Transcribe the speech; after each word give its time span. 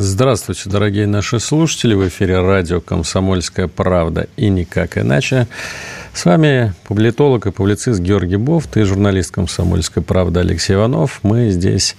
Здравствуйте, 0.00 0.70
дорогие 0.70 1.08
наши 1.08 1.40
слушатели. 1.40 1.92
В 1.92 2.06
эфире 2.06 2.40
радио 2.40 2.80
«Комсомольская 2.80 3.66
правда» 3.66 4.28
и 4.36 4.48
никак 4.48 4.96
иначе. 4.96 5.48
С 6.14 6.24
вами 6.24 6.72
публитолог 6.84 7.46
и 7.46 7.50
публицист 7.50 7.98
Георгий 7.98 8.36
Бофт 8.36 8.76
и 8.76 8.84
журналист 8.84 9.32
«Комсомольской 9.32 10.00
правды» 10.04 10.38
Алексей 10.38 10.74
Иванов. 10.74 11.18
Мы 11.24 11.50
здесь, 11.50 11.96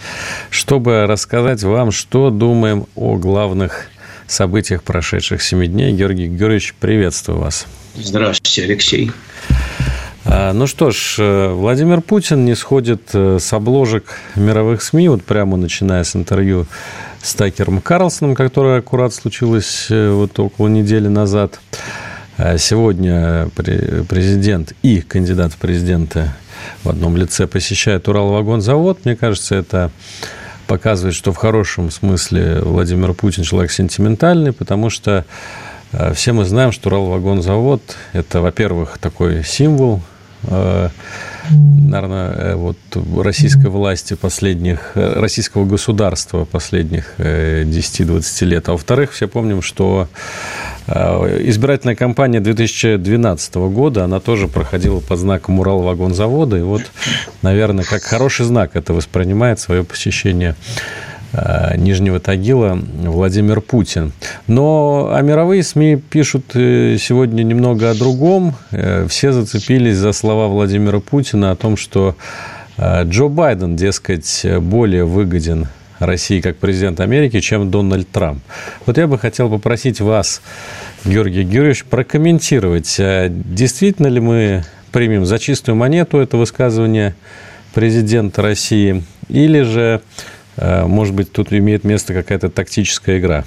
чтобы 0.49 1.07
рассказать 1.07 1.61
вам, 1.63 1.91
что 1.91 2.29
думаем 2.29 2.85
о 2.95 3.17
главных 3.17 3.87
событиях 4.27 4.81
прошедших 4.83 5.41
семи 5.41 5.67
дней. 5.67 5.91
Георгий 5.91 6.27
Георгиевич, 6.27 6.75
приветствую 6.79 7.39
вас. 7.39 7.67
Здравствуйте, 7.95 8.63
Алексей. 8.63 9.11
А, 10.31 10.53
ну 10.53 10.67
что 10.67 10.91
ж, 10.91 11.15
э, 11.17 11.47
Владимир 11.53 12.01
Путин 12.01 12.45
не 12.45 12.53
сходит 12.53 13.01
э, 13.13 13.39
с 13.39 13.51
обложек 13.51 14.13
мировых 14.35 14.83
СМИ, 14.83 15.09
вот 15.09 15.23
прямо 15.23 15.57
начиная 15.57 16.03
с 16.03 16.15
интервью 16.15 16.67
с 17.19 17.33
Такером 17.33 17.81
Карлсоном, 17.81 18.35
которое 18.35 18.77
аккурат 18.77 19.11
случилось 19.11 19.87
э, 19.89 20.11
вот 20.11 20.37
около 20.37 20.67
недели 20.67 21.07
назад. 21.07 21.59
А 22.37 22.59
сегодня 22.59 23.49
президент 23.55 24.73
и 24.83 25.01
кандидат 25.01 25.53
в 25.53 25.57
президенты 25.57 26.29
в 26.83 26.89
одном 26.89 27.17
лице 27.17 27.47
посещают 27.47 28.07
Уралвагонзавод. 28.07 29.05
Мне 29.05 29.15
кажется, 29.15 29.55
это 29.55 29.89
показывает, 30.67 31.15
что 31.15 31.33
в 31.33 31.37
хорошем 31.37 31.89
смысле 31.89 32.59
Владимир 32.61 33.13
Путин 33.13 33.43
человек 33.43 33.71
сентиментальный, 33.71 34.53
потому 34.53 34.91
что 34.91 35.25
все 36.13 36.33
мы 36.33 36.45
знаем, 36.45 36.71
что 36.71 36.89
Уралвагонзавод– 36.89 37.81
это, 38.13 38.41
во-первых, 38.41 38.99
такой 38.99 39.43
символ 39.43 40.01
наверное, 41.89 42.31
э, 42.31 42.55
вот 42.55 42.77
российской 43.17 43.67
власти 43.67 44.13
последних, 44.13 44.91
э, 44.95 45.19
российского 45.19 45.65
государства 45.65 46.45
последних 46.45 47.15
10-20 47.17 48.43
э, 48.43 48.45
лет. 48.45 48.69
А 48.69 48.73
во-вторых, 48.73 49.11
все 49.11 49.27
помним, 49.27 49.61
что 49.61 50.07
избирательная 50.87 51.95
кампания 51.95 52.39
2012 52.39 53.55
года, 53.69 54.05
она 54.05 54.19
тоже 54.19 54.47
проходила 54.47 54.99
под 54.99 55.19
знаком 55.19 55.59
Уралвагонзавода. 55.59 56.57
И 56.57 56.61
вот, 56.61 56.81
наверное, 57.43 57.83
как 57.83 58.01
хороший 58.01 58.45
знак 58.45 58.71
это 58.73 58.93
воспринимает 58.93 59.59
свое 59.59 59.83
посещение 59.83 60.55
Э, 60.55 61.18
Нижнего 61.77 62.19
Тагила 62.19 62.79
Владимир 63.03 63.61
Путин. 63.61 64.13
Но 64.47 65.09
а 65.11 65.21
мировые 65.21 65.61
СМИ 65.61 65.97
пишут 65.97 66.55
э, 66.55 66.97
сегодня 66.99 67.43
немного 67.43 67.91
о 67.91 67.93
другом. 67.93 68.55
Э, 68.71 69.05
все 69.07 69.31
зацепились 69.31 69.97
за 69.97 70.11
слова 70.11 70.47
Владимира 70.47 70.99
Путина 70.99 71.51
о 71.51 71.55
том, 71.55 71.77
что 71.77 72.15
Джо 72.79 73.27
Байден, 73.27 73.75
дескать, 73.75 74.45
более 74.61 75.03
выгоден 75.03 75.67
России 75.99 76.39
как 76.39 76.55
президент 76.55 77.01
Америки, 77.01 77.41
чем 77.41 77.69
Дональд 77.69 78.09
Трамп. 78.09 78.41
Вот 78.85 78.97
я 78.97 79.05
бы 79.05 79.19
хотел 79.19 79.49
попросить 79.49 79.99
вас, 79.99 80.41
Георгий 81.03 81.43
Георгиевич, 81.43 81.83
прокомментировать, 81.83 82.95
действительно 82.97 84.07
ли 84.07 84.21
мы 84.21 84.63
примем 84.93 85.25
за 85.25 85.39
чистую 85.39 85.75
монету 85.75 86.19
это 86.19 86.37
высказывание 86.37 87.15
президента 87.73 88.41
России, 88.41 89.03
или 89.27 89.61
же 89.61 89.99
Э, 89.99 90.38
может 90.61 91.13
быть, 91.13 91.31
тут 91.31 91.53
имеет 91.53 91.83
место 91.83 92.13
какая-то 92.13 92.49
тактическая 92.49 93.19
игра? 93.19 93.45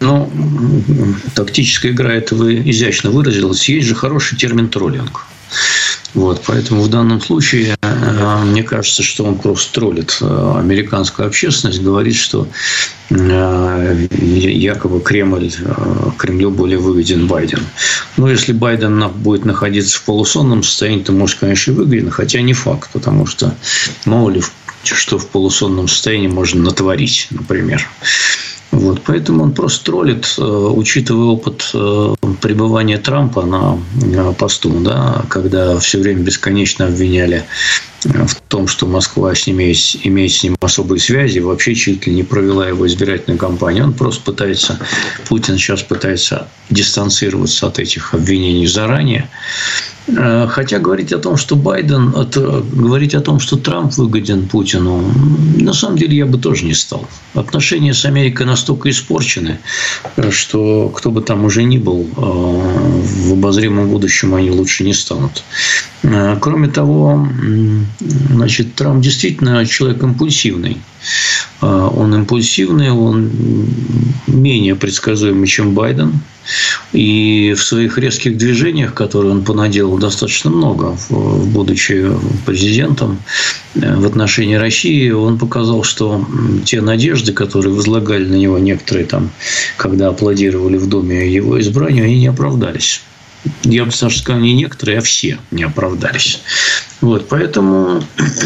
Ну, 0.00 0.30
тактическая 1.34 1.92
игра, 1.92 2.12
это 2.12 2.34
вы 2.36 2.62
изящно 2.70 3.10
выразилась. 3.10 3.68
Есть 3.68 3.88
же 3.88 3.94
хороший 3.94 4.38
термин 4.38 4.68
троллинг. 4.68 5.26
Вот, 6.14 6.42
поэтому 6.46 6.82
в 6.82 6.88
данном 6.88 7.20
случае 7.20 7.76
э, 7.82 8.44
мне 8.44 8.62
кажется, 8.62 9.02
что 9.02 9.24
он 9.24 9.36
просто 9.36 9.74
троллит 9.74 10.16
э, 10.20 10.54
американскую 10.58 11.28
общественность, 11.28 11.82
говорит, 11.82 12.16
что 12.16 12.48
якобы 13.10 15.00
Кремль, 15.00 15.50
Кремлю 16.18 16.50
более 16.50 16.78
выгоден 16.78 17.26
Байден. 17.26 17.60
Но 18.16 18.30
если 18.30 18.52
Байден 18.52 19.08
будет 19.08 19.44
находиться 19.46 19.98
в 19.98 20.02
полусонном 20.02 20.62
состоянии, 20.62 21.02
то, 21.02 21.12
может, 21.12 21.38
конечно, 21.38 21.72
и 21.72 21.74
выгоден, 21.74 22.10
хотя 22.10 22.40
не 22.42 22.52
факт, 22.52 22.90
потому 22.92 23.24
что, 23.24 23.54
мало 24.04 24.30
ли, 24.30 24.40
в 24.40 24.52
что 24.84 25.18
в 25.18 25.26
полусонном 25.28 25.88
состоянии 25.88 26.28
можно 26.28 26.62
натворить, 26.62 27.28
например. 27.30 27.88
Вот, 28.70 29.02
поэтому 29.06 29.44
он 29.44 29.52
просто 29.52 29.86
троллит, 29.86 30.34
э, 30.38 30.42
учитывая 30.42 31.28
опыт 31.28 31.70
э, 31.72 32.14
пребывания 32.42 32.98
Трампа 32.98 33.42
на 33.42 33.78
посту, 34.34 34.70
да, 34.80 35.24
когда 35.30 35.78
все 35.78 35.98
время 35.98 36.20
бесконечно 36.20 36.86
обвиняли 36.86 37.44
э, 38.04 38.26
в 38.26 38.34
том, 38.48 38.68
что 38.68 38.86
Москва 38.86 39.34
с 39.34 39.46
ним 39.46 39.60
имеет, 39.60 40.32
с 40.32 40.42
ним 40.42 40.56
особые 40.60 41.00
связи, 41.00 41.38
вообще 41.38 41.74
чуть 41.74 42.06
ли 42.06 42.14
не 42.14 42.24
провела 42.24 42.68
его 42.68 42.86
избирательную 42.86 43.38
кампанию. 43.38 43.84
Он 43.84 43.94
просто 43.94 44.22
пытается, 44.22 44.78
Путин 45.28 45.56
сейчас 45.56 45.82
пытается 45.82 46.46
дистанцироваться 46.68 47.68
от 47.68 47.78
этих 47.78 48.12
обвинений 48.12 48.66
заранее. 48.66 49.30
Э, 50.16 50.46
хотя 50.48 50.78
говорить 50.78 51.12
о 51.12 51.18
том, 51.18 51.36
что 51.36 51.56
Байден, 51.56 52.14
это, 52.14 52.64
говорить 52.72 53.14
о 53.14 53.20
том, 53.20 53.40
что 53.40 53.56
Трамп 53.56 53.92
выгоден 53.96 54.48
Путину, 54.48 55.02
на 55.56 55.72
самом 55.72 55.98
деле 55.98 56.16
я 56.16 56.26
бы 56.26 56.38
тоже 56.38 56.64
не 56.64 56.74
стал. 56.74 57.06
Отношения 57.34 57.92
с 57.92 58.04
Америкой 58.04 58.46
настолько 58.46 58.88
испорчены, 58.90 59.58
что 60.30 60.88
кто 60.88 61.10
бы 61.10 61.20
там 61.20 61.44
уже 61.44 61.62
ни 61.62 61.78
был, 61.78 62.08
э, 62.16 62.20
в 62.20 63.32
обозримом 63.32 63.88
будущем 63.88 64.34
они 64.34 64.50
лучше 64.50 64.84
не 64.84 64.94
станут. 64.94 65.42
Э, 66.02 66.36
кроме 66.40 66.68
того, 66.68 67.28
значит, 68.30 68.74
Трамп 68.74 69.02
действительно 69.02 69.66
человек 69.66 70.02
импульсивный. 70.02 70.78
Он 71.60 72.14
импульсивный, 72.14 72.90
он 72.90 73.30
менее 74.26 74.76
предсказуемый, 74.76 75.48
чем 75.48 75.74
Байден. 75.74 76.20
И 76.92 77.54
в 77.56 77.62
своих 77.62 77.98
резких 77.98 78.38
движениях, 78.38 78.94
которые 78.94 79.32
он 79.32 79.44
понаделал 79.44 79.98
достаточно 79.98 80.50
много, 80.50 80.96
будучи 81.10 82.10
президентом 82.46 83.18
э, 83.74 83.96
в 83.96 84.06
отношении 84.06 84.54
России, 84.54 85.10
он 85.10 85.38
показал, 85.38 85.82
что 85.82 86.24
те 86.64 86.80
надежды, 86.80 87.34
которые 87.34 87.74
возлагали 87.74 88.24
на 88.24 88.36
него 88.36 88.58
некоторые 88.58 89.04
там, 89.04 89.30
когда 89.76 90.08
аплодировали 90.08 90.78
в 90.78 90.88
Доме 90.88 91.30
его 91.30 91.60
избранию, 91.60 92.06
они 92.06 92.18
не 92.20 92.28
оправдались 92.28 93.02
я 93.62 93.84
бы 93.84 93.90
даже 93.98 94.18
сказал, 94.18 94.40
не 94.40 94.54
некоторые, 94.54 94.98
а 94.98 95.00
все 95.00 95.38
не 95.50 95.62
оправдались. 95.64 96.40
Вот, 97.00 97.28
поэтому... 97.28 98.02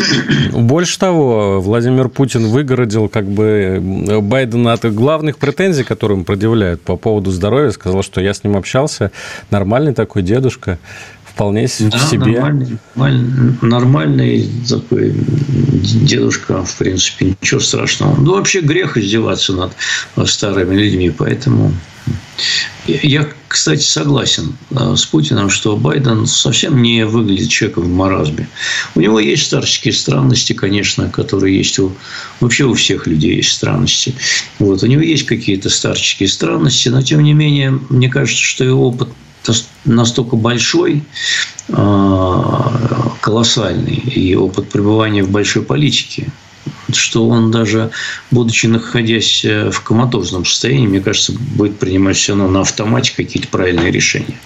Больше 0.52 0.98
того, 0.98 1.60
Владимир 1.60 2.08
Путин 2.08 2.46
выгородил 2.48 3.08
как 3.08 3.26
бы 3.26 3.80
Байдена 4.22 4.74
от 4.74 4.92
главных 4.94 5.38
претензий, 5.38 5.84
которые 5.84 6.16
ему 6.16 6.24
предъявляют 6.24 6.82
по 6.82 6.96
поводу 6.96 7.30
здоровья. 7.30 7.70
Сказал, 7.70 8.02
что 8.02 8.20
я 8.20 8.34
с 8.34 8.44
ним 8.44 8.56
общался. 8.56 9.10
Нормальный 9.50 9.94
такой 9.94 10.22
дедушка 10.22 10.78
вполне 11.24 11.62
да, 11.62 11.98
себе. 11.98 12.32
Нормальный, 12.32 12.78
нормальный, 12.94 13.54
нормальный 13.62 14.48
такой 14.68 15.14
дедушка, 15.14 16.64
в 16.64 16.76
принципе, 16.76 17.34
ничего 17.40 17.60
страшного. 17.60 18.20
Ну, 18.20 18.34
вообще 18.34 18.60
грех 18.60 18.96
издеваться 18.96 19.54
над 19.54 20.28
старыми 20.28 20.74
людьми, 20.74 21.10
поэтому 21.10 21.72
я, 22.86 23.26
кстати, 23.52 23.82
согласен 23.82 24.56
э, 24.70 24.96
с 24.96 25.04
Путиным, 25.04 25.50
что 25.50 25.76
Байден 25.76 26.26
совсем 26.26 26.80
не 26.80 27.04
выглядит 27.04 27.50
человеком 27.50 27.84
в 27.84 27.88
маразме. 27.90 28.48
У 28.94 29.00
него 29.00 29.20
есть 29.20 29.44
старческие 29.44 29.92
странности, 29.92 30.54
конечно, 30.54 31.10
которые 31.10 31.58
есть 31.58 31.78
у... 31.78 31.92
Вообще 32.40 32.64
у 32.64 32.72
всех 32.72 33.06
людей 33.06 33.36
есть 33.36 33.52
странности. 33.52 34.14
Вот. 34.58 34.82
У 34.82 34.86
него 34.86 35.02
есть 35.02 35.26
какие-то 35.26 35.68
старческие 35.68 36.30
странности, 36.30 36.88
но, 36.88 37.02
тем 37.02 37.22
не 37.22 37.34
менее, 37.34 37.78
мне 37.90 38.08
кажется, 38.08 38.42
что 38.42 38.64
его 38.64 38.88
опыт 38.88 39.10
настолько 39.84 40.36
большой, 40.36 41.02
а, 41.68 43.12
колоссальный, 43.20 43.96
и 43.96 44.34
опыт 44.34 44.70
пребывания 44.70 45.24
в 45.24 45.30
большой 45.30 45.62
политике, 45.62 46.28
что 46.92 47.28
он 47.28 47.50
даже, 47.50 47.90
будучи 48.30 48.66
находясь 48.66 49.44
э, 49.44 49.70
в 49.70 49.80
коматозном 49.82 50.44
состоянии, 50.44 50.86
мне 50.86 51.00
кажется, 51.00 51.32
будет 51.32 51.78
принимать 51.78 52.16
все 52.16 52.32
равно 52.32 52.48
на 52.48 52.60
автомате 52.60 53.12
какие-то 53.16 53.48
правильные 53.48 53.90
решения. 53.90 54.38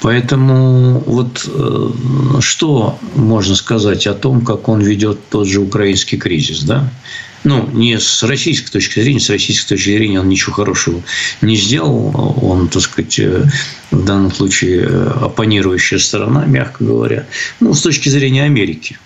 Поэтому 0.00 1.00
вот 1.00 1.46
э, 1.46 1.90
что 2.40 2.98
можно 3.14 3.54
сказать 3.54 4.06
о 4.06 4.14
том, 4.14 4.44
как 4.44 4.68
он 4.68 4.80
ведет 4.80 5.28
тот 5.28 5.46
же 5.46 5.60
украинский 5.60 6.18
кризис, 6.18 6.62
да? 6.62 6.90
ну, 7.44 7.68
не 7.72 7.98
с 7.98 8.22
российской 8.22 8.70
точки 8.70 9.00
зрения, 9.00 9.20
с 9.20 9.30
российской 9.30 9.68
точки 9.68 9.90
зрения 9.90 10.20
он 10.20 10.28
ничего 10.28 10.52
хорошего 10.52 11.02
не 11.40 11.56
сделал. 11.56 12.38
Он, 12.42 12.68
так 12.68 12.82
сказать, 12.82 13.18
э, 13.18 13.44
в 13.90 14.04
данном 14.04 14.32
случае 14.32 14.86
оппонирующая 14.86 15.98
сторона, 15.98 16.44
мягко 16.44 16.84
говоря. 16.84 17.26
Ну, 17.60 17.74
с 17.74 17.82
точки 17.82 18.08
зрения 18.08 18.44
Америки. 18.44 18.98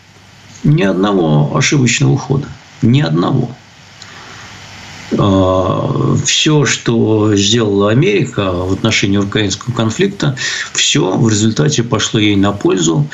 Ни 0.65 0.83
одного 0.83 1.57
ошибочного 1.57 2.17
хода. 2.17 2.47
Ни 2.83 3.01
одного. 3.01 3.49
А, 5.19 6.17
все, 6.25 6.65
что 6.65 7.35
сделала 7.37 7.91
Америка 7.91 8.53
в 8.53 8.73
отношении 8.73 9.19
украинского 9.19 9.73
конфликта, 9.75 10.37
все 10.73 11.17
в 11.17 11.29
результате 11.29 11.83
пошло 11.83 12.21
ей 12.21 12.37
на 12.37 12.53
пользу. 12.53 13.07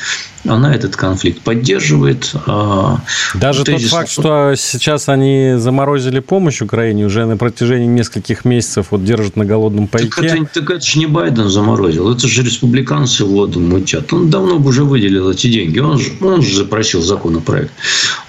Она 0.47 0.73
этот 0.73 0.95
конфликт 0.95 1.41
поддерживает. 1.41 2.31
А, 2.45 2.99
Даже 3.35 3.65
тот 3.65 3.81
факт, 3.81 4.09
что 4.09 4.53
сейчас 4.55 5.09
они 5.09 5.55
заморозили 5.57 6.19
помощь 6.19 6.61
Украине 6.61 7.05
уже 7.05 7.25
на 7.25 7.35
протяжении 7.35 7.87
нескольких 7.87 8.45
месяцев 8.45 8.87
вот 8.91 9.03
держат 9.03 9.35
на 9.35 9.43
голодном 9.43 9.87
пайке. 9.87 10.09
Так 10.09 10.23
это, 10.23 10.45
так 10.45 10.69
это 10.69 10.85
же 10.85 10.99
не 10.99 11.07
Байден 11.07 11.49
заморозил, 11.49 12.09
это 12.11 12.27
же 12.27 12.43
республиканцы 12.43 13.25
воду 13.25 13.59
мутят. 13.59 14.13
Он 14.13 14.29
давно 14.29 14.59
бы 14.59 14.69
уже 14.69 14.85
выделил 14.85 15.29
эти 15.29 15.47
деньги. 15.47 15.79
Он 15.79 15.99
же, 15.99 16.11
он 16.21 16.41
же 16.41 16.55
запросил 16.55 17.01
законопроект. 17.01 17.71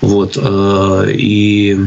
Вот. 0.01 0.37
А, 0.37 1.05
и 1.07 1.79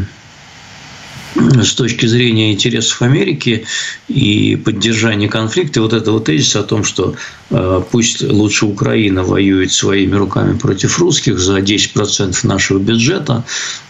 с 1.35 1.73
точки 1.73 2.05
зрения 2.05 2.53
интересов 2.53 3.01
Америки 3.01 3.65
и 4.07 4.55
поддержания 4.55 5.27
конфликта, 5.27 5.81
вот 5.81 5.93
этого 5.93 6.19
тезиса 6.19 6.59
о 6.59 6.63
том, 6.63 6.83
что 6.83 7.15
э, 7.49 7.81
пусть 7.91 8.21
лучше 8.21 8.65
Украина 8.65 9.23
воюет 9.23 9.71
своими 9.71 10.15
руками 10.15 10.57
против 10.57 10.99
русских 10.99 11.39
за 11.39 11.59
10% 11.59 12.45
нашего 12.45 12.79
бюджета, 12.79 13.43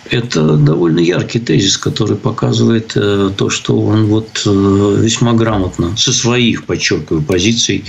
это 0.10 0.57
довольно 0.57 1.00
яркий 1.00 1.40
тезис, 1.40 1.78
который 1.78 2.18
показывает 2.18 2.94
э, 2.95 3.31
то, 3.36 3.50
что 3.50 3.80
он 3.80 4.06
вот 4.06 4.44
э, 4.45 4.98
весьма 5.01 5.34
грамотно 5.34 5.98
со 5.98 6.13
своих, 6.13 6.66
подчеркиваю, 6.66 7.22
позиций 7.22 7.84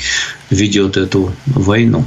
ведет 0.51 0.97
эту 0.97 1.33
войну. 1.47 2.05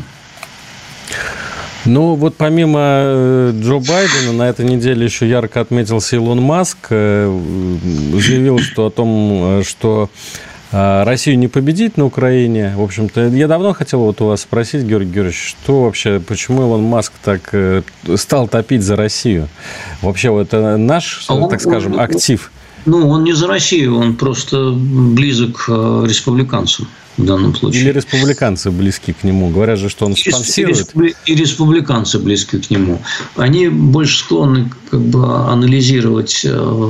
Ну, 1.88 2.16
вот 2.16 2.36
помимо 2.36 2.80
э, 2.82 3.52
Джо 3.56 3.80
Байдена, 3.80 4.34
на 4.34 4.50
этой 4.50 4.66
неделе 4.66 5.06
еще 5.06 5.28
ярко 5.28 5.62
отметился 5.62 6.18
Илон 6.18 6.42
Маск, 6.42 6.78
э, 6.90 7.40
заявил 8.14 8.60
что 8.60 8.88
о 8.88 8.90
том, 8.90 9.60
э, 9.60 9.64
что 9.66 10.10
Россию 10.70 11.40
не 11.40 11.48
победить 11.48 11.96
на 11.96 12.04
Украине. 12.04 12.74
В 12.76 12.82
общем-то, 12.82 13.28
я 13.28 13.48
давно 13.48 13.72
хотел 13.72 14.02
вот 14.02 14.20
у 14.20 14.26
вас 14.26 14.42
спросить, 14.42 14.84
Георгий 14.84 15.12
Георгиевич, 15.12 15.56
что 15.62 15.84
вообще, 15.84 16.20
почему 16.20 16.64
Илон 16.64 16.84
Маск 16.84 17.14
так 17.24 17.56
стал 18.18 18.50
топить 18.50 18.84
за 18.84 18.98
Россию? 18.98 19.48
Вообще, 20.02 20.30
вот 20.30 20.48
это 20.48 20.76
наш, 20.76 21.24
а 21.30 21.48
так 21.48 21.62
скажем, 21.62 21.98
актив? 21.98 22.52
Ну, 22.86 23.08
он 23.08 23.24
не 23.24 23.32
за 23.32 23.48
Россию, 23.48 23.98
он 23.98 24.16
просто 24.18 24.74
близок 24.74 25.68
к 25.68 26.04
республиканцам 26.06 26.90
в 27.18 27.26
данном 27.26 27.56
случае. 27.56 27.82
Или 27.82 27.92
республиканцы 27.92 28.72
близки 28.72 29.14
к 29.14 29.24
нему. 29.24 29.50
Говорят 29.50 29.80
же, 29.80 29.90
что 29.90 30.06
он 30.06 30.16
спонсирует. 30.16 30.94
И 31.26 31.36
республиканцы 31.36 32.20
близки 32.20 32.60
к 32.60 32.70
нему. 32.70 33.02
Они 33.36 33.68
больше 33.70 34.20
склонны 34.20 34.70
как 34.90 35.02
бы 35.02 35.26
анализировать 35.26 36.42
э, 36.44 36.84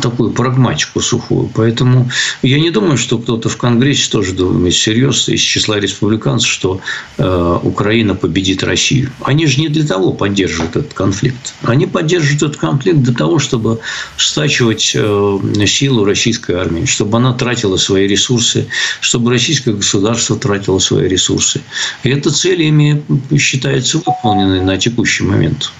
такую 0.00 0.30
прагматику 0.30 1.00
сухую. 1.00 1.50
Поэтому 1.54 2.08
я 2.42 2.58
не 2.58 2.70
думаю, 2.70 2.96
что 2.96 3.18
кто-то 3.18 3.48
в 3.48 3.56
Конгрессе 3.56 4.10
тоже 4.10 4.32
думает 4.32 4.74
серьезно 4.74 5.32
из 5.32 5.40
числа 5.40 5.78
республиканцев, 5.78 6.48
что 6.48 6.80
э, 7.18 7.58
Украина 7.62 8.14
победит 8.14 8.62
Россию. 8.62 9.10
Они 9.20 9.46
же 9.46 9.60
не 9.60 9.68
для 9.68 9.86
того 9.86 10.12
поддерживают 10.12 10.76
этот 10.76 10.94
конфликт. 10.94 11.54
Они 11.62 11.86
поддерживают 11.86 12.42
этот 12.42 12.56
конфликт 12.56 12.98
для 13.00 13.14
того, 13.14 13.38
чтобы 13.38 13.80
стачивать 14.16 14.92
э, 14.94 15.38
силу 15.66 16.04
российской 16.04 16.56
армии, 16.56 16.84
чтобы 16.84 17.16
она 17.16 17.32
тратила 17.32 17.76
свои 17.76 18.06
ресурсы 18.06 18.68
чтобы 19.00 19.30
российское 19.30 19.72
государство 19.72 20.36
тратило 20.36 20.78
свои 20.78 21.08
ресурсы. 21.08 21.60
И 22.02 22.10
эта 22.10 22.30
цель 22.30 22.62
ими 22.62 23.02
считается 23.38 23.98
выполненной 23.98 24.62
на 24.62 24.76
текущий 24.76 25.24
момент. 25.24 25.72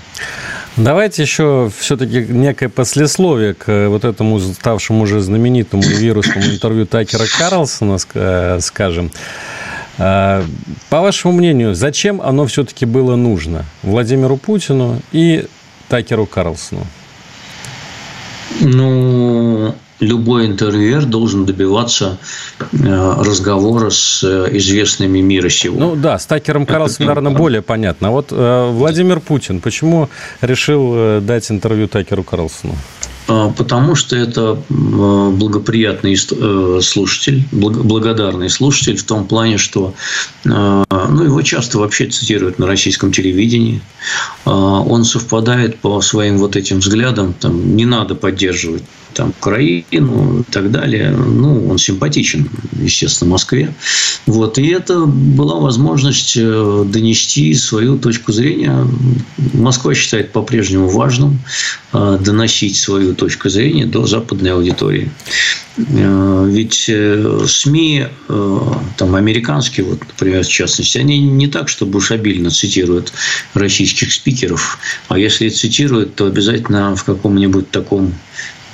Давайте 0.76 1.22
еще 1.22 1.70
все-таки 1.78 2.24
некое 2.28 2.70
послесловие 2.70 3.52
к 3.52 3.68
э, 3.68 3.88
вот 3.88 4.04
этому 4.04 4.40
ставшему 4.40 5.02
уже 5.02 5.20
знаменитому 5.20 5.82
вирусному 5.82 6.46
интервью 6.46 6.86
Такера 6.86 7.26
Карлсона, 7.38 7.98
э, 8.14 8.58
скажем. 8.62 9.10
Э, 9.98 10.42
по 10.88 11.02
вашему 11.02 11.34
мнению, 11.34 11.74
зачем 11.74 12.22
оно 12.22 12.46
все-таки 12.46 12.86
было 12.86 13.16
нужно 13.16 13.66
Владимиру 13.82 14.38
Путину 14.38 15.02
и 15.12 15.44
Такеру 15.88 16.24
Карлсону? 16.24 16.86
Ну, 18.60 19.74
любой 20.02 20.46
интервьюер 20.46 21.04
должен 21.04 21.46
добиваться 21.46 22.18
э, 22.58 23.14
разговора 23.18 23.90
с 23.90 24.22
э, 24.24 24.48
известными 24.56 25.20
мира 25.20 25.48
сего. 25.48 25.78
Ну 25.78 25.96
да, 25.96 26.18
с 26.18 26.26
Такером 26.26 26.66
Карлсоном, 26.66 27.08
наверное, 27.08 27.32
более 27.32 27.62
понятно. 27.62 28.08
А 28.08 28.10
вот 28.10 28.28
э, 28.30 28.70
Владимир 28.72 29.20
Путин 29.20 29.60
почему 29.60 30.08
решил 30.40 31.20
дать 31.20 31.50
интервью 31.50 31.88
Такеру 31.88 32.22
Карлсону? 32.22 32.74
А, 33.28 33.50
потому 33.50 33.94
что 33.94 34.16
это 34.16 34.58
благоприятный 34.68 36.16
слушатель, 36.16 37.44
благодарный 37.52 38.50
слушатель 38.50 38.96
в 38.96 39.04
том 39.04 39.26
плане, 39.26 39.58
что 39.58 39.94
ну, 40.44 41.24
его 41.24 41.42
часто 41.42 41.78
вообще 41.78 42.06
цитируют 42.06 42.58
на 42.58 42.66
российском 42.66 43.12
телевидении. 43.12 43.80
А, 44.44 44.80
он 44.80 45.04
совпадает 45.04 45.78
по 45.78 46.00
своим 46.00 46.38
вот 46.38 46.56
этим 46.56 46.78
взглядам. 46.78 47.34
Там, 47.34 47.76
не 47.76 47.84
надо 47.84 48.14
поддерживать 48.14 48.82
там, 49.14 49.30
Украину 49.30 50.40
и 50.40 50.52
так 50.52 50.70
далее. 50.70 51.10
Ну, 51.10 51.68
он 51.68 51.78
симпатичен, 51.78 52.48
естественно, 52.80 53.30
Москве. 53.30 53.74
Вот. 54.26 54.58
И 54.58 54.66
это 54.66 55.06
была 55.06 55.56
возможность 55.56 56.36
э, 56.36 56.84
донести 56.86 57.54
свою 57.54 57.98
точку 57.98 58.32
зрения. 58.32 58.86
Москва 59.52 59.94
считает 59.94 60.32
по-прежнему 60.32 60.88
важным 60.88 61.40
э, 61.92 62.18
доносить 62.20 62.76
свою 62.76 63.14
точку 63.14 63.48
зрения 63.48 63.86
до 63.86 64.06
западной 64.06 64.52
аудитории. 64.52 65.10
Э, 65.76 66.46
ведь 66.48 66.90
СМИ, 67.50 68.06
там, 68.96 69.14
американские, 69.14 69.86
вот, 69.86 70.00
например, 70.00 70.44
в 70.44 70.48
частности, 70.48 70.98
они 70.98 71.18
не 71.18 71.48
так, 71.48 71.68
чтобы 71.68 71.98
уж 71.98 72.10
обильно 72.10 72.50
цитируют 72.50 73.12
российских 73.54 74.12
спикеров, 74.12 74.78
а 75.08 75.18
если 75.18 75.48
цитируют, 75.48 76.14
то 76.14 76.26
обязательно 76.26 76.94
в 76.96 77.04
каком-нибудь 77.04 77.70
таком 77.70 78.12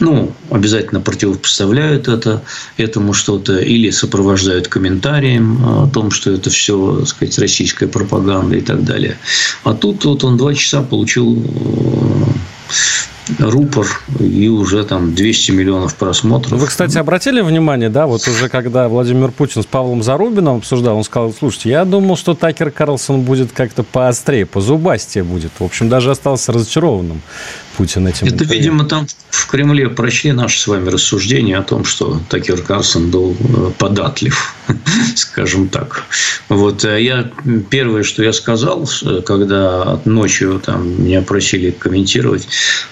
ну, 0.00 0.32
обязательно 0.50 1.00
противопоставляют 1.00 2.08
это, 2.08 2.42
этому 2.76 3.12
что-то 3.12 3.58
или 3.58 3.90
сопровождают 3.90 4.68
комментарием 4.68 5.64
о 5.64 5.88
том, 5.88 6.10
что 6.10 6.30
это 6.32 6.50
все, 6.50 6.98
так 7.00 7.08
сказать, 7.08 7.38
российская 7.38 7.86
пропаганда 7.86 8.56
и 8.56 8.60
так 8.60 8.84
далее. 8.84 9.18
А 9.64 9.74
тут 9.74 10.04
вот 10.04 10.24
он 10.24 10.36
два 10.36 10.54
часа 10.54 10.82
получил 10.82 11.42
рупор 13.38 13.86
и 14.18 14.48
уже 14.48 14.84
там 14.84 15.14
200 15.14 15.50
миллионов 15.52 15.94
просмотров. 15.94 16.58
Вы, 16.58 16.66
кстати, 16.66 16.96
обратили 16.98 17.40
внимание, 17.40 17.90
да, 17.90 18.06
вот 18.06 18.26
уже 18.26 18.48
когда 18.48 18.88
Владимир 18.88 19.30
Путин 19.30 19.62
с 19.62 19.66
Павлом 19.66 20.02
Зарубиным 20.02 20.56
обсуждал, 20.56 20.96
он 20.96 21.04
сказал, 21.04 21.34
слушайте, 21.38 21.70
я 21.70 21.84
думал, 21.84 22.16
что 22.16 22.34
Такер 22.34 22.70
Карлсон 22.70 23.22
будет 23.22 23.52
как-то 23.52 23.82
поострее, 23.82 24.46
позубастее 24.46 25.24
будет. 25.24 25.52
В 25.58 25.64
общем, 25.64 25.88
даже 25.88 26.10
остался 26.10 26.52
разочарованным 26.52 27.20
Путин 27.78 28.08
этим. 28.08 28.26
Это, 28.26 28.34
интервью. 28.34 28.54
видимо, 28.58 28.84
там 28.84 29.06
в 29.30 29.46
Кремле 29.46 29.88
прочли 29.88 30.32
наши 30.32 30.58
с 30.58 30.66
вами 30.66 30.88
рассуждения 30.90 31.56
о 31.56 31.62
том, 31.62 31.84
что 31.84 32.20
Такер 32.28 32.60
Карлсон 32.60 33.08
был 33.12 33.36
э, 33.38 33.70
податлив, 33.78 34.52
скажем 35.14 35.68
так. 35.68 36.02
Вот 36.48 36.84
э, 36.84 37.00
я 37.00 37.30
первое, 37.70 38.02
что 38.02 38.24
я 38.24 38.32
сказал, 38.32 38.88
когда 39.24 40.00
ночью 40.04 40.60
там 40.64 41.04
меня 41.04 41.22
просили 41.22 41.70
комментировать, 41.70 42.48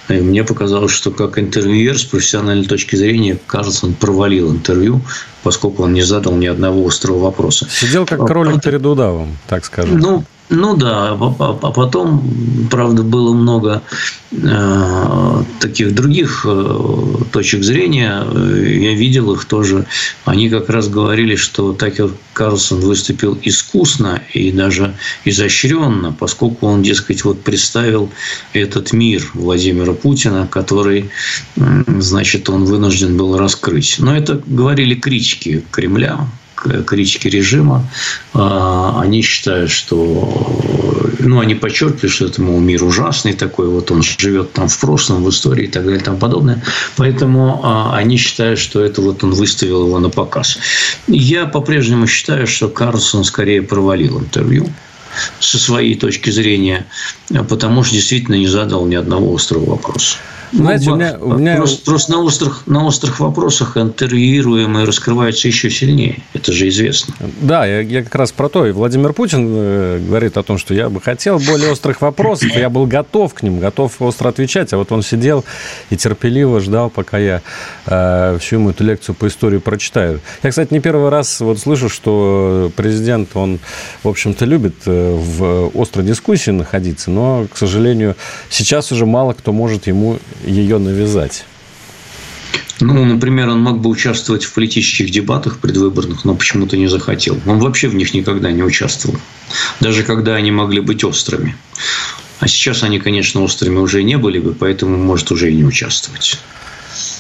мне 0.09 0.45
показалось, 0.45 0.93
что 0.93 1.11
как 1.11 1.37
интервьюер 1.41 1.99
с 1.99 2.05
профессиональной 2.05 2.67
точки 2.67 2.95
зрения 2.95 3.37
Карлсон 3.49 3.93
провалил 3.95 4.53
интервью, 4.53 5.01
поскольку 5.43 5.83
он 5.83 5.95
не 5.95 6.03
задал 6.03 6.37
ни 6.37 6.47
одного 6.47 6.87
острого 6.87 7.19
вопроса. 7.19 7.69
Сидел 7.69 8.07
как 8.07 8.25
кролик 8.25 8.63
перед 8.63 8.87
удавом, 8.87 9.37
так 9.49 9.65
скажем. 9.65 9.99
Ну, 9.99 10.25
ну 10.49 10.77
да, 10.77 11.13
а 11.13 11.71
потом, 11.73 12.69
правда, 12.71 13.03
было 13.03 13.33
много 13.33 13.83
э, 14.31 15.43
таких 15.61 15.93
других 15.93 16.47
э, 16.49 17.15
точек 17.33 17.65
зрения. 17.65 18.25
Я 18.33 18.95
видел 18.95 19.33
их 19.33 19.45
тоже. 19.47 19.87
Они 20.25 20.49
как 20.49 20.71
раз 20.71 20.89
говорили, 20.89 21.35
что 21.35 21.73
Такер 21.73 22.11
Карлсон 22.33 22.81
выступил 22.81 23.37
искусно 23.43 24.23
и 24.35 24.53
даже 24.53 24.95
изощренно, 25.25 26.13
поскольку 26.13 26.69
он, 26.69 26.83
дескать, 26.83 27.25
вот 27.25 27.43
представил 27.43 28.11
этот 28.53 28.93
мир 28.93 29.29
Владимира 29.35 29.95
Путина, 29.95 30.47
который, 30.49 31.11
значит, 31.57 32.49
он 32.49 32.67
вынужден 32.67 33.17
был 33.17 33.37
раскрыть. 33.37 33.97
Но 33.99 34.17
это 34.17 34.41
говорили 34.47 34.95
критики 34.95 35.65
Кремля, 35.73 36.29
критики 36.57 37.29
режима, 37.29 37.85
а, 38.35 39.01
они 39.01 39.23
считают, 39.23 39.71
что 39.71 40.67
ну, 41.19 41.41
они 41.41 41.55
подчеркивали, 41.55 42.09
что 42.09 42.27
это, 42.27 42.43
мол, 42.43 42.61
мир 42.61 42.85
ужасный 42.85 43.33
такой, 43.33 43.69
вот 43.69 43.91
он 43.91 44.03
живет 44.03 44.53
там 44.53 44.69
в 44.69 44.79
прошлом, 44.79 45.23
в 45.25 45.31
истории 45.31 45.65
и 45.65 45.69
так 45.69 45.85
далее 45.85 46.01
и 46.01 46.05
тому 46.05 46.19
подобное. 46.19 46.63
Поэтому 46.97 47.61
а, 47.63 47.97
они 47.97 48.17
считают, 48.17 48.59
что 48.59 48.83
это 48.83 49.01
вот 49.01 49.23
он 49.25 49.33
выставил 49.33 49.87
его 49.87 49.99
на 49.99 50.11
показ. 50.11 50.59
Я 51.07 51.47
по-прежнему 51.47 52.07
считаю, 52.07 52.47
что 52.47 52.69
Карлсон 52.69 53.25
скорее 53.25 53.63
провалил 53.63 54.21
интервью 54.21 54.69
со 55.41 55.59
своей 55.59 55.95
точки 55.95 56.31
зрения, 56.31 56.87
потому 57.49 57.83
что 57.83 57.95
действительно 57.95 58.35
не 58.35 58.49
задал 58.49 58.87
ни 58.87 58.95
одного 58.95 59.35
острого 59.35 59.71
вопроса. 59.71 60.19
Ну, 60.53 60.63
Знаете, 60.63 60.91
у 60.91 60.97
меня, 60.97 61.19
у 61.21 61.35
меня... 61.35 61.57
Просто, 61.57 61.85
просто 61.85 62.13
на, 62.13 62.23
острых, 62.23 62.67
на 62.67 62.85
острых 62.85 63.21
вопросах 63.21 63.77
интервьюируемые 63.77 64.87
раскрываются 64.87 65.49
еще 65.49 65.71
сильнее. 65.71 66.23
Это 66.35 66.53
же 66.53 66.69
известно. 66.69 67.15
Да, 67.41 67.67
я, 67.67 67.81
я 67.81 68.03
как 68.03 68.15
раз 68.15 68.33
про 68.33 68.49
то. 68.49 68.67
И 68.67 68.73
Владимир 68.73 69.13
Путин 69.13 69.49
э, 69.49 69.99
говорит 70.07 70.37
о 70.37 70.43
том, 70.43 70.59
что 70.59 70.75
я 70.75 70.89
бы 70.89 71.01
хотел 71.01 71.39
более 71.39 71.73
острых 71.73 72.01
вопросов. 72.01 72.55
Я 72.55 72.71
был 72.71 72.87
готов 72.87 73.35
к 73.35 73.43
ним, 73.43 73.59
готов 73.59 74.01
остро 74.01 74.29
отвечать. 74.29 74.73
А 74.73 74.79
вот 74.79 74.93
он 74.93 75.03
сидел 75.03 75.45
и 75.91 75.97
терпеливо 75.97 76.61
ждал, 76.61 76.91
пока 76.91 77.19
я 77.19 77.43
э, 77.87 78.39
всю 78.41 78.57
ему 78.57 78.71
эту 78.71 78.85
лекцию 78.85 79.15
по 79.15 79.27
истории 79.27 79.59
прочитаю. 79.59 80.21
Я, 80.43 80.51
кстати, 80.51 80.73
не 80.73 80.81
первый 80.81 81.11
раз 81.11 81.41
вот 81.41 81.59
слышу, 81.59 81.89
что 81.89 82.71
президент, 82.77 83.31
он, 83.35 83.59
в 84.03 84.09
общем-то, 84.09 84.45
любит 84.45 84.75
э, 84.87 85.17
в 85.17 85.71
острой 85.81 86.05
дискуссии 86.05 86.51
находиться, 86.51 87.11
но, 87.11 87.47
к 87.53 87.57
сожалению, 87.57 88.17
сейчас 88.49 88.93
уже 88.93 89.07
мало 89.07 89.33
кто 89.33 89.53
может 89.53 89.87
ему 89.87 90.19
ее 90.45 90.79
навязать? 90.79 91.45
Ну, 92.81 93.05
например, 93.05 93.49
он 93.49 93.61
мог 93.61 93.81
бы 93.81 93.89
участвовать 93.89 94.45
в 94.45 94.53
политических 94.53 95.11
дебатах 95.11 95.59
предвыборных, 95.59 96.25
но 96.25 96.35
почему-то 96.35 96.77
не 96.77 96.89
захотел. 96.89 97.39
Он 97.47 97.59
вообще 97.59 97.89
в 97.89 97.95
них 97.95 98.13
никогда 98.13 98.53
не 98.53 98.63
участвовал. 98.63 99.19
Даже 99.81 100.03
когда 100.03 100.35
они 100.35 100.51
могли 100.51 100.81
быть 100.81 101.03
острыми. 101.03 101.57
А 102.39 102.49
сейчас 102.49 102.83
они, 102.83 102.99
конечно, 102.99 103.43
острыми 103.43 103.79
уже 103.79 104.03
не 104.03 104.19
были 104.19 104.39
бы, 104.39 104.53
поэтому 104.53 104.99
может 104.99 105.31
уже 105.31 105.51
и 105.51 105.55
не 105.55 105.65
участвовать. 105.65 106.39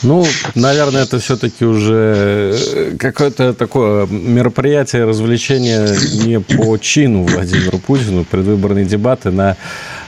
Ну, 0.02 0.26
наверное, 0.54 1.04
это 1.04 1.18
все-таки 1.18 1.64
уже 1.64 2.54
э, 2.54 2.96
какое-то 2.98 3.54
такое 3.54 4.06
мероприятие, 4.06 5.04
развлечение 5.04 5.96
не 6.24 6.40
по 6.40 6.76
чину 6.78 7.24
Владимиру 7.24 7.78
Путину, 7.78 8.24
предвыборные 8.24 8.84
дебаты 8.84 9.30
на, 9.30 9.56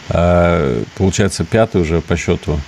э, 0.09 0.83
получается, 0.97 1.45
пятый 1.45 1.81
уже 1.81 2.01
по 2.01 2.17
счету 2.17 2.61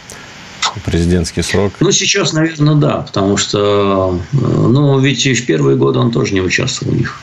президентский 0.84 1.42
срок? 1.42 1.72
Ну, 1.80 1.92
сейчас, 1.92 2.32
наверное, 2.32 2.74
да, 2.74 2.98
потому 2.98 3.36
что, 3.36 4.18
ну, 4.32 4.98
ведь 4.98 5.26
и 5.26 5.34
в 5.34 5.46
первые 5.46 5.76
годы 5.76 5.98
он 5.98 6.10
тоже 6.10 6.34
не 6.34 6.40
участвовал 6.40 6.92
в 6.92 6.96
них. 6.96 7.20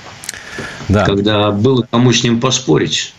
Да. 0.89 1.06
Когда 1.06 1.51
было 1.51 1.86
кому 1.89 2.13
с 2.13 2.24
ним 2.24 2.39
поспорить. 2.39 3.13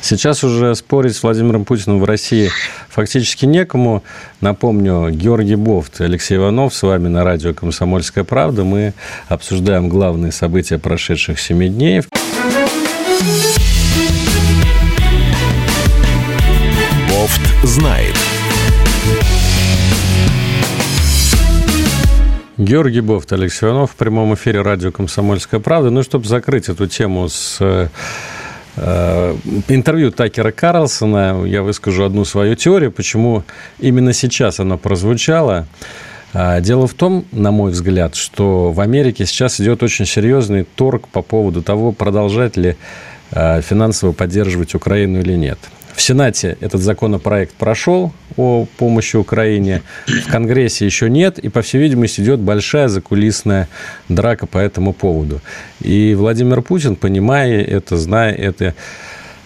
Сейчас 0.00 0.44
уже 0.44 0.74
спорить 0.76 1.16
с 1.16 1.22
Владимиром 1.22 1.64
Путиным 1.64 2.00
в 2.00 2.04
России 2.04 2.50
фактически 2.88 3.46
некому. 3.46 4.04
Напомню, 4.40 5.10
Георгий 5.10 5.56
Бофт 5.56 6.00
и 6.00 6.04
Алексей 6.04 6.36
Иванов 6.36 6.74
с 6.74 6.82
вами 6.82 7.08
на 7.08 7.24
радио 7.24 7.52
«Комсомольская 7.52 8.24
правда». 8.24 8.62
Мы 8.62 8.94
обсуждаем 9.28 9.88
главные 9.88 10.30
события 10.30 10.78
прошедших 10.78 11.40
семи 11.40 11.68
дней. 11.68 12.02
Бофт 17.08 17.40
знает. 17.64 18.14
Георгий 22.58 23.02
Бофт, 23.02 23.32
Алексей 23.32 23.66
Иванов 23.66 23.92
в 23.92 23.94
прямом 23.94 24.34
эфире 24.34 24.62
радио 24.62 24.90
«Комсомольская 24.90 25.60
правда». 25.60 25.90
Ну, 25.90 26.02
чтобы 26.02 26.26
закрыть 26.26 26.68
эту 26.68 26.88
тему 26.88 27.28
с 27.28 27.58
э, 27.60 27.86
интервью 29.68 30.10
Такера 30.10 30.50
Карлсона, 30.50 31.44
я 31.46 31.62
выскажу 31.62 32.02
одну 32.02 32.24
свою 32.24 32.56
теорию, 32.56 32.90
почему 32.90 33.44
именно 33.78 34.12
сейчас 34.12 34.58
она 34.58 34.76
прозвучала. 34.76 35.68
Дело 36.34 36.88
в 36.88 36.94
том, 36.94 37.24
на 37.30 37.52
мой 37.52 37.70
взгляд, 37.70 38.16
что 38.16 38.72
в 38.72 38.80
Америке 38.80 39.24
сейчас 39.24 39.60
идет 39.60 39.84
очень 39.84 40.04
серьезный 40.04 40.64
торг 40.64 41.06
по 41.06 41.22
поводу 41.22 41.62
того, 41.62 41.92
продолжать 41.92 42.56
ли 42.56 42.76
э, 43.30 43.62
финансово 43.62 44.10
поддерживать 44.10 44.74
Украину 44.74 45.20
или 45.20 45.34
нет. 45.34 45.60
В 45.98 46.00
Сенате 46.00 46.56
этот 46.60 46.80
законопроект 46.80 47.54
прошел 47.54 48.12
о 48.36 48.66
помощи 48.76 49.16
Украине, 49.16 49.82
в 50.06 50.30
Конгрессе 50.30 50.86
еще 50.86 51.10
нет, 51.10 51.40
и, 51.40 51.48
по 51.48 51.60
всей 51.60 51.80
видимости, 51.80 52.20
идет 52.20 52.38
большая 52.38 52.86
закулисная 52.86 53.66
драка 54.08 54.46
по 54.46 54.58
этому 54.58 54.92
поводу. 54.92 55.40
И 55.80 56.14
Владимир 56.14 56.62
Путин, 56.62 56.94
понимая 56.94 57.64
это, 57.64 57.96
зная 57.96 58.32
это, 58.32 58.76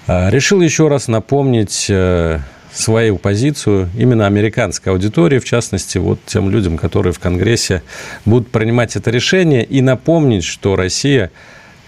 а, 0.07 0.29
решил 0.29 0.61
еще 0.61 0.89
раз 0.89 1.09
напомнить 1.09 1.87
э, 1.89 2.41
свою 2.75 3.17
позицию 3.17 3.89
именно 3.97 4.27
американской 4.27 4.93
аудитории, 4.93 5.39
в 5.39 5.47
частности, 5.47 5.97
вот 5.97 6.21
тем 6.27 6.51
людям, 6.51 6.77
которые 6.77 7.15
в 7.15 7.19
Конгрессе 7.19 7.83
будут 8.27 8.49
принимать 8.49 8.95
это 8.95 9.11
решение, 9.11 9.65
и 9.65 9.81
напомнить, 9.81 10.45
что 10.45 10.77
Россия– 10.77 11.31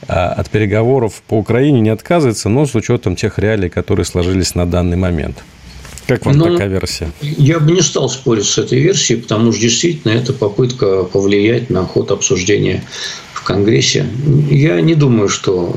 от 0.08 0.50
переговоров 0.50 1.22
по 1.26 1.34
Украине 1.34 1.80
не 1.80 1.90
отказывается, 1.90 2.48
но 2.48 2.66
с 2.66 2.74
учетом 2.74 3.16
тех 3.16 3.38
реалий, 3.38 3.68
которые 3.68 4.06
сложились 4.06 4.54
на 4.54 4.66
данный 4.66 4.96
момент. 4.96 5.44
Как 6.06 6.26
вам 6.26 6.36
ну, 6.36 6.52
такая 6.52 6.68
версия? 6.68 7.10
Я 7.22 7.60
бы 7.60 7.72
не 7.72 7.80
стал 7.80 8.10
спорить 8.10 8.44
с 8.44 8.58
этой 8.58 8.78
версией, 8.78 9.22
потому 9.22 9.52
что 9.52 9.62
действительно 9.62 10.12
это 10.12 10.32
попытка 10.34 11.04
повлиять 11.04 11.70
на 11.70 11.84
ход 11.84 12.10
обсуждения 12.10 12.84
в 13.32 13.42
Конгрессе. 13.42 14.06
Я 14.50 14.80
не 14.82 14.94
думаю, 14.94 15.30
что 15.30 15.74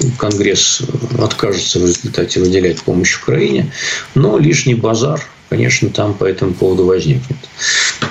э, 0.00 0.04
Конгресс 0.16 0.82
откажется 1.18 1.80
в 1.80 1.82
результате 1.82 2.38
выделять 2.38 2.80
помощь 2.82 3.20
Украине, 3.20 3.72
но 4.14 4.38
лишний 4.38 4.74
базар 4.74 5.20
конечно, 5.54 5.88
там 5.90 6.14
по 6.14 6.24
этому 6.24 6.52
поводу 6.52 6.84
возникнет. 6.84 7.36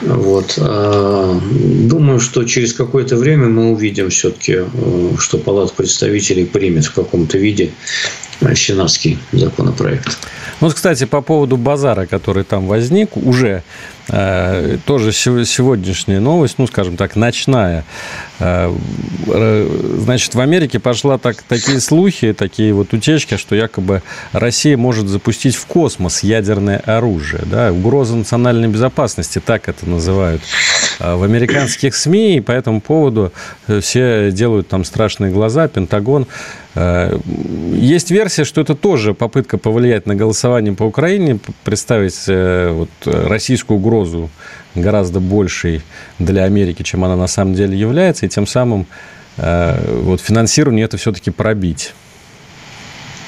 Вот. 0.02 0.56
А, 0.58 1.40
думаю, 1.52 2.20
что 2.20 2.44
через 2.44 2.74
какое-то 2.74 3.16
время 3.16 3.48
мы 3.48 3.72
увидим 3.72 4.10
все-таки, 4.10 4.60
э, 4.62 5.10
что 5.18 5.38
Палата 5.38 5.74
представителей 5.74 6.46
примет 6.46 6.86
в 6.86 6.94
каком-то 6.94 7.38
виде 7.38 7.72
сенатский 8.56 9.18
законопроект. 9.32 10.18
Вот, 10.64 10.76
кстати, 10.76 11.04
по 11.04 11.20
поводу 11.20 11.58
базара, 11.58 12.06
который 12.06 12.46
там 12.46 12.68
возник, 12.68 13.18
уже 13.18 13.64
э, 14.08 14.78
тоже 14.86 15.12
сегодняшняя 15.12 16.22
новость, 16.22 16.56
ну, 16.58 16.68
скажем 16.68 16.96
так, 16.96 17.18
ночная. 17.18 17.84
Э, 18.40 18.74
значит, 19.98 20.36
в 20.36 20.40
Америке 20.40 20.80
пошла 20.80 21.18
так, 21.18 21.44
такие 21.44 21.82
слухи, 21.82 22.32
такие 22.32 22.74
вот 22.74 22.94
утечки, 22.94 23.36
что 23.36 23.58
якобы 23.58 24.04
Россия 24.32 24.78
может 24.78 25.10
запустить 25.10 25.58
в 25.58 25.66
космос 25.66 26.24
ядерное 26.24 26.78
оружие. 26.78 27.44
Да? 27.46 27.74
Угроза 27.74 28.16
национальной 28.16 28.70
безопасности, 28.70 29.42
так 29.46 29.68
это 29.68 29.86
называют 29.86 30.42
э, 30.42 30.83
в 31.00 31.24
американских 31.24 31.96
СМИ, 31.96 32.38
и 32.38 32.42
по 32.42 32.52
этому 32.52 32.82
поводу 32.82 33.32
э, 33.68 33.80
все 33.80 34.32
делают 34.32 34.68
там 34.68 34.84
страшные 34.84 35.32
глаза, 35.32 35.68
Пентагон 35.68 36.28
Э, 36.76 37.18
есть 37.74 38.12
версия, 38.12 38.44
что 38.44 38.62
это 38.62 38.76
тоже 38.76 39.14
попытка 39.14 39.58
повлиять 39.58 40.06
на 40.06 40.16
голосование 40.16 40.74
по 40.74 40.84
Украине, 40.84 41.40
представить 41.64 42.24
э, 42.28 42.72
вот, 42.72 42.90
российскую 43.06 43.78
угрозу 43.78 44.30
гораздо 44.76 45.20
большей 45.20 45.82
для 46.20 46.44
Америки, 46.44 46.82
чем 46.84 47.04
она 47.06 47.16
на 47.16 47.28
самом 47.28 47.54
деле 47.54 47.78
является, 47.78 48.26
и 48.26 48.30
тем 48.30 48.48
самым 48.48 48.88
э, 49.38 50.00
вот, 50.02 50.22
финансирование 50.22 50.86
это 50.86 50.98
все-таки 50.98 51.30
пробить. 51.30 51.94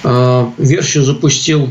А, 0.03 0.51
версию 0.57 1.03
запустил 1.03 1.69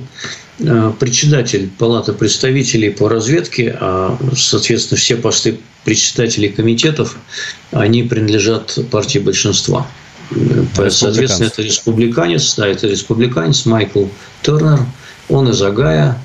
председатель 0.59 1.69
Палаты 1.79 2.13
представителей 2.13 2.91
по 2.91 3.09
разведке, 3.09 3.77
а, 3.81 4.17
соответственно, 4.37 4.99
все 4.99 5.17
посты 5.17 5.59
председателей 5.85 6.49
комитетов, 6.49 7.17
они 7.73 8.03
принадлежат 8.05 8.79
партии 8.91 9.19
большинства. 9.19 9.87
Соответственно, 10.89 11.49
это 11.49 11.63
республиканец, 11.63 12.55
да, 12.57 12.67
это 12.67 12.87
республиканец 12.87 13.67
Майкл 13.67 14.07
Тернер, 14.43 14.81
он 15.29 15.51
из 15.51 15.61
Агая, 15.63 16.19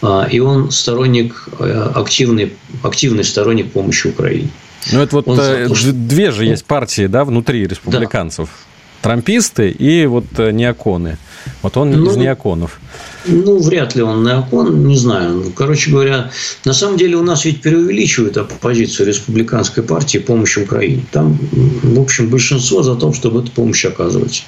а, 0.00 0.26
и 0.28 0.40
он 0.40 0.70
сторонник, 0.70 1.48
э, 1.58 1.90
активный, 1.94 2.54
активный 2.82 3.24
сторонник 3.24 3.70
помощи 3.72 4.08
Украине. 4.08 4.48
Ну, 4.90 5.00
это 5.00 5.14
вот 5.14 5.28
он 5.28 5.38
э, 5.38 5.68
две 5.92 6.32
же 6.32 6.44
есть 6.44 6.64
партии, 6.64 7.06
да, 7.06 7.24
внутри 7.24 7.66
республиканцев. 7.66 8.48
Да. 8.48 9.10
Трамписты 9.10 9.70
и 9.70 10.06
вот 10.06 10.24
э, 10.38 10.50
неоконы. 10.50 11.18
Вот 11.62 11.76
он 11.76 11.92
ну, 11.92 12.10
из 12.10 12.16
неоконов. 12.16 12.80
Ну, 13.24 13.58
вряд 13.58 13.94
ли 13.94 14.02
он 14.02 14.24
неокон, 14.24 14.86
не 14.86 14.96
знаю. 14.96 15.42
Ну, 15.44 15.50
короче 15.54 15.90
говоря, 15.90 16.30
на 16.64 16.72
самом 16.72 16.96
деле 16.96 17.16
у 17.16 17.22
нас 17.22 17.44
ведь 17.44 17.62
преувеличивают 17.62 18.36
оппозицию 18.36 19.06
республиканской 19.06 19.82
партии 19.82 20.18
помощи 20.18 20.60
Украине. 20.60 21.04
Там, 21.12 21.38
в 21.52 22.00
общем, 22.00 22.28
большинство 22.28 22.82
за 22.82 22.96
то, 22.96 23.12
чтобы 23.12 23.40
эту 23.40 23.52
помощь 23.52 23.84
оказывать. 23.84 24.44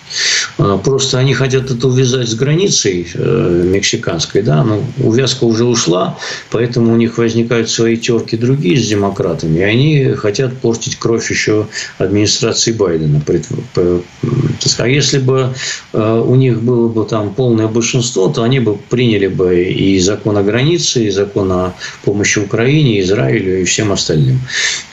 А, 0.58 0.76
просто 0.78 1.18
они 1.18 1.34
хотят 1.34 1.70
это 1.70 1.86
увязать 1.86 2.28
с 2.28 2.34
границей 2.34 3.06
э, 3.14 3.62
мексиканской, 3.64 4.42
да, 4.42 4.64
но 4.64 4.82
увязка 4.98 5.44
уже 5.44 5.64
ушла, 5.64 6.18
поэтому 6.50 6.92
у 6.92 6.96
них 6.96 7.18
возникают 7.18 7.70
свои 7.70 7.96
терки 7.96 8.36
другие 8.36 8.80
с 8.80 8.88
демократами, 8.88 9.60
и 9.60 9.62
они 9.62 10.14
хотят 10.16 10.58
портить 10.58 10.96
кровь 10.96 11.30
еще 11.30 11.68
администрации 11.98 12.72
Байдена. 12.72 13.22
А 14.78 14.88
если 14.88 15.18
бы 15.18 15.54
э, 15.92 16.24
у 16.26 16.34
них 16.34 16.62
было 16.62 16.88
бы 16.88 17.04
там 17.04 17.34
полное 17.34 17.68
большинство, 17.68 18.28
то 18.34 18.42
они 18.42 18.60
бы 18.60 18.76
приняли 18.76 19.28
бы 19.28 19.62
и 19.62 19.98
закон 20.00 20.36
о 20.36 20.42
границе, 20.42 21.06
и 21.06 21.10
закон 21.10 21.52
о 21.52 21.74
помощи 22.04 22.38
Украине, 22.38 23.00
Израилю 23.00 23.60
и 23.60 23.64
всем 23.64 23.92
остальным. 23.92 24.40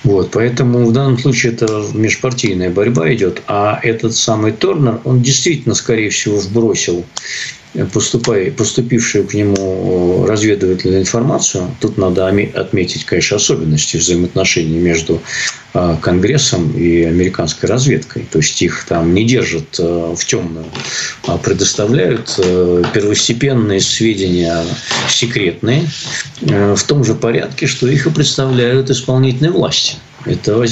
Вот, 0.03 0.31
поэтому 0.31 0.86
в 0.86 0.93
данном 0.93 1.17
случае 1.17 1.53
это 1.53 1.86
межпартийная 1.93 2.69
борьба 2.69 3.13
идет, 3.13 3.41
а 3.48 3.79
этот 3.83 4.15
самый 4.15 4.51
Торнер, 4.51 5.00
он 5.03 5.21
действительно, 5.21 5.75
скорее 5.75 6.10
всего, 6.10 6.38
вбросил 6.38 7.05
поступая, 7.94 8.51
поступившую 8.51 9.28
к 9.28 9.34
нему 9.34 10.25
разведывательную 10.25 11.01
информацию, 11.01 11.75
тут 11.80 11.98
надо 11.98 12.28
отметить, 12.28 13.06
конечно, 13.06 13.38
особенности 13.38 13.98
взаимоотношений 13.98 14.78
между 14.78 15.22
а, 15.74 15.96
Конгрессом 15.96 16.72
и 16.78 17.04
американской 17.04 17.70
разведкой. 17.70 18.28
То 18.32 18.40
есть 18.40 18.62
их 18.62 18.86
там 18.88 19.13
не 19.13 19.25
держат 19.25 19.78
в 19.78 20.20
темную, 20.25 20.66
а 21.28 21.38
предоставляют 21.38 22.36
первостепенные 22.94 23.80
сведения 23.80 24.63
секретные 25.10 25.88
в 26.42 26.84
том 26.84 27.04
же 27.04 27.16
порядке, 27.16 27.68
что 27.68 27.88
их 27.88 28.08
и 28.08 28.10
представляют 28.10 28.90
исполнительной 28.90 29.51
власти. 29.51 29.96
Это, 30.25 30.63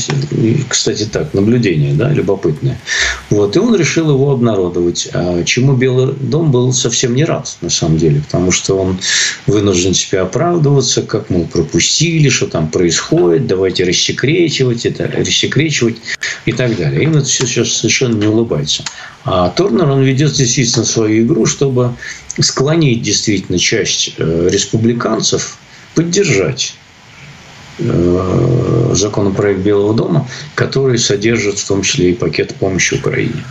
кстати, 0.67 1.05
так, 1.05 1.33
наблюдение, 1.33 1.93
да, 1.93 2.11
любопытное. 2.11 2.79
Вот, 3.29 3.55
и 3.55 3.59
он 3.59 3.75
решил 3.75 4.11
его 4.11 4.31
обнародовать, 4.31 5.09
а 5.13 5.43
чему 5.43 5.73
Белый 5.73 6.13
дом 6.13 6.51
был 6.51 6.71
совсем 6.71 7.15
не 7.15 7.25
рад, 7.25 7.57
на 7.61 7.69
самом 7.69 7.97
деле, 7.97 8.21
потому 8.21 8.51
что 8.51 8.77
он 8.77 8.99
вынужден 9.47 9.93
себя 9.93 10.23
оправдываться, 10.23 11.01
как 11.01 11.29
мы 11.29 11.45
пропустили, 11.45 12.29
что 12.29 12.45
там 12.45 12.69
происходит, 12.69 13.47
давайте 13.47 13.85
рассекречивать 13.85 14.85
это, 14.85 15.07
рассекречивать 15.07 15.97
и 16.45 16.51
так 16.51 16.77
далее. 16.77 17.03
Им 17.03 17.15
это 17.15 17.25
все 17.25 17.47
сейчас 17.47 17.71
совершенно 17.71 18.15
не 18.15 18.27
улыбается. 18.27 18.83
А 19.25 19.49
Торнер, 19.49 19.89
он 19.89 20.03
ведет 20.03 20.33
действительно 20.33 20.85
свою 20.85 21.25
игру, 21.25 21.45
чтобы 21.45 21.95
склонить 22.39 23.01
действительно 23.01 23.57
часть 23.57 24.13
э, 24.17 24.47
республиканцев 24.49 25.57
поддержать 25.95 26.75
законопроект 27.79 29.61
Белого 29.61 29.93
дома, 29.93 30.27
который 30.55 30.97
содержит 30.97 31.59
в 31.59 31.67
том 31.67 31.81
числе 31.81 32.11
и 32.11 32.13
пакет 32.13 32.55
помощи 32.55 32.95
Украине. 32.95 33.43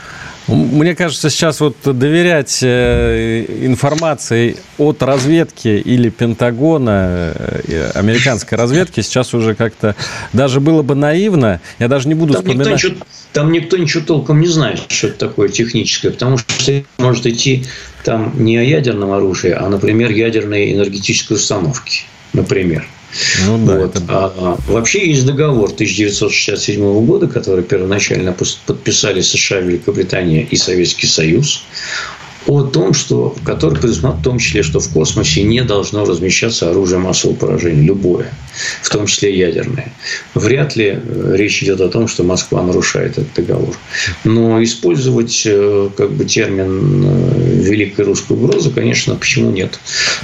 Мне 0.49 0.95
кажется, 0.95 1.29
сейчас 1.29 1.61
вот 1.61 1.77
доверять 1.85 2.61
э, 2.63 3.45
информации 3.67 4.57
от 4.79 5.03
разведки 5.03 5.69
или 5.69 6.09
Пентагона, 6.09 7.35
э, 7.35 7.91
американской 7.95 8.57
разведки, 8.57 9.03
сейчас 9.03 9.35
уже 9.35 9.55
как-то 9.55 9.95
даже 10.33 10.61
было 10.61 10.81
бы 10.81 10.95
наивно. 10.95 11.61
Я 11.79 11.89
даже 11.89 12.09
не 12.09 12.15
буду 12.15 12.33
там 12.33 12.43
вспоминать... 12.43 12.67
Никто 12.67 12.89
ничего, 12.89 13.07
там 13.35 13.53
никто 13.53 13.77
ничего 13.77 14.03
толком 14.03 14.41
не 14.41 14.47
знает, 14.47 14.81
что 14.89 15.09
это 15.09 15.19
такое 15.19 15.51
техническое, 15.51 16.11
потому 16.11 16.39
что 16.39 16.83
может 16.97 17.27
идти 17.27 17.67
там 18.03 18.33
не 18.43 18.57
о 18.57 18.63
ядерном 18.63 19.13
оружии, 19.13 19.51
а, 19.51 19.69
например, 19.69 20.11
ядерной 20.11 20.73
энергетической 20.73 21.35
установке, 21.35 22.05
например. 22.33 22.89
Ну, 23.47 23.67
да, 23.67 23.79
вот. 23.79 23.97
это... 23.97 24.05
а, 24.09 24.59
вообще 24.67 25.09
есть 25.09 25.25
договор 25.25 25.71
1967 25.71 27.07
года, 27.07 27.27
который 27.27 27.65
первоначально 27.65 28.33
подписали 28.33 29.21
США, 29.21 29.61
Великобритания 29.61 30.43
и 30.43 30.57
Советский 30.57 31.07
Союз 31.07 31.65
о 32.49 32.63
том, 32.63 32.95
что, 32.95 33.37
который 33.45 33.79
предусматривает 33.79 34.21
в 34.21 34.25
том 34.25 34.39
числе, 34.39 34.63
что 34.63 34.81
в 34.81 34.89
космосе 34.89 35.43
не 35.43 35.63
должно 35.63 36.05
размещаться 36.05 36.71
оружие 36.71 36.99
массового 36.99 37.37
поражения, 37.37 37.83
любое, 37.83 38.33
в 38.83 38.89
том 38.89 39.07
числе 39.07 39.39
ядерное. 39.39 39.93
Вряд 40.35 40.75
ли 40.75 40.99
э, 40.99 41.33
речь 41.37 41.63
идет 41.63 41.81
о 41.81 41.89
том, 41.89 42.09
что 42.09 42.25
Москва 42.25 42.63
нарушает 42.63 43.19
этот 43.19 43.35
договор. 43.35 43.75
Но 44.25 44.63
использовать 44.63 45.43
э, 45.45 45.91
как 45.97 46.11
бы 46.13 46.25
термин 46.25 47.05
э, 47.05 47.63
«великой 47.63 48.07
русской 48.07 48.33
угрозы», 48.33 48.71
конечно, 48.71 49.15
почему 49.15 49.51
нет? 49.51 49.79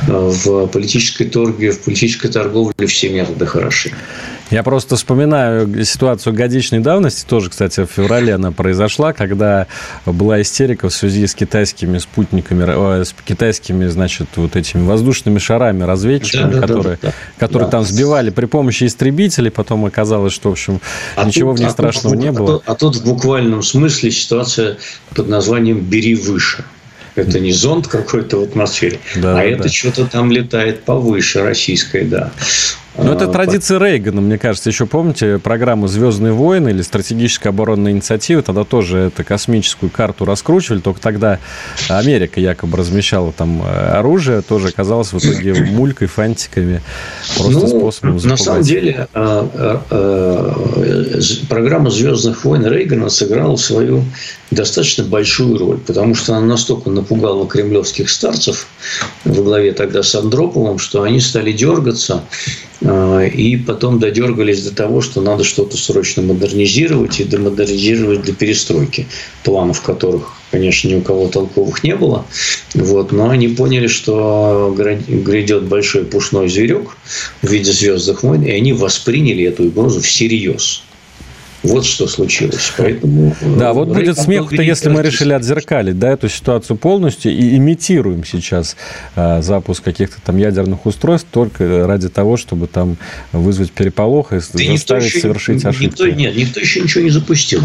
В 0.06 0.66
политической 0.68 1.26
торге, 1.26 1.72
в 1.72 1.80
политической 1.80 2.28
торговле 2.28 2.86
все 2.86 3.10
методы 3.10 3.44
хороши. 3.46 3.92
Я 4.50 4.62
просто 4.62 4.96
вспоминаю 4.96 5.84
ситуацию 5.84 6.34
годичной 6.34 6.80
давности, 6.80 7.24
тоже, 7.26 7.50
кстати, 7.50 7.84
в 7.84 7.90
феврале 7.90 8.34
она 8.34 8.52
произошла, 8.52 9.12
когда 9.12 9.66
была 10.04 10.42
истерика 10.42 10.88
в 10.88 10.94
связи 10.94 11.26
с 11.26 11.34
китайскими 11.34 11.98
спутниками, 11.98 13.02
с 13.02 13.14
китайскими, 13.24 13.86
значит, 13.86 14.28
вот 14.36 14.54
этими 14.56 14.86
воздушными 14.86 15.38
шарами, 15.38 15.84
разведчиками, 15.84 16.54
да, 16.54 16.60
которые, 16.60 16.98
да, 17.00 17.08
да, 17.08 17.14
которые 17.38 17.68
да. 17.68 17.72
там 17.72 17.84
сбивали 17.84 18.30
при 18.30 18.44
помощи 18.44 18.84
истребителей, 18.84 19.50
потом 19.50 19.86
оказалось, 19.86 20.32
что, 20.32 20.50
в 20.50 20.52
общем, 20.52 20.80
а 21.16 21.24
ничего 21.24 21.50
тут, 21.50 21.58
в 21.58 21.62
ней 21.62 21.68
а 21.68 21.70
страшного 21.70 22.14
тут, 22.14 22.24
не 22.24 22.32
было. 22.32 22.56
А 22.56 22.58
тут, 22.58 22.62
а 22.66 22.74
тут 22.74 22.96
в 22.96 23.04
буквальном 23.04 23.62
смысле 23.62 24.10
ситуация 24.10 24.76
под 25.14 25.28
названием 25.28 25.80
«бери 25.80 26.14
выше». 26.14 26.64
Это 27.14 27.38
не 27.38 27.52
зонд 27.52 27.86
какой-то 27.86 28.40
в 28.40 28.42
атмосфере, 28.42 28.98
да, 29.14 29.32
а 29.32 29.34
да, 29.36 29.44
это 29.44 29.62
да. 29.64 29.68
что-то 29.68 30.06
там 30.06 30.32
летает 30.32 30.82
повыше 30.82 31.42
российской, 31.42 32.04
да. 32.04 32.32
Ну, 32.96 33.12
это 33.12 33.24
а, 33.24 33.28
традиция 33.28 33.78
Рейгана, 33.80 34.20
мне 34.20 34.38
кажется. 34.38 34.70
Еще 34.70 34.86
помните 34.86 35.38
программу 35.38 35.88
«Звездные 35.88 36.32
войны» 36.32 36.68
или 36.68 36.82
«Стратегическая 36.82 37.48
оборонная 37.48 37.90
инициатива»? 37.90 38.40
Тогда 38.42 38.62
тоже 38.62 38.98
это 38.98 39.24
космическую 39.24 39.90
карту 39.90 40.24
раскручивали. 40.24 40.78
Только 40.78 41.00
тогда 41.00 41.40
Америка 41.88 42.38
якобы 42.38 42.78
размещала 42.78 43.32
там 43.32 43.62
э, 43.62 43.98
оружие. 43.98 44.42
Тоже 44.42 44.68
оказалось 44.68 45.12
в 45.12 45.18
итоге 45.18 45.54
мулькой, 45.64 46.06
фантиками. 46.06 46.82
Просто 47.36 47.60
ну, 47.60 47.66
способом 47.66 48.18
запугать. 48.20 48.38
На 48.38 48.44
самом 48.44 48.62
деле 48.62 49.08
а, 49.12 49.84
а, 49.90 51.46
программа 51.48 51.90
«Звездных 51.90 52.44
войн» 52.44 52.64
Рейгана 52.64 53.08
сыграла 53.08 53.56
свою 53.56 54.04
достаточно 54.52 55.02
большую 55.02 55.58
роль. 55.58 55.78
Потому 55.78 56.14
что 56.14 56.36
она 56.36 56.46
настолько 56.46 56.90
напугала 56.90 57.48
кремлевских 57.48 58.08
старцев 58.08 58.68
во 59.24 59.42
главе 59.42 59.72
тогда 59.72 60.04
с 60.04 60.14
Андроповым, 60.14 60.78
что 60.78 61.02
они 61.02 61.18
стали 61.18 61.50
дергаться 61.50 62.22
и 62.82 63.56
потом 63.66 63.98
додергались 63.98 64.62
до 64.62 64.74
того, 64.74 65.00
что 65.00 65.20
надо 65.20 65.44
что-то 65.44 65.76
срочно 65.76 66.22
модернизировать 66.22 67.20
и 67.20 67.24
демодернизировать 67.24 68.22
для 68.22 68.34
перестройки, 68.34 69.06
планов 69.42 69.80
которых, 69.82 70.34
конечно, 70.50 70.88
ни 70.88 70.96
у 70.96 71.00
кого 71.00 71.28
толковых 71.28 71.84
не 71.84 71.96
было. 71.96 72.26
Вот, 72.74 73.12
но 73.12 73.30
они 73.30 73.48
поняли, 73.48 73.86
что 73.86 74.74
грядет 74.76 75.64
большой 75.64 76.04
пушной 76.04 76.48
зверек 76.48 76.96
в 77.42 77.48
виде 77.50 77.72
звездных 77.72 78.22
войн, 78.22 78.42
и 78.42 78.50
они 78.50 78.72
восприняли 78.72 79.44
эту 79.44 79.64
угрозу 79.64 80.00
всерьез. 80.00 80.82
Вот 81.64 81.86
что 81.86 82.06
случилось. 82.06 82.72
Поэтому 82.76 83.34
э, 83.40 83.58
да, 83.58 83.72
вот 83.72 83.88
будет 83.88 84.18
смех-то, 84.18 84.62
если 84.62 84.90
мы 84.90 85.02
решили 85.02 85.32
отзеркалить 85.32 85.98
да, 85.98 86.10
эту 86.10 86.28
ситуацию 86.28 86.76
полностью 86.76 87.32
и 87.32 87.56
имитируем 87.56 88.22
сейчас 88.24 88.76
э, 89.16 89.40
запуск 89.40 89.82
каких-то 89.82 90.16
там 90.22 90.36
ядерных 90.36 90.84
устройств 90.84 91.28
только 91.30 91.86
ради 91.86 92.10
того, 92.10 92.36
чтобы 92.36 92.66
там 92.66 92.98
вызвать 93.32 93.72
переполох 93.72 94.32
и 94.32 94.36
да 94.36 94.72
заставить 94.72 95.06
еще, 95.06 95.20
совершить 95.20 95.64
ошибку. 95.64 95.84
Никто, 95.84 96.06
нет, 96.06 96.36
никто 96.36 96.60
еще 96.60 96.80
ничего 96.80 97.04
не 97.04 97.10
запустил. 97.10 97.62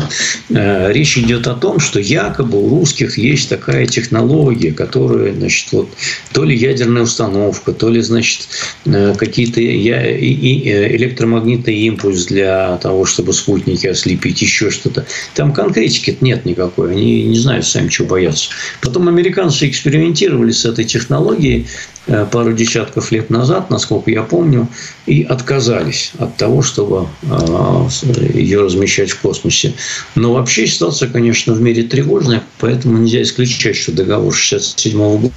Э, 0.50 0.94
речь 0.94 1.18
идет 1.18 1.48
о 1.48 1.56
том, 1.56 1.80
что 1.80 2.00
якобы 2.00 2.64
у 2.64 2.70
русских 2.70 3.18
есть 3.18 3.50
такая 3.50 3.86
технология, 3.86 4.72
которая, 4.72 5.34
значит, 5.34 5.74
вот 5.74 5.90
то 6.32 6.46
ли 6.46 6.56
ядерная 6.56 7.02
установка, 7.02 7.74
то 7.74 7.90
ли, 7.90 8.00
значит, 8.00 8.48
э, 8.86 9.14
какие-то 9.18 9.60
электромагнитный 9.60 11.76
импульс 11.76 12.28
для 12.28 12.78
того, 12.78 13.04
чтобы 13.04 13.34
спутники 13.34 13.89
ослепить, 13.92 14.42
еще 14.42 14.70
что-то. 14.70 15.06
Там 15.36 15.54
конкретики 15.54 16.18
нет 16.22 16.46
никакой. 16.46 16.92
Они 16.92 17.24
не 17.24 17.38
знают 17.38 17.66
сами, 17.66 17.90
чего 17.90 18.08
боятся. 18.08 18.50
Потом 18.82 19.08
американцы 19.08 19.70
экспериментировали 19.70 20.52
с 20.52 20.66
этой 20.66 20.86
технологией 20.86 21.68
э, 22.08 22.26
пару 22.32 22.54
десятков 22.54 23.12
лет 23.12 23.30
назад, 23.30 23.70
насколько 23.70 24.12
я 24.12 24.24
помню, 24.24 24.68
и 25.06 25.24
отказались 25.24 26.12
от 26.18 26.38
того, 26.38 26.62
чтобы 26.62 27.08
э, 27.24 27.88
ее 28.34 28.62
размещать 28.62 29.12
в 29.12 29.20
космосе. 29.20 29.74
Но 30.16 30.34
вообще 30.34 30.68
ситуация, 30.68 31.10
конечно, 31.10 31.54
в 31.54 31.62
мире 31.62 31.84
тревожная, 31.84 32.44
поэтому 32.60 32.98
нельзя 32.98 33.22
исключать, 33.22 33.76
что 33.76 33.92
договор 33.92 34.34
67 34.34 34.98
года 34.98 35.34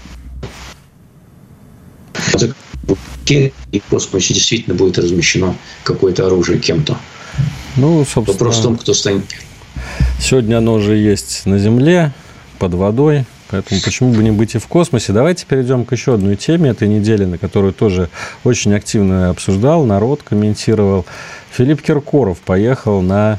в 3.27 3.91
космосе 3.91 4.35
действительно 4.35 4.75
будет 4.75 4.99
размещено 4.99 5.57
какое-то 5.85 6.27
оружие 6.27 6.59
кем-то. 6.59 6.99
Ну, 7.77 8.05
собственно... 8.05 8.33
Вопрос 8.33 8.59
в 8.59 8.62
том, 8.62 8.77
кто 8.77 8.95
станет. 8.95 9.25
Сегодня 10.21 10.59
оно 10.59 10.75
уже 10.75 10.97
есть 10.97 11.47
на 11.47 11.59
Земле, 11.59 12.12
под 12.59 12.75
водой, 12.75 13.25
Поэтому 13.53 13.83
почему 13.83 14.14
бы 14.14 14.23
не 14.23 14.31
быть 14.31 14.55
и 14.55 14.59
в 14.59 14.66
космосе? 14.66 15.12
Давайте 15.12 15.45
перейдем 15.45 15.85
к 15.85 15.92
еще 15.92 16.14
одной 16.14 16.37
теме 16.37 16.71
этой 16.71 16.88
недели, 16.88 17.27
на 17.27 17.37
которую 17.37 17.75
тоже 17.75 18.09
очень 18.45 18.75
активно 18.75 19.29
обсуждал, 19.29 19.85
народ 19.85 20.23
комментировал. 20.23 21.05
Филипп 21.51 21.83
Киркоров 21.83 22.38
поехал 22.38 23.03
на 23.03 23.38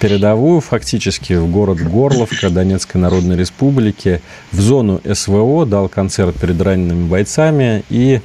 передовую 0.00 0.60
фактически 0.60 1.34
в 1.34 1.48
город 1.48 1.78
Горловка 1.78 2.50
Донецкой 2.50 3.00
Народной 3.00 3.36
Республики, 3.36 4.22
в 4.50 4.60
зону 4.60 5.00
СВО, 5.12 5.64
дал 5.66 5.88
концерт 5.88 6.34
перед 6.34 6.60
ранеными 6.60 7.06
бойцами 7.06 7.84
и 7.90 8.20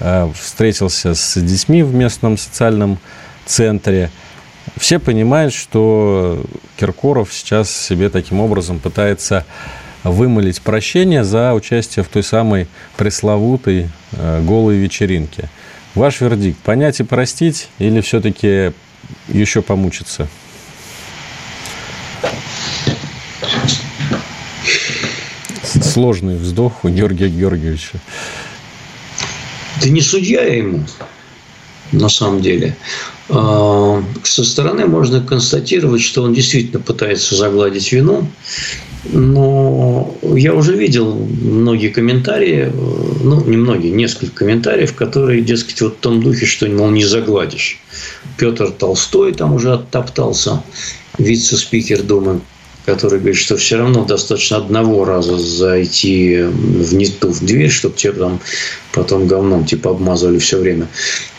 э, 0.00 0.30
встретился 0.34 1.14
с 1.14 1.38
детьми 1.38 1.82
в 1.82 1.94
местном 1.94 2.38
социальном 2.38 2.98
центре. 3.44 4.10
Все 4.76 4.98
понимают, 4.98 5.54
что 5.54 6.44
Киркоров 6.76 7.32
сейчас 7.32 7.70
себе 7.70 8.10
таким 8.10 8.40
образом 8.40 8.80
пытается 8.80 9.46
вымолить 10.02 10.60
прощение 10.60 11.24
за 11.24 11.54
участие 11.54 12.04
в 12.04 12.08
той 12.08 12.22
самой 12.22 12.66
пресловутой 12.96 13.88
э, 14.12 14.42
голой 14.42 14.76
вечеринке. 14.76 15.48
Ваш 15.94 16.20
вердикт– 16.20 16.58
понять 16.64 17.00
и 17.00 17.04
простить 17.04 17.68
или 17.78 18.00
все-таки 18.00 18.72
еще 19.28 19.62
помучиться? 19.62 20.28
Сложный 25.62 26.36
вздох 26.36 26.84
у 26.84 26.88
Георгия 26.88 27.28
Георгиевича. 27.28 27.98
Ты 29.80 29.90
не 29.90 30.00
судья 30.00 30.42
ему, 30.42 30.84
на 31.92 32.08
самом 32.08 32.40
деле. 32.40 32.76
А, 33.28 34.02
со 34.22 34.44
стороны 34.44 34.86
можно 34.86 35.20
констатировать, 35.20 36.02
что 36.02 36.22
он 36.22 36.34
действительно 36.34 36.80
пытается 36.80 37.34
загладить 37.36 37.92
вину, 37.92 38.28
но 39.12 40.14
я 40.22 40.54
уже 40.54 40.76
видел 40.76 41.14
многие 41.14 41.88
комментарии, 41.88 42.70
ну, 43.22 43.44
не 43.44 43.56
многие, 43.56 43.90
несколько 43.90 44.34
комментариев, 44.36 44.94
которые, 44.94 45.42
дескать, 45.42 45.80
вот 45.82 45.94
в 45.94 46.00
том 46.00 46.22
духе, 46.22 46.46
что, 46.46 46.66
мол, 46.66 46.90
не 46.90 47.04
загладишь. 47.04 47.78
Петр 48.38 48.70
Толстой 48.70 49.32
там 49.32 49.54
уже 49.54 49.72
оттоптался, 49.72 50.62
вице-спикер 51.18 52.02
Думы 52.02 52.40
который 52.84 53.18
говорит, 53.18 53.38
что 53.38 53.56
все 53.56 53.78
равно 53.78 54.04
достаточно 54.04 54.58
одного 54.58 55.04
раза 55.04 55.38
зайти 55.38 56.42
в 56.42 56.94
не 56.94 57.06
ту 57.06 57.30
в 57.30 57.44
дверь, 57.44 57.70
чтобы 57.70 57.96
тебе 57.96 58.12
там 58.12 58.40
потом 58.92 59.26
говном 59.26 59.64
типа 59.64 59.90
обмазывали 59.90 60.38
все 60.38 60.58
время. 60.58 60.88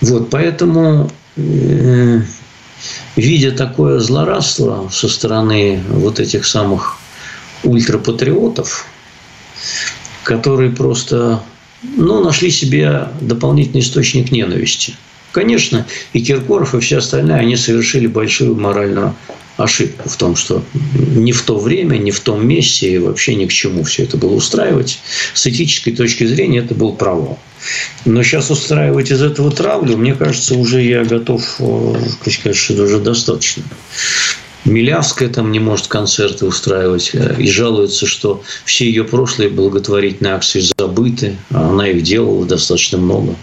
Вот, 0.02 0.30
поэтому 0.30 1.12
э, 1.38 2.22
видя 3.16 3.52
такое 3.52 4.00
злорадство 4.00 4.90
со 4.92 5.08
стороны 5.08 5.82
вот 5.90 6.20
этих 6.20 6.46
самых 6.46 6.98
ультрапатриотов, 7.64 8.86
которые 10.24 10.72
просто 10.72 11.42
ну, 11.84 12.24
нашли 12.24 12.50
себе 12.50 13.10
дополнительный 13.22 13.82
источник 13.82 14.32
ненависти. 14.32 14.96
Конечно, 15.32 15.86
и 16.14 16.22
Киркоров, 16.22 16.74
и 16.74 16.80
все 16.80 16.98
остальные, 16.98 17.38
они 17.38 17.58
совершили 17.58 18.08
большую 18.08 18.56
моральную 18.56 19.14
ошибку 19.58 20.10
в 20.10 20.18
том, 20.18 20.36
что 20.36 20.64
не 20.94 21.32
в 21.32 21.42
то 21.44 21.58
время, 21.58 21.98
не 21.98 22.12
в 22.12 22.20
том 22.20 22.46
месте 22.46 22.94
и 22.94 22.98
вообще 22.98 23.36
ни 23.36 23.46
к 23.46 23.52
чему 23.52 23.84
все 23.84 24.04
это 24.04 24.18
было 24.18 24.34
устраивать. 24.34 25.00
С 25.34 25.48
этической 25.48 25.96
точки 25.96 26.26
зрения 26.26 26.60
это 26.60 26.76
был 26.76 26.94
провал. 26.94 27.40
Но 28.04 28.22
сейчас 28.22 28.52
устраивать 28.52 29.12
из 29.12 29.22
этого 29.22 29.52
травлю, 29.52 29.98
мне 29.98 30.14
кажется, 30.14 30.56
уже 30.56 30.84
я 30.84 31.04
готов 31.04 31.42
э, 31.60 31.96
сказать, 32.30 32.70
уже 32.70 33.00
достаточно. 33.00 33.64
Милявская 34.66 35.30
там 35.30 35.52
не 35.52 35.60
может 35.60 35.88
концерты 35.88 36.46
устраивать 36.46 37.12
э, 37.14 37.36
и 37.40 37.48
жалуется, 37.50 38.08
что 38.08 38.44
все 38.66 38.86
ее 38.86 39.04
прошлые 39.04 39.50
благотворительные 39.50 40.34
акции 40.34 40.64
забыты, 40.78 41.38
а 41.52 41.70
она 41.70 41.88
их 41.88 42.04
делала 42.04 42.46
достаточно 42.46 42.98
много. 42.98 43.36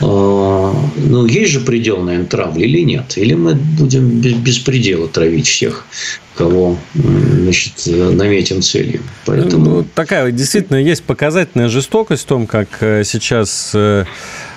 А, 0.00 0.74
ну, 0.96 1.26
есть 1.26 1.52
же 1.52 1.60
предел, 1.60 2.02
наверное, 2.02 2.28
травли 2.28 2.64
или 2.64 2.80
нет? 2.80 3.16
Или 3.16 3.34
мы 3.34 3.54
будем 3.54 4.20
без, 4.20 4.58
предела 4.58 5.08
травить 5.08 5.46
всех, 5.46 5.86
кого 6.34 6.76
значит, 6.94 7.86
наметим 7.86 8.60
целью? 8.60 9.00
Поэтому... 9.24 9.64
Ну, 9.64 9.86
такая 9.94 10.30
действительно 10.32 10.76
есть 10.76 11.02
показательная 11.02 11.68
жестокость 11.68 12.24
в 12.24 12.26
том, 12.26 12.46
как 12.46 12.68
э, 12.80 13.04
сейчас 13.04 13.70
э, 13.74 14.04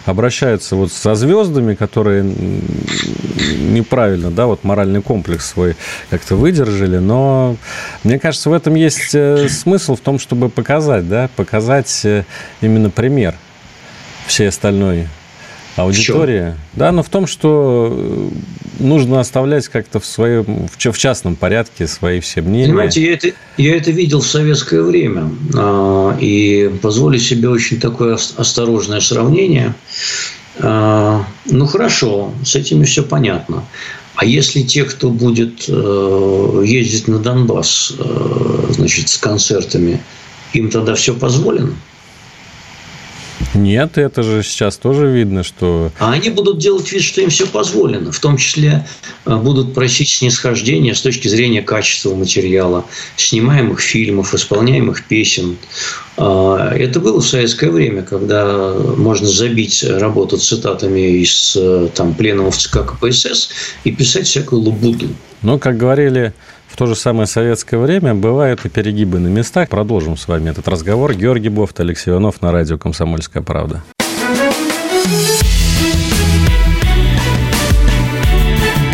обращаются 0.06 0.76
вот 0.76 0.92
со 0.92 1.16
звездами, 1.16 1.74
которые 1.74 2.24
неправильно, 2.24 4.32
да, 4.32 4.48
вот 4.48 4.66
моральный 4.66 5.02
комплекс 5.02 5.52
свой 5.52 5.76
как-то 6.10 6.36
выдержали, 6.36 6.98
но 6.98 7.56
мне 8.04 8.20
кажется, 8.20 8.50
в 8.50 8.54
этом 8.54 8.76
есть 8.76 9.12
э, 9.14 9.48
смысл 9.48 9.96
в 9.96 10.02
том, 10.02 10.20
чтобы 10.20 10.50
показать, 10.50 11.08
да, 11.08 11.30
показать 11.38 12.06
именно 12.62 12.90
пример 12.90 13.36
всей 14.28 14.50
остальной 14.50 15.08
аудитория. 15.84 16.58
Да, 16.74 16.92
но 16.92 17.04
в 17.04 17.10
том, 17.10 17.28
что 17.28 17.90
э, 17.92 18.30
нужно 18.80 19.20
оставлять 19.20 19.68
как-то 19.68 20.00
в 20.00 20.06
своем, 20.06 20.68
в 20.68 20.98
частном 20.98 21.36
порядке 21.36 21.88
свои 21.88 22.20
все 22.20 22.42
мнения. 22.42 22.68
Понимаете, 22.68 23.04
я 23.04 23.14
это, 23.14 23.32
я 23.58 23.76
это 23.76 23.92
видел 23.92 24.22
в 24.22 24.28
советское 24.28 24.82
время. 24.82 25.30
А, 25.56 26.18
и 26.20 26.72
позволю 26.82 27.20
себе 27.20 27.50
очень 27.50 27.80
такое 27.80 28.16
осторожное 28.16 29.02
сравнение. 29.02 29.76
А, 30.60 31.26
ну, 31.46 31.66
хорошо, 31.66 32.34
с 32.44 32.56
этими 32.56 32.86
все 32.86 33.04
понятно. 33.04 33.64
А 34.16 34.26
если 34.26 34.64
те, 34.64 34.84
кто 34.84 35.10
будет 35.10 35.66
э, 35.70 36.64
ездить 36.66 37.08
на 37.08 37.20
Донбасс, 37.20 37.94
э, 37.98 38.66
значит, 38.72 39.08
с 39.08 39.18
концертами, 39.18 40.02
им 40.52 40.70
тогда 40.70 40.96
все 40.96 41.14
позволено? 41.14 41.74
Нет, 43.54 43.98
это 43.98 44.22
же 44.22 44.44
сейчас 44.44 44.78
тоже 44.78 45.08
видно, 45.08 45.44
что... 45.44 45.92
А 46.00 46.12
они 46.12 46.30
будут 46.30 46.60
делать 46.60 46.92
вид, 46.92 47.02
что 47.02 47.22
им 47.22 47.30
все 47.30 47.48
позволено. 47.48 48.12
В 48.12 48.20
том 48.20 48.38
числе 48.38 48.86
э, 49.26 49.36
будут 49.36 49.74
просить 49.74 50.10
снисхождения 50.10 50.94
с 50.94 51.02
точки 51.02 51.28
зрения 51.28 51.62
качества 51.62 52.14
материала, 52.14 52.86
снимаемых 53.16 53.80
фильмов, 53.80 54.34
исполняемых 54.34 55.06
песен. 55.06 55.58
А, 56.18 56.74
это 56.76 57.00
было 57.00 57.22
в 57.22 57.28
советское 57.28 57.72
время, 57.72 58.04
когда 58.04 58.74
можно 58.98 59.28
забить 59.28 59.84
работу 59.84 60.38
цитатами 60.38 61.22
из 61.22 61.56
э, 61.60 61.90
там, 61.96 62.14
пленумов 62.14 62.58
ЦК 62.58 62.86
КПСС 62.86 63.50
и 63.84 63.92
писать 63.92 64.28
всякую 64.28 64.62
лабуду. 64.62 65.08
Но, 65.42 65.58
как 65.58 65.78
говорили 65.78 66.34
то 66.80 66.86
же 66.86 66.96
самое 66.96 67.28
советское 67.28 67.78
время 67.78 68.16
бывают 68.16 68.64
и 68.64 68.70
перегибы 68.70 69.20
на 69.20 69.28
местах. 69.28 69.68
Продолжим 69.68 70.16
с 70.16 70.30
вами 70.30 70.50
этот 70.50 70.70
разговор. 70.70 71.14
Георгий 71.14 71.50
Бофт, 71.50 71.78
Алексей 71.82 72.12
Иванов 72.12 72.42
на 72.42 72.54
радио 72.54 72.78
«Комсомольская 72.78 73.44
правда». 73.44 73.84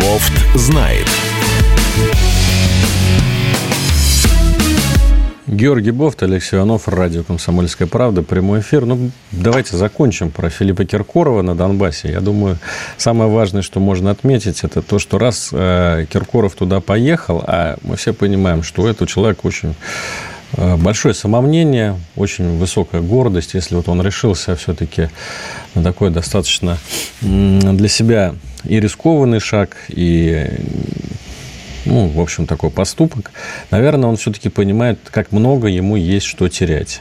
Бофт 0.00 0.32
знает. 0.56 1.06
Георгий 5.56 5.90
Бофт, 5.90 6.22
Алексей 6.22 6.56
Иванов, 6.56 6.86
радио 6.86 7.22
«Комсомольская 7.22 7.88
правда», 7.88 8.22
прямой 8.22 8.60
эфир. 8.60 8.84
Ну, 8.84 9.10
давайте 9.32 9.74
закончим 9.78 10.30
про 10.30 10.50
Филиппа 10.50 10.84
Киркорова 10.84 11.40
на 11.40 11.54
Донбассе. 11.54 12.10
Я 12.10 12.20
думаю, 12.20 12.58
самое 12.98 13.30
важное, 13.30 13.62
что 13.62 13.80
можно 13.80 14.10
отметить, 14.10 14.64
это 14.64 14.82
то, 14.82 14.98
что 14.98 15.16
раз 15.16 15.48
э, 15.52 16.04
Киркоров 16.12 16.54
туда 16.54 16.80
поехал, 16.80 17.42
а 17.46 17.78
мы 17.80 17.96
все 17.96 18.12
понимаем, 18.12 18.62
что 18.62 18.82
у 18.82 18.86
этого 18.86 19.08
человека 19.08 19.46
очень 19.46 19.74
э, 20.58 20.76
большое 20.76 21.14
самомнение, 21.14 21.98
очень 22.16 22.58
высокая 22.58 23.00
гордость, 23.00 23.54
если 23.54 23.76
вот 23.76 23.88
он 23.88 24.02
решился 24.02 24.56
все-таки 24.56 25.08
на 25.74 25.82
такой 25.82 26.10
достаточно 26.10 26.76
для 27.22 27.88
себя 27.88 28.34
и 28.64 28.78
рискованный 28.78 29.40
шаг, 29.40 29.76
и 29.88 30.50
ну, 31.86 32.08
в 32.08 32.20
общем, 32.20 32.46
такой 32.46 32.70
поступок, 32.70 33.32
наверное, 33.70 34.08
он 34.08 34.16
все-таки 34.16 34.48
понимает, 34.48 34.98
как 35.10 35.32
много 35.32 35.68
ему 35.68 35.96
есть 35.96 36.26
что 36.26 36.48
терять. 36.48 37.00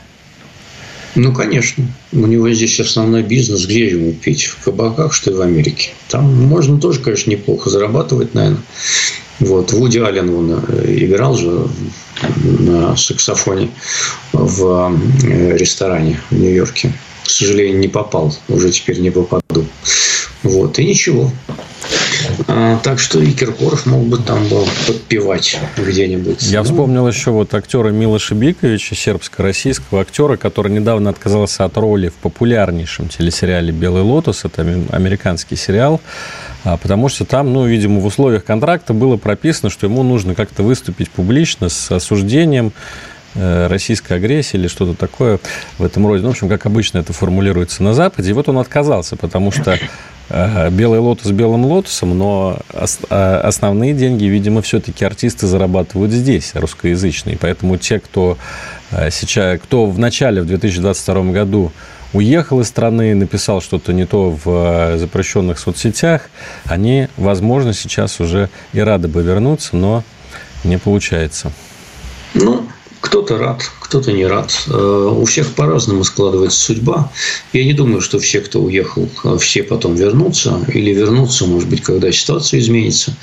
Ну, 1.15 1.33
конечно. 1.33 1.85
У 2.11 2.25
него 2.27 2.51
здесь 2.51 2.79
основной 2.79 3.23
бизнес. 3.23 3.65
Где 3.65 3.87
ему 3.87 4.11
пить? 4.11 4.43
В 4.45 4.63
кабаках, 4.65 5.13
что 5.13 5.31
ли, 5.31 5.37
в 5.37 5.41
Америке? 5.41 5.91
Там 6.09 6.47
можно 6.47 6.79
тоже, 6.79 6.99
конечно, 6.99 7.31
неплохо 7.31 7.69
зарабатывать, 7.69 8.33
наверное. 8.33 8.61
Вот. 9.39 9.71
Вуди 9.71 9.99
Аллен 9.99 10.29
он 10.29 10.63
э, 10.67 10.95
играл 10.97 11.35
же 11.35 11.67
на 12.43 12.95
саксофоне 12.97 13.69
в 14.33 14.93
э, 15.23 15.57
ресторане 15.57 16.19
в 16.29 16.37
Нью-Йорке. 16.37 16.91
К 17.23 17.29
сожалению, 17.29 17.79
не 17.79 17.87
попал. 17.87 18.35
Уже 18.49 18.71
теперь 18.71 18.99
не 18.99 19.09
попаду. 19.09 19.65
Вот. 20.45 20.79
И 20.79 20.85
ничего. 20.85 21.31
А, 22.47 22.77
так 22.83 22.99
что 22.99 23.19
и 23.19 23.31
Киркоров 23.31 23.85
мог 23.85 24.03
бы 24.05 24.17
там 24.17 24.47
был 24.47 24.67
подпевать 24.87 25.59
где-нибудь. 25.77 26.43
Я 26.43 26.59
ну. 26.59 26.65
вспомнил 26.65 27.07
еще 27.07 27.31
вот 27.31 27.53
актера 27.53 27.89
Милоша 27.89 28.35
Биковича, 28.35 28.95
сербско-российского 28.95 30.01
актера, 30.01 30.37
который 30.37 30.71
недавно 30.71 31.09
отказался 31.09 31.65
от 31.65 31.77
роли 31.77 32.09
в 32.09 32.13
популярнейшем 32.13 33.09
телесериале 33.09 33.71
«Белый 33.71 34.03
лотос». 34.03 34.45
Это 34.45 34.61
американский 34.91 35.55
сериал. 35.55 36.01
А, 36.63 36.77
потому 36.77 37.09
что 37.09 37.25
там, 37.25 37.53
ну, 37.53 37.65
видимо, 37.65 37.99
в 37.99 38.05
условиях 38.05 38.43
контракта 38.43 38.93
было 38.93 39.17
прописано, 39.17 39.69
что 39.69 39.87
ему 39.87 40.03
нужно 40.03 40.35
как-то 40.35 40.63
выступить 40.63 41.09
публично 41.11 41.69
с 41.69 41.91
осуждением 41.91 42.73
э, 43.35 43.67
российская 43.67 44.15
агрессия 44.15 44.57
или 44.57 44.67
что-то 44.67 44.95
такое 44.95 45.39
в 45.77 45.83
этом 45.83 46.07
роде. 46.07 46.23
Ну, 46.23 46.29
в 46.29 46.31
общем, 46.31 46.49
как 46.49 46.65
обычно 46.65 46.99
это 46.99 47.13
формулируется 47.13 47.83
на 47.83 47.93
Западе. 47.93 48.31
И 48.31 48.33
вот 48.33 48.49
он 48.49 48.57
отказался, 48.57 49.15
потому 49.15 49.51
что 49.51 49.77
белый 50.29 50.99
лотос 50.99 51.31
белым 51.31 51.65
лотосом, 51.65 52.17
но 52.17 52.59
основные 53.09 53.93
деньги, 53.93 54.25
видимо, 54.25 54.61
все-таки 54.61 55.05
артисты 55.05 55.47
зарабатывают 55.47 56.11
здесь, 56.11 56.51
русскоязычные. 56.55 57.37
Поэтому 57.39 57.77
те, 57.77 57.99
кто 57.99 58.37
сейчас, 59.11 59.59
кто 59.61 59.85
в 59.85 59.99
начале, 59.99 60.41
в 60.41 60.47
2022 60.47 61.31
году 61.31 61.71
уехал 62.15 62.61
из 62.61 62.67
страны, 62.67 63.13
написал 63.13 63.61
что-то 63.61 63.93
не 63.93 64.05
то 64.05 64.31
в 64.31 64.43
э, 64.45 64.97
запрещенных 64.97 65.59
соцсетях, 65.59 66.29
они, 66.65 67.09
возможно, 67.17 67.73
сейчас 67.73 68.19
уже 68.19 68.49
и 68.73 68.79
рады 68.79 69.07
бы 69.07 69.21
вернуться, 69.21 69.75
но 69.75 70.03
не 70.63 70.77
получается. 70.77 71.51
Ну, 72.33 72.67
кто-то 73.05 73.37
рад, 73.37 73.61
кто-то 73.81 74.11
не 74.11 74.25
рад. 74.25 74.51
Э, 74.67 75.15
у 75.15 75.25
всех 75.25 75.53
по-разному 75.53 76.03
складывается 76.03 76.59
судьба. 76.59 77.11
Я 77.53 77.63
не 77.63 77.73
думаю, 77.73 78.01
что 78.01 78.17
все, 78.17 78.41
кто 78.41 78.61
уехал, 78.61 79.07
э, 79.23 79.37
все 79.39 79.61
потом 79.61 79.93
вернутся. 79.93 80.65
Или 80.73 80.91
вернутся, 80.91 81.45
может 81.45 81.69
быть, 81.69 81.81
когда 81.81 82.11
ситуация 82.11 82.59
изменится. 82.59 83.15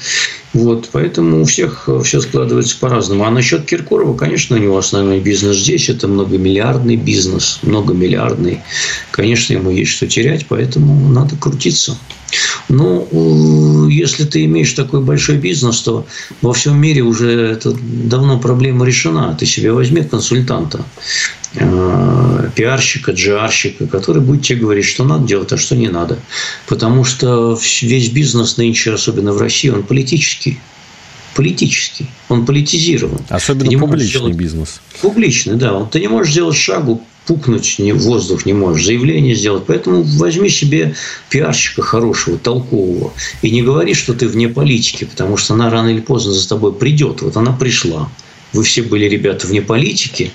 Вот, 0.52 0.88
поэтому 0.92 1.42
у 1.42 1.44
всех 1.44 1.88
э, 1.88 2.00
все 2.04 2.20
складывается 2.20 2.78
по-разному. 2.78 3.24
А 3.24 3.30
насчет 3.30 3.66
Киркорова, 3.66 4.16
конечно, 4.16 4.54
у 4.56 4.60
него 4.60 4.78
основной 4.78 5.18
бизнес 5.18 5.56
здесь. 5.56 5.88
Это 5.88 6.06
многомиллиардный 6.06 6.96
бизнес, 6.96 7.58
многомиллиардный. 7.62 8.60
Конечно, 9.10 9.54
ему 9.54 9.70
есть 9.70 9.90
что 9.90 10.06
терять, 10.06 10.46
поэтому 10.48 11.08
надо 11.08 11.34
крутиться. 11.36 11.98
Ну, 12.72 13.86
если 13.88 14.24
ты 14.24 14.46
имеешь 14.46 14.72
такой 14.72 15.02
большой 15.02 15.36
бизнес, 15.36 15.82
то 15.82 16.06
во 16.40 16.54
всем 16.54 16.80
мире 16.80 17.02
уже 17.02 17.30
это 17.30 17.74
давно 17.82 18.38
проблема 18.38 18.86
решена. 18.86 19.36
Ты 19.38 19.44
себе 19.44 19.72
возьми 19.72 20.02
консультанта, 20.02 20.82
э, 21.54 22.50
пиарщика, 22.54 23.12
джиарщика, 23.12 23.86
который 23.86 24.22
будет 24.22 24.42
тебе 24.42 24.60
говорить, 24.60 24.86
что 24.86 25.04
надо 25.04 25.26
делать, 25.26 25.52
а 25.52 25.58
что 25.58 25.76
не 25.76 25.88
надо. 25.88 26.18
Потому 26.66 27.04
что 27.04 27.58
весь 27.82 28.08
бизнес 28.08 28.56
нынче, 28.56 28.94
особенно 28.94 29.34
в 29.34 29.38
России, 29.38 29.68
он 29.68 29.82
политический 29.82 30.58
политический, 31.34 32.06
он 32.28 32.44
политизирован. 32.44 33.18
Особенно 33.30 33.78
публичный 33.78 34.08
сделать... 34.08 34.34
бизнес. 34.34 34.80
Публичный, 35.00 35.56
да. 35.56 35.82
Ты 35.84 36.00
не 36.00 36.08
можешь 36.08 36.32
сделать 36.32 36.56
шагу 36.56 37.02
пукнуть 37.26 37.78
в 37.78 37.98
воздух 37.98 38.46
не 38.46 38.52
можешь, 38.52 38.86
заявление 38.86 39.34
сделать. 39.34 39.64
Поэтому 39.66 40.02
возьми 40.02 40.48
себе 40.48 40.94
пиарщика 41.28 41.82
хорошего, 41.82 42.38
толкового. 42.38 43.12
И 43.42 43.50
не 43.50 43.62
говори, 43.62 43.94
что 43.94 44.14
ты 44.14 44.28
вне 44.28 44.48
политики, 44.48 45.04
потому 45.04 45.36
что 45.36 45.54
она 45.54 45.70
рано 45.70 45.88
или 45.88 46.00
поздно 46.00 46.32
за 46.32 46.48
тобой 46.48 46.72
придет. 46.72 47.22
Вот 47.22 47.36
она 47.36 47.52
пришла. 47.52 48.10
Вы 48.52 48.64
все 48.64 48.82
были, 48.82 49.06
ребята, 49.06 49.46
вне 49.46 49.62
политики 49.62 50.30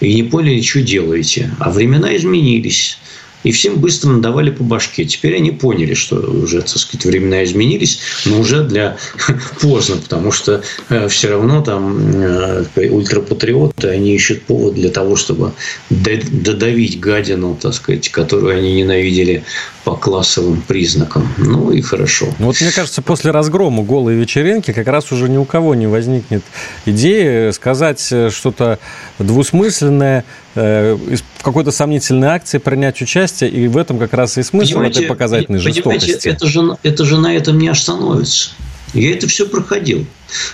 и 0.00 0.14
не 0.14 0.24
поняли, 0.24 0.60
что 0.60 0.82
делаете. 0.82 1.54
А 1.60 1.70
времена 1.70 2.16
изменились 2.16 2.98
и 3.42 3.52
всем 3.52 3.76
быстро 3.76 4.10
надавали 4.10 4.50
по 4.50 4.62
башке. 4.62 5.04
Теперь 5.04 5.36
они 5.36 5.50
поняли, 5.50 5.94
что 5.94 6.16
уже, 6.16 6.60
так 6.60 6.78
сказать, 6.78 7.04
времена 7.06 7.44
изменились, 7.44 8.00
но 8.26 8.40
уже 8.40 8.64
для 8.64 8.96
поздно, 9.60 9.96
потому 9.96 10.32
что 10.32 10.62
э, 10.88 11.08
все 11.08 11.28
равно 11.28 11.62
там 11.62 11.98
э, 12.12 12.64
ультрапатриоты, 12.90 13.88
они 13.88 14.14
ищут 14.14 14.42
повод 14.42 14.74
для 14.74 14.90
того, 14.90 15.16
чтобы 15.16 15.52
додавить 15.88 17.00
гадину, 17.00 17.56
так 17.60 17.74
сказать, 17.74 18.08
которую 18.10 18.56
они 18.56 18.74
ненавидели 18.74 19.44
по 19.84 19.96
классовым 19.96 20.62
признакам. 20.62 21.28
Ну 21.38 21.70
и 21.70 21.80
хорошо. 21.80 22.26
Ну, 22.38 22.46
вот 22.46 22.60
мне 22.60 22.70
кажется, 22.70 23.02
после 23.02 23.30
разгрома 23.30 23.82
голой 23.82 24.14
вечеринки 24.14 24.72
как 24.72 24.86
раз 24.86 25.10
уже 25.12 25.28
ни 25.28 25.36
у 25.36 25.44
кого 25.44 25.74
не 25.74 25.86
возникнет 25.86 26.42
идеи 26.84 27.50
сказать 27.52 28.06
э, 28.10 28.30
что-то 28.30 28.78
двусмысленное, 29.18 30.24
в 30.54 31.42
какой-то 31.42 31.70
сомнительной 31.70 32.28
акции 32.28 32.58
принять 32.58 33.00
участие, 33.00 33.50
и 33.50 33.68
в 33.68 33.76
этом 33.76 33.98
как 33.98 34.12
раз 34.14 34.36
и 34.38 34.42
смысл 34.42 34.74
понимаете, 34.74 35.00
этой 35.00 35.08
показательной 35.08 35.58
жестокости. 35.58 36.28
Это 36.28 36.46
же, 36.46 36.76
это 36.82 37.04
же 37.04 37.18
на 37.18 37.34
этом 37.34 37.58
не 37.58 37.68
остановится. 37.68 38.50
Я 38.94 39.12
это 39.12 39.28
все 39.28 39.46
проходил. 39.46 40.06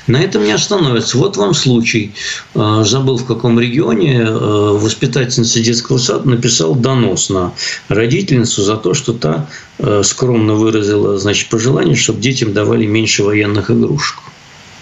На 0.07 0.19
этом 0.19 0.45
не 0.45 0.53
остановится. 0.53 1.19
Вот 1.19 1.37
вам 1.37 1.55
случай. 1.55 2.13
Э, 2.55 2.83
забыл, 2.85 3.17
в 3.17 3.25
каком 3.25 3.59
регионе 3.59 4.21
э, 4.21 4.31
воспитательница 4.31 5.61
детского 5.61 5.99
сада 5.99 6.29
написал 6.29 6.75
донос 6.75 7.31
на 7.31 7.53
родительницу 7.89 8.63
за 8.63 8.77
то, 8.77 8.95
что 8.95 9.13
та 9.13 9.49
э, 9.79 10.03
скромно 10.05 10.55
выразила 10.55 11.19
значит, 11.19 11.49
пожелание, 11.49 11.97
чтобы 11.97 12.21
детям 12.21 12.53
давали 12.53 12.87
меньше 12.87 13.23
военных 13.23 13.71
игрушек. 13.71 14.19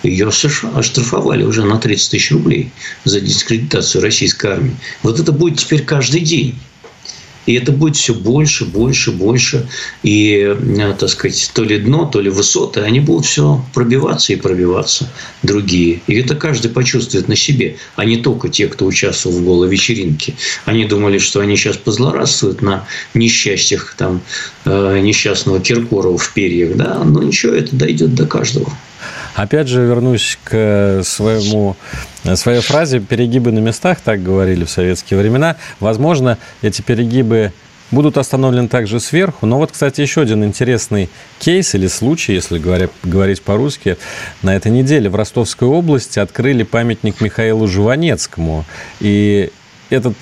Ее 0.04 0.28
оштрафовали 0.28 1.44
уже 1.44 1.64
на 1.64 1.78
30 1.78 2.10
тысяч 2.10 2.30
рублей 2.30 2.70
за 3.04 3.20
дискредитацию 3.20 4.02
российской 4.02 4.52
армии. 4.52 4.76
Вот 5.02 5.18
это 5.18 5.32
будет 5.32 5.58
теперь 5.58 5.82
каждый 5.82 6.20
день. 6.20 6.54
И 7.46 7.54
это 7.54 7.72
будет 7.72 7.96
все 7.96 8.14
больше, 8.14 8.64
больше, 8.64 9.12
больше. 9.12 9.66
И, 10.02 10.56
э, 10.58 10.94
так 10.98 11.08
сказать, 11.08 11.50
то 11.54 11.62
ли 11.62 11.78
дно, 11.78 12.06
то 12.06 12.20
ли 12.20 12.30
высоты, 12.30 12.80
они 12.80 13.00
будут 13.00 13.26
все 13.26 13.64
пробиваться 13.74 14.32
и 14.32 14.36
пробиваться 14.36 15.10
другие. 15.42 16.00
И 16.06 16.14
это 16.14 16.34
каждый 16.34 16.70
почувствует 16.70 17.28
на 17.28 17.36
себе, 17.36 17.76
а 17.96 18.04
не 18.04 18.16
только 18.16 18.48
те, 18.48 18.66
кто 18.68 18.86
участвовал 18.86 19.38
в 19.38 19.44
голой 19.44 19.68
вечеринке. 19.68 20.34
Они 20.64 20.84
думали, 20.84 21.18
что 21.18 21.40
они 21.40 21.56
сейчас 21.56 21.76
позлорадствуют 21.76 22.62
на 22.62 22.86
несчастьях 23.12 23.94
там, 23.98 24.22
э, 24.64 25.00
несчастного 25.00 25.60
Киркорова 25.60 26.16
в 26.16 26.32
перьях. 26.32 26.76
Да? 26.76 27.02
Но 27.04 27.22
ничего, 27.22 27.52
это 27.52 27.76
дойдет 27.76 28.14
до 28.14 28.26
каждого. 28.26 28.72
Опять 29.34 29.68
же, 29.68 29.82
вернусь 29.82 30.38
к 30.44 31.02
своему, 31.04 31.76
своей 32.34 32.60
фразе 32.60 33.00
«перегибы 33.00 33.50
на 33.52 33.58
местах», 33.58 34.00
так 34.00 34.22
говорили 34.22 34.64
в 34.64 34.70
советские 34.70 35.18
времена. 35.18 35.56
Возможно, 35.80 36.38
эти 36.62 36.82
перегибы 36.82 37.52
будут 37.90 38.16
остановлены 38.16 38.68
также 38.68 39.00
сверху. 39.00 39.46
Но 39.46 39.58
вот, 39.58 39.72
кстати, 39.72 40.00
еще 40.00 40.22
один 40.22 40.44
интересный 40.44 41.10
кейс 41.38 41.74
или 41.74 41.86
случай, 41.86 42.32
если 42.32 42.58
говоря, 42.58 42.88
говорить 43.02 43.42
по-русски. 43.42 43.96
На 44.42 44.54
этой 44.56 44.70
неделе 44.70 45.08
в 45.10 45.16
Ростовской 45.16 45.68
области 45.68 46.18
открыли 46.18 46.62
памятник 46.62 47.20
Михаилу 47.20 47.66
Жванецкому. 47.66 48.64
И 49.00 49.50
этот 49.90 50.14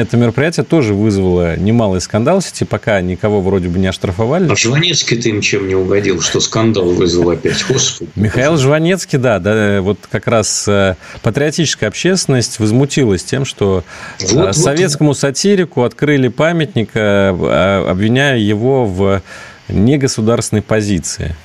это 0.00 0.16
мероприятие 0.16 0.64
тоже 0.64 0.94
вызвало 0.94 1.56
немалый 1.56 2.00
скандал 2.00 2.40
в 2.40 2.44
сети, 2.44 2.64
пока 2.64 3.00
никого 3.00 3.40
вроде 3.40 3.68
бы 3.68 3.78
не 3.78 3.86
оштрафовали. 3.86 4.50
А 4.50 4.56
Жванецкий-то 4.56 5.28
им 5.28 5.40
чем 5.40 5.68
не 5.68 5.74
угодил, 5.74 6.20
что 6.20 6.40
скандал 6.40 6.84
вызвал 6.90 7.30
опять? 7.30 7.64
Господи. 7.68 8.10
Михаил 8.14 8.56
Жванецкий, 8.56 9.18
да, 9.18 9.38
да, 9.38 9.80
вот 9.82 9.98
как 10.10 10.26
раз 10.26 10.66
э, 10.68 10.96
патриотическая 11.22 11.88
общественность 11.88 12.58
возмутилась 12.58 13.24
тем, 13.24 13.44
что 13.44 13.84
э, 14.20 14.26
вот, 14.32 14.56
советскому 14.56 15.10
вот. 15.10 15.18
сатирику 15.18 15.82
открыли 15.84 16.28
памятник, 16.28 16.90
э, 16.94 17.84
обвиняя 17.88 18.38
его 18.38 18.86
в 18.86 19.22
негосударственной 19.68 20.62
позиции 20.62 21.36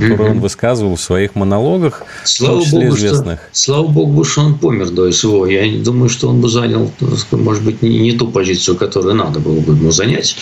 mm-hmm. 0.00 0.30
он 0.30 0.40
высказывал 0.40 0.96
в 0.96 1.00
своих 1.00 1.34
монологах, 1.34 2.04
слава 2.24 2.56
в 2.56 2.58
том 2.58 2.64
числе 2.64 2.80
Богу, 2.80 2.96
известных. 2.96 3.40
Что, 3.40 3.48
слава 3.52 3.86
Богу, 3.88 4.24
что 4.24 4.40
он 4.42 4.58
помер 4.58 4.90
до 4.90 5.10
СВО. 5.12 5.46
Я 5.46 5.82
думаю, 5.82 6.08
что 6.08 6.28
он 6.28 6.40
бы 6.40 6.48
занял, 6.48 6.90
может 7.30 7.64
быть, 7.64 7.82
не, 7.82 7.98
не 7.98 8.12
ту 8.12 8.28
позицию, 8.28 8.76
которую 8.76 9.14
надо 9.14 9.40
было 9.40 9.60
бы 9.60 9.72
ему 9.74 9.90
занять. 9.90 10.36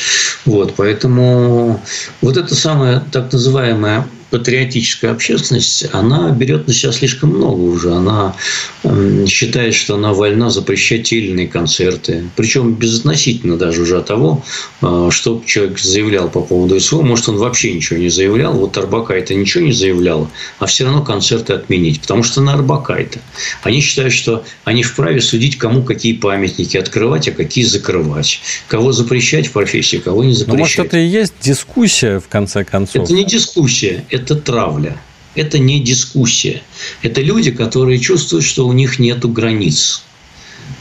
Вот, 0.45 0.75
поэтому 0.77 1.81
вот 2.21 2.37
это 2.37 2.55
самое 2.55 3.03
так 3.13 3.33
называемое 3.33 4.07
патриотическая 4.31 5.13
общественность, 5.13 5.87
она 5.93 6.31
берет 6.31 6.67
на 6.67 6.73
себя 6.73 6.93
слишком 6.93 7.31
много 7.31 7.61
уже. 7.61 7.93
Она 7.93 8.37
эм, 8.85 9.27
считает, 9.27 9.75
что 9.75 9.97
она 9.97 10.13
вольна 10.13 10.51
запрещать 10.51 11.05
те 11.05 11.19
или 11.19 11.33
иные 11.33 11.49
концерты. 11.49 12.25
Причем 12.37 12.75
безотносительно 12.75 13.57
даже 13.57 13.83
уже 13.83 13.99
от 13.99 14.07
того, 14.07 14.43
э, 14.83 15.09
что 15.11 15.43
человек 15.47 15.79
заявлял 15.79 16.29
по 16.29 16.41
поводу 16.43 16.79
СВО. 16.81 17.03
Может, 17.03 17.29
он 17.29 17.37
вообще 17.37 17.73
ничего 17.73 17.99
не 17.99 18.09
заявлял. 18.09 18.53
Вот 18.53 18.77
Арбака 18.79 19.15
это 19.15 19.35
ничего 19.35 19.65
не 19.65 19.73
заявляла, 19.73 20.31
а 20.59 20.67
все 20.67 20.85
равно 20.85 21.03
концерты 21.03 21.53
отменить. 21.53 22.01
Потому 22.01 22.23
что 22.23 22.41
на 22.41 22.55
Арбака 22.55 22.95
это. 22.95 23.19
Они 23.63 23.81
считают, 23.81 24.13
что 24.13 24.45
они 24.65 24.83
вправе 24.83 25.21
судить, 25.21 25.59
кому 25.59 25.83
какие 25.83 26.13
памятники 26.15 26.77
открывать, 26.77 27.29
а 27.29 27.33
какие 27.33 27.65
закрывать. 27.65 28.41
Кого 28.69 28.93
запрещать 28.93 29.49
в 29.49 29.53
профессии, 29.53 29.97
кого 29.97 30.25
не 30.25 30.35
запрещать. 30.35 30.57
Но, 30.57 30.59
может, 30.59 30.79
это 30.79 30.99
и 30.99 31.07
есть 31.07 31.35
дискуссия, 31.43 32.21
в 32.21 32.29
конце 32.29 32.65
концов? 32.65 33.05
Это 33.05 33.13
не 33.13 33.25
дискуссия 33.25 34.05
это 34.11 34.20
травля. 34.27 35.01
Это 35.35 35.59
не 35.59 35.81
дискуссия. 35.81 36.63
Это 37.03 37.23
люди, 37.23 37.51
которые 37.51 37.99
чувствуют, 37.99 38.45
что 38.45 38.67
у 38.67 38.73
них 38.73 38.99
нет 38.99 39.25
границ. 39.33 40.03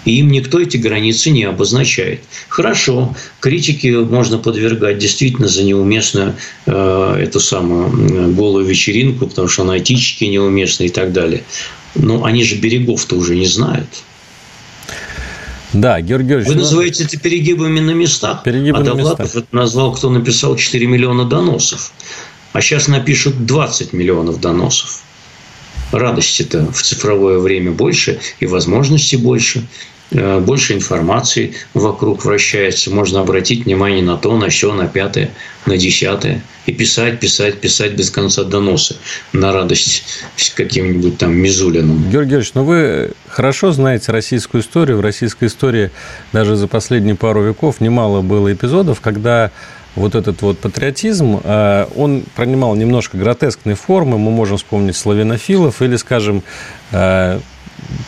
И 0.05 0.19
им 0.19 0.31
никто 0.31 0.59
эти 0.59 0.77
границы 0.77 1.29
не 1.29 1.43
обозначает. 1.43 2.21
Хорошо, 2.47 3.15
критики 3.39 3.87
можно 3.87 4.37
подвергать 4.37 4.97
действительно 4.97 5.47
за 5.47 5.63
неуместную 5.63 6.35
э, 6.65 7.15
эту 7.21 7.39
самую 7.39 8.33
голую 8.33 8.65
вечеринку, 8.65 9.27
потому 9.27 9.47
что 9.47 9.63
она 9.63 9.77
этически 9.77 10.25
неуместна 10.25 10.83
и 10.83 10.89
так 10.89 11.11
далее. 11.11 11.43
Но 11.95 12.23
они 12.23 12.43
же 12.43 12.55
берегов-то 12.55 13.15
уже 13.15 13.35
не 13.35 13.47
знают. 13.47 13.87
Да, 15.73 16.01
Георгий 16.01 16.29
Георгиевич. 16.29 16.47
Вы 16.47 16.55
ну... 16.55 16.61
называете 16.61 17.03
это 17.03 17.19
перегибами 17.19 17.79
на 17.79 17.91
местах. 17.91 18.43
Перегибы 18.43 18.79
а 18.79 18.83
на 18.83 18.93
местах. 18.93 19.35
это 19.35 19.45
назвал, 19.51 19.93
кто 19.93 20.09
написал 20.09 20.55
4 20.55 20.87
миллиона 20.87 21.25
доносов 21.25 21.91
а 22.53 22.61
сейчас 22.61 22.87
напишут 22.87 23.45
20 23.45 23.93
миллионов 23.93 24.39
доносов. 24.39 25.01
радости-то 25.91 26.71
в 26.71 26.81
цифровое 26.81 27.39
время 27.39 27.71
больше 27.71 28.19
и 28.39 28.45
возможностей 28.45 29.17
больше. 29.17 29.65
Э, 30.11 30.39
больше 30.39 30.73
информации 30.73 31.53
вокруг 31.73 32.25
вращается. 32.25 32.91
Можно 32.91 33.21
обратить 33.21 33.65
внимание 33.65 34.03
на 34.03 34.17
то, 34.17 34.35
на 34.37 34.49
все, 34.49 34.73
на 34.73 34.87
пятое, 34.87 35.31
на 35.65 35.77
десятое. 35.77 36.41
И 36.65 36.71
писать, 36.71 37.19
писать, 37.19 37.59
писать 37.59 37.93
без 37.93 38.09
конца 38.09 38.43
доносы 38.43 38.95
на 39.33 39.51
радость 39.51 40.03
каким-нибудь 40.55 41.17
там 41.17 41.33
Мизулиным. 41.33 41.97
Георгий 41.97 42.11
Георгиевич, 42.11 42.51
ну 42.53 42.63
вы 42.63 43.11
хорошо 43.27 43.71
знаете 43.71 44.11
российскую 44.11 44.61
историю. 44.61 44.97
В 44.97 45.01
российской 45.01 45.45
истории 45.45 45.91
даже 46.33 46.55
за 46.55 46.67
последние 46.67 47.15
пару 47.15 47.43
веков 47.43 47.79
немало 47.79 48.21
было 48.21 48.51
эпизодов, 48.51 49.01
когда 49.01 49.51
вот 49.99 50.15
этот 50.15 50.41
вот 50.41 50.57
патриотизм, 50.59 51.39
э, 51.43 51.85
он 51.95 52.23
принимал 52.35 52.75
немножко 52.75 53.17
гротескные 53.17 53.75
формы. 53.75 54.17
Мы 54.17 54.31
можем 54.31 54.57
вспомнить 54.57 54.95
славянофилов 54.95 55.81
или, 55.81 55.95
скажем, 55.97 56.43
э, 56.91 57.39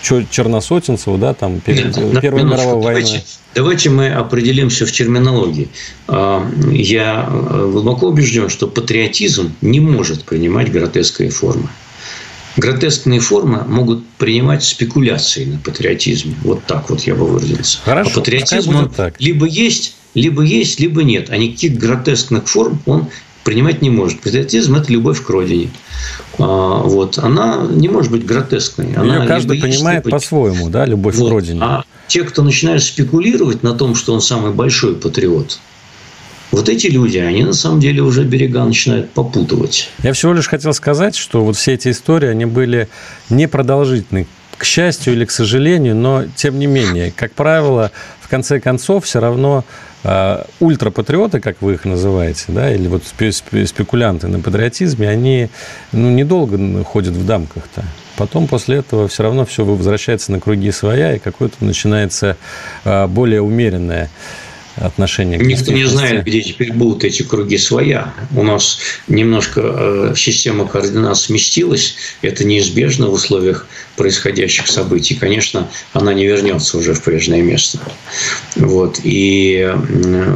Черносотенцева, 0.01 1.17
да, 1.17 1.33
там, 1.33 1.59
перед 1.59 1.95
Нет, 1.95 2.21
Первой 2.21 2.43
мировой 2.43 2.83
войной. 2.83 3.03
Давайте, 3.03 3.23
давайте 3.55 3.89
мы 3.89 4.09
определимся 4.09 4.85
в 4.85 4.91
терминологии. 4.91 5.69
А, 6.07 6.45
я 6.71 7.27
э, 7.29 7.69
глубоко 7.71 8.07
убежден, 8.07 8.49
что 8.49 8.67
патриотизм 8.67 9.55
не 9.61 9.79
может 9.79 10.25
принимать 10.25 10.71
гротескные 10.71 11.29
формы. 11.29 11.69
Гротескные 12.57 13.19
формы 13.21 13.63
могут 13.65 14.05
принимать 14.17 14.63
спекуляции 14.63 15.45
на 15.45 15.57
патриотизме. 15.59 16.35
Вот 16.43 16.65
так 16.65 16.89
вот 16.89 17.01
я 17.01 17.15
бы 17.15 17.25
выразился. 17.25 17.79
Хорошо, 17.83 18.11
а 18.11 18.13
патриотизм 18.15 18.75
он 18.75 18.89
так. 18.89 19.19
либо 19.19 19.45
есть, 19.45 19.95
либо 20.13 20.43
есть, 20.43 20.79
либо 20.79 21.03
нет. 21.03 21.29
А 21.29 21.37
никаких 21.37 21.77
гротескных 21.77 22.47
форм 22.47 22.81
он 22.85 23.07
принимать 23.43 23.81
не 23.81 23.89
может. 23.89 24.21
Патриотизм– 24.21 24.75
это 24.77 24.91
любовь 24.91 25.23
к 25.23 25.29
родине. 25.29 25.69
А, 26.37 26.81
вот. 26.83 27.17
Она 27.17 27.65
не 27.69 27.89
может 27.89 28.11
быть 28.11 28.25
гротескной. 28.25 28.93
Она 28.95 29.21
Ее 29.21 29.27
каждый 29.27 29.59
понимает 29.59 30.03
быть... 30.03 30.11
по-своему, 30.11 30.69
да, 30.69 30.85
любовь 30.85 31.15
вот. 31.15 31.27
к 31.27 31.31
родине. 31.31 31.59
А 31.61 31.83
те, 32.07 32.23
кто 32.23 32.43
начинают 32.43 32.83
спекулировать 32.83 33.63
на 33.63 33.73
том, 33.73 33.95
что 33.95 34.13
он 34.13 34.21
самый 34.21 34.51
большой 34.51 34.95
патриот, 34.95 35.59
вот 36.51 36.67
эти 36.67 36.87
люди, 36.87 37.17
они 37.17 37.43
на 37.43 37.53
самом 37.53 37.79
деле 37.79 38.01
уже 38.01 38.23
берега 38.23 38.65
начинают 38.65 39.11
попутывать. 39.11 39.89
Я 40.03 40.11
всего 40.11 40.33
лишь 40.33 40.47
хотел 40.47 40.73
сказать, 40.73 41.15
что 41.15 41.45
вот 41.45 41.55
все 41.55 41.73
эти 41.73 41.89
истории, 41.91 42.27
они 42.27 42.45
были 42.45 42.89
непродолжительны 43.29 44.27
к 44.57 44.65
счастью 44.65 45.13
или 45.13 45.23
к 45.23 45.31
сожалению, 45.31 45.95
но 45.95 46.25
тем 46.35 46.59
не 46.59 46.67
менее, 46.67 47.11
как 47.15 47.31
правило, 47.31 47.91
в 48.19 48.27
конце 48.27 48.59
концов, 48.59 49.05
все 49.05 49.19
равно 49.19 49.63
ультрапатриоты, 50.59 51.39
как 51.39 51.61
вы 51.61 51.73
их 51.75 51.85
называете, 51.85 52.45
да, 52.47 52.73
или 52.73 52.87
вот 52.87 53.03
спекулянты 53.05 54.27
на 54.27 54.39
патриотизме, 54.39 55.07
они 55.07 55.49
ну, 55.91 56.09
недолго 56.09 56.83
ходят 56.83 57.13
в 57.13 57.25
дамках-то. 57.25 57.83
Потом 58.17 58.47
после 58.47 58.77
этого 58.77 59.07
все 59.07 59.23
равно 59.23 59.45
все 59.45 59.63
возвращается 59.63 60.31
на 60.31 60.39
круги 60.39 60.71
своя, 60.71 61.15
и 61.15 61.19
какое-то 61.19 61.63
начинается 61.63 62.37
э, 62.83 63.07
более 63.07 63.41
умеренное 63.41 64.09
отношение 64.75 65.39
к 65.39 65.43
Никто 65.43 65.71
не 65.71 65.85
знает, 65.85 66.23
где 66.23 66.41
теперь 66.41 66.73
будут 66.73 67.03
эти 67.03 67.23
круги 67.23 67.57
своя. 67.57 68.13
У 68.35 68.43
нас 68.43 68.79
немножко 69.07 69.61
э, 69.63 70.13
система 70.15 70.67
координат 70.67 71.17
сместилась. 71.17 71.95
Это 72.21 72.43
неизбежно 72.43 73.07
в 73.07 73.13
условиях 73.13 73.67
происходящих 73.95 74.67
событий. 74.67 75.15
Конечно, 75.15 75.69
она 75.93 76.13
не 76.13 76.25
вернется 76.25 76.77
уже 76.77 76.93
в 76.93 77.03
прежнее 77.03 77.41
место. 77.41 77.79
Вот. 78.55 78.99
И 79.03 79.59
э, 79.61 80.35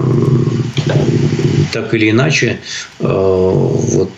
так 1.72 1.94
или 1.94 2.10
иначе, 2.10 2.60
э, 3.00 3.04
вот 3.04 4.12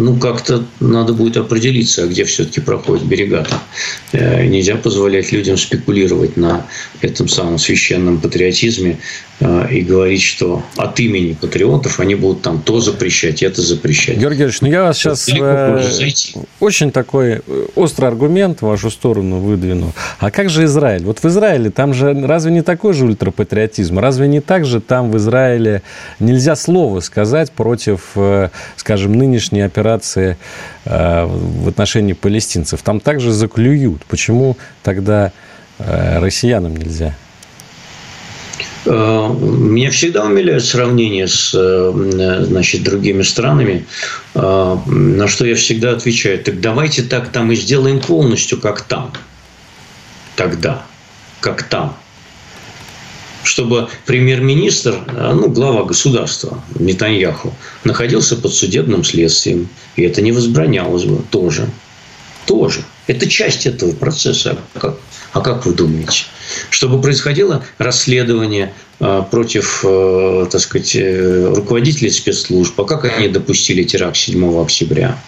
ну, 0.00 0.16
как-то 0.16 0.64
надо 0.80 1.12
будет 1.12 1.36
определиться, 1.36 2.06
где 2.06 2.24
все-таки 2.24 2.60
проходят 2.60 3.04
берега-то. 3.04 3.60
Э, 4.12 4.46
нельзя 4.46 4.76
позволять 4.76 5.32
людям 5.32 5.56
спекулировать 5.56 6.36
на 6.36 6.66
этом 7.00 7.28
самом 7.28 7.58
священном 7.58 8.18
патриотизме 8.18 8.98
э, 9.40 9.66
и 9.70 9.82
говорить, 9.82 10.22
что 10.22 10.62
от 10.76 10.98
имени 11.00 11.34
патриотов 11.34 12.00
они 12.00 12.14
будут 12.14 12.42
там 12.42 12.62
то 12.62 12.80
запрещать, 12.80 13.42
это 13.42 13.62
запрещать. 13.62 14.16
Георгий 14.16 14.38
Георгиевич, 14.38 14.60
ну 14.62 14.68
я 14.68 14.82
вас 14.84 14.98
сейчас 14.98 15.28
э, 15.28 16.10
очень 16.58 16.90
такой 16.90 17.42
острый 17.74 18.06
аргумент 18.06 18.62
в 18.62 18.66
вашу 18.66 18.90
сторону 18.90 19.38
выдвину. 19.38 19.92
А 20.18 20.30
как 20.30 20.50
же 20.50 20.64
Израиль? 20.64 21.04
Вот 21.04 21.22
в 21.22 21.24
Израиле 21.26 21.70
там 21.70 21.94
же 21.94 22.12
разве 22.26 22.50
не 22.52 22.62
такой 22.62 22.94
же 22.94 23.04
ультрапатриотизм? 23.04 23.98
Разве 23.98 24.28
не 24.28 24.40
так 24.40 24.64
же 24.64 24.80
там 24.80 25.10
в 25.10 25.16
Израиле 25.18 25.82
нельзя 26.18 26.56
слова 26.56 27.00
сказать 27.00 27.52
против, 27.52 28.16
скажем, 28.76 29.14
нынешней 29.40 29.62
операции 29.62 30.36
в 30.84 31.68
отношении 31.68 32.12
палестинцев? 32.12 32.82
Там 32.82 33.00
также 33.00 33.32
заклюют. 33.32 34.04
Почему 34.04 34.56
тогда 34.82 35.32
россиянам 35.78 36.76
нельзя? 36.76 37.14
Э, 38.86 39.28
меня 39.38 39.90
всегда 39.90 40.24
умиляют 40.24 40.64
сравнения 40.64 41.28
с 41.28 41.52
э, 41.54 42.44
значит, 42.44 42.82
другими 42.82 43.22
странами, 43.22 43.86
э, 44.34 44.76
на 44.86 45.28
что 45.28 45.46
я 45.46 45.54
всегда 45.54 45.92
отвечаю, 45.92 46.38
так 46.42 46.60
давайте 46.60 47.02
так 47.02 47.28
там 47.28 47.52
и 47.52 47.56
сделаем 47.56 48.00
полностью, 48.00 48.60
как 48.60 48.82
там. 48.82 49.12
Тогда, 50.36 50.82
как 51.40 51.64
там. 51.64 51.96
Чтобы 53.42 53.88
премьер-министр, 54.06 55.00
ну, 55.16 55.48
глава 55.48 55.84
государства 55.84 56.62
Нетаньяху, 56.78 57.54
находился 57.84 58.36
под 58.36 58.52
судебным 58.52 59.02
следствием. 59.02 59.68
И 59.96 60.02
это 60.02 60.20
не 60.20 60.32
возбранялось 60.32 61.04
бы 61.04 61.22
тоже. 61.30 61.68
Тоже. 62.46 62.82
Это 63.06 63.28
часть 63.28 63.66
этого 63.66 63.92
процесса. 63.92 64.58
Как, 64.78 64.96
а 65.32 65.40
как 65.40 65.64
вы 65.66 65.72
думаете? 65.72 66.24
Чтобы 66.70 67.00
происходило 67.00 67.64
расследование 67.78 68.72
э, 68.98 69.22
против, 69.30 69.84
э, 69.86 70.46
так 70.50 70.60
сказать, 70.60 70.96
э, 70.96 71.52
руководителей 71.54 72.10
спецслужб, 72.10 72.78
а 72.80 72.84
как 72.84 73.04
они 73.04 73.28
допустили 73.28 73.84
теракт 73.84 74.16
7 74.16 74.60
октября? 74.60 75.18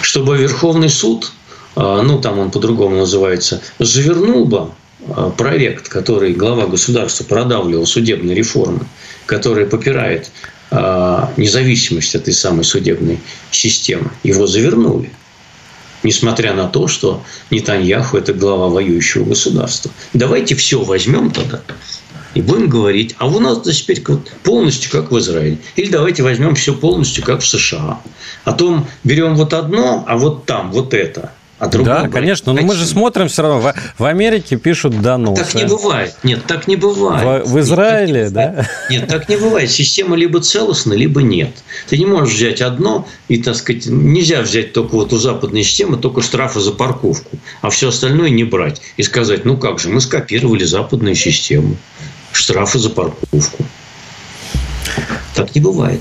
Чтобы 0.00 0.36
Верховный 0.36 0.88
суд, 0.88 1.32
ну 1.76 2.20
там 2.20 2.38
он 2.38 2.50
по-другому 2.50 2.96
называется, 2.96 3.62
завернул 3.78 4.44
бы 4.44 4.68
проект, 5.36 5.88
который 5.88 6.32
глава 6.32 6.66
государства 6.66 7.24
продавливал 7.24 7.86
судебной 7.86 8.34
реформы, 8.34 8.86
которая 9.26 9.66
попирает 9.66 10.30
независимость 10.70 12.14
этой 12.14 12.32
самой 12.32 12.64
судебной 12.64 13.18
системы, 13.50 14.10
его 14.22 14.46
завернули 14.46 15.10
несмотря 16.02 16.52
на 16.52 16.68
то, 16.68 16.88
что 16.88 17.22
Нетаньяху– 17.50 18.16
это 18.18 18.32
глава 18.32 18.68
воюющего 18.68 19.24
государства. 19.24 19.90
Давайте 20.12 20.54
все 20.54 20.82
возьмем 20.82 21.30
тогда 21.30 21.60
и 22.34 22.40
будем 22.40 22.68
говорить, 22.68 23.14
а 23.18 23.26
у 23.26 23.38
нас 23.40 23.60
теперь 23.60 24.02
полностью 24.42 24.90
как 24.90 25.10
в 25.10 25.18
Израиле. 25.18 25.58
Или 25.76 25.90
давайте 25.90 26.22
возьмем 26.22 26.54
все 26.54 26.74
полностью 26.74 27.24
как 27.24 27.40
в 27.40 27.46
США. 27.46 28.00
А 28.44 28.52
то 28.52 28.86
берем 29.04 29.36
вот 29.36 29.52
одно, 29.52 30.04
а 30.08 30.16
вот 30.16 30.46
там 30.46 30.72
вот 30.72 30.94
это– 30.94 31.32
а 31.62 31.68
да, 31.68 32.08
конечно, 32.08 32.52
но 32.52 32.62
мы 32.62 32.74
же 32.74 32.84
смотрим 32.84 33.28
все 33.28 33.42
равно. 33.42 33.60
В, 33.60 33.74
в 34.00 34.04
Америке 34.04 34.56
пишут 34.56 35.00
доносы. 35.00 35.44
Так 35.44 35.54
не 35.54 35.64
бывает. 35.64 36.16
Нет, 36.24 36.44
так 36.44 36.66
не 36.66 36.74
бывает. 36.74 37.46
В, 37.46 37.52
в 37.52 37.60
Израиле, 37.60 38.22
нет, 38.22 38.32
да? 38.32 38.68
Нет, 38.90 39.06
так 39.06 39.28
не 39.28 39.36
бывает. 39.36 39.70
Система 39.70 40.16
либо 40.16 40.40
целостна, 40.40 40.92
либо 40.92 41.22
нет. 41.22 41.50
Ты 41.88 41.98
не 41.98 42.04
можешь 42.04 42.34
взять 42.34 42.60
одно 42.60 43.06
и, 43.28 43.40
так 43.40 43.54
сказать, 43.54 43.86
нельзя 43.86 44.42
взять 44.42 44.72
только 44.72 44.96
вот 44.96 45.12
у 45.12 45.18
западной 45.18 45.62
системы 45.62 45.98
только 45.98 46.20
штрафы 46.20 46.58
за 46.58 46.72
парковку, 46.72 47.38
а 47.60 47.70
все 47.70 47.90
остальное 47.90 48.30
не 48.30 48.42
брать 48.42 48.82
и 48.96 49.04
сказать, 49.04 49.44
ну 49.44 49.56
как 49.56 49.78
же, 49.78 49.88
мы 49.88 50.00
скопировали 50.00 50.64
западную 50.64 51.14
систему. 51.14 51.76
Штрафы 52.32 52.80
за 52.80 52.90
парковку. 52.90 53.64
Так 55.36 55.54
не 55.54 55.60
бывает. 55.60 56.00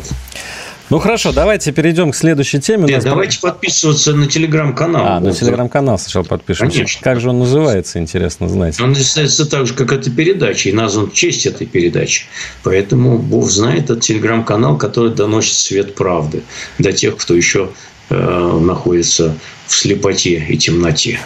Ну 0.92 1.00
хорошо, 1.00 1.32
давайте 1.32 1.72
перейдем 1.72 2.12
к 2.12 2.16
следующей 2.18 2.60
теме. 2.60 2.84
Нет, 2.84 3.06
давайте 3.06 3.40
про... 3.40 3.52
подписываться 3.52 4.14
на 4.14 4.28
телеграм-канал. 4.28 5.06
А, 5.08 5.20
на 5.22 5.32
телеграм-канал 5.32 5.98
сначала 5.98 6.24
подпишемся. 6.24 6.80
Конечно. 6.80 7.02
Как 7.02 7.22
же 7.22 7.30
он 7.30 7.40
называется, 7.40 7.98
интересно 7.98 8.50
знать. 8.50 8.78
Он 8.82 8.90
называется 8.90 9.50
так 9.50 9.68
же, 9.68 9.74
как 9.74 9.94
эта 9.94 10.12
передача, 10.12 10.68
и 10.68 10.74
назван 10.74 11.10
в 11.10 11.14
честь 11.14 11.46
этой 11.46 11.66
передачи. 11.66 12.26
Поэтому 12.64 13.18
Бог 13.20 13.50
знает, 13.50 13.86
это 13.86 14.02
телеграм-канал, 14.02 14.78
который 14.78 15.12
доносит 15.12 15.54
свет 15.54 15.96
правды 15.96 16.44
для 16.78 16.92
тех, 16.92 17.16
кто 17.16 17.36
еще 17.36 17.70
э, 18.10 18.60
находится 18.62 19.38
в 19.72 19.76
слепоте 19.76 20.46
и 20.50 20.58
темноте. 20.58 21.20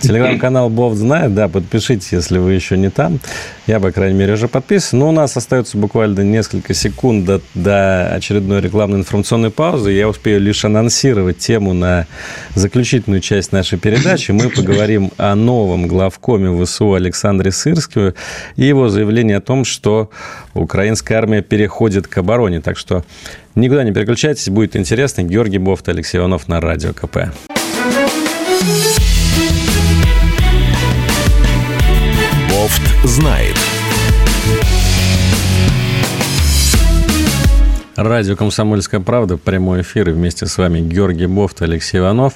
Телеграм-канал 0.00 0.68
Бов 0.70 0.94
знает, 0.94 1.34
да, 1.34 1.48
подпишитесь, 1.48 2.12
если 2.12 2.38
вы 2.38 2.52
еще 2.52 2.76
не 2.76 2.90
там. 2.90 3.20
Я, 3.66 3.80
по 3.80 3.90
крайней 3.90 4.18
мере, 4.18 4.34
уже 4.34 4.48
подписан. 4.48 4.98
Но 4.98 5.08
у 5.08 5.12
нас 5.12 5.36
остается 5.36 5.78
буквально 5.78 6.20
несколько 6.20 6.74
секунд 6.74 7.24
до, 7.24 7.40
до 7.54 8.14
очередной 8.14 8.60
рекламной 8.60 8.98
информационной 8.98 9.50
паузы. 9.50 9.92
Я 9.92 10.08
успею 10.08 10.40
лишь 10.40 10.64
анонсировать 10.64 11.38
тему 11.38 11.72
на 11.72 12.06
заключительную 12.54 13.20
часть 13.20 13.52
нашей 13.52 13.78
передачи. 13.78 14.30
Мы 14.30 14.50
поговорим 14.50 15.10
о 15.16 15.34
новом 15.34 15.86
главкоме 15.86 16.64
ВСУ 16.64 16.94
Александре 16.94 17.50
Сырскому 17.50 18.14
и 18.56 18.64
его 18.64 18.88
заявлении 18.88 19.34
о 19.34 19.40
том, 19.40 19.64
что 19.64 20.10
украинская 20.52 21.18
армия 21.18 21.42
переходит 21.42 22.06
к 22.08 22.18
обороне. 22.18 22.60
Так 22.60 22.76
что 22.76 23.04
Никуда 23.54 23.84
не 23.84 23.92
переключайтесь, 23.92 24.48
будет 24.48 24.74
интересно. 24.74 25.22
Георгий 25.22 25.58
Бофт, 25.58 25.88
Алексей 25.88 26.18
Иванов 26.18 26.48
на 26.48 26.60
Радио 26.60 26.92
КП. 26.92 27.28
Бофт 32.50 32.82
знает. 33.04 33.54
Радио 37.94 38.34
«Комсомольская 38.34 38.98
правда», 38.98 39.36
прямой 39.36 39.82
эфир, 39.82 40.08
и 40.08 40.12
вместе 40.12 40.46
с 40.46 40.58
вами 40.58 40.80
Георгий 40.80 41.26
Бофт, 41.26 41.62
Алексей 41.62 41.98
Иванов. 41.98 42.34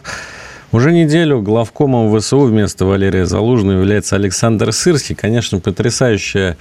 Уже 0.71 0.93
неделю 0.93 1.43
главкомом 1.43 2.17
ВСУ 2.17 2.43
вместо 2.43 2.85
Валерия 2.85 3.27
Залужного 3.27 3.79
является 3.79 4.15
Александр 4.15 4.73
Сырский. 4.73 5.17
Конечно, 5.17 5.59
потрясающая 5.59 6.57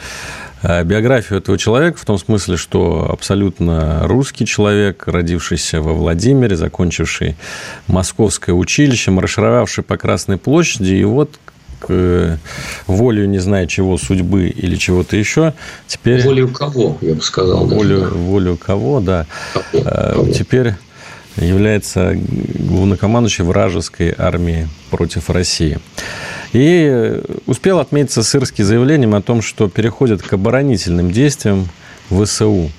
э, 0.61 0.83
биография 0.83 1.37
этого 1.37 1.57
человека 1.57 1.97
в 1.99 2.05
том 2.05 2.17
смысле, 2.17 2.57
что 2.57 3.09
абсолютно 3.11 4.07
русский 4.07 4.45
человек, 4.45 5.03
родившийся 5.07 5.81
во 5.81 5.93
Владимире, 5.93 6.55
закончивший 6.55 7.35
Московское 7.87 8.53
училище, 8.55 9.11
маршировавший 9.11 9.83
по 9.83 9.97
Красной 9.97 10.37
площади, 10.37 10.93
и 10.93 11.03
вот 11.03 11.39
к 11.79 11.87
э, 11.89 12.37
волею 12.87 13.29
не 13.29 13.39
знаю 13.39 13.67
чего, 13.67 13.97
судьбы 13.97 14.47
или 14.47 14.75
чего-то 14.75 15.15
еще. 15.15 15.53
Теперь... 15.87 16.23
Волею 16.23 16.49
кого, 16.49 16.97
я 17.01 17.13
бы 17.13 17.21
сказал. 17.21 17.65
Волю, 17.65 18.01
да. 18.01 18.07
волю 18.09 18.57
кого, 18.57 18.99
да. 18.99 19.25
Кого? 19.53 19.83
Кого? 19.83 20.31
Теперь 20.31 20.73
является 21.35 22.13
главнокомандующим 22.15 23.45
вражеской 23.45 24.13
армии 24.17 24.67
против 24.89 25.29
России. 25.29 25.79
И 26.53 27.21
успел 27.45 27.79
отметиться 27.79 28.23
Сырский 28.23 28.63
заявлением 28.63 29.15
о 29.15 29.21
том, 29.21 29.41
что 29.41 29.69
переходит 29.69 30.21
к 30.21 30.33
оборонительным 30.33 31.11
действиям 31.11 31.67
ВСУ. 32.09 32.71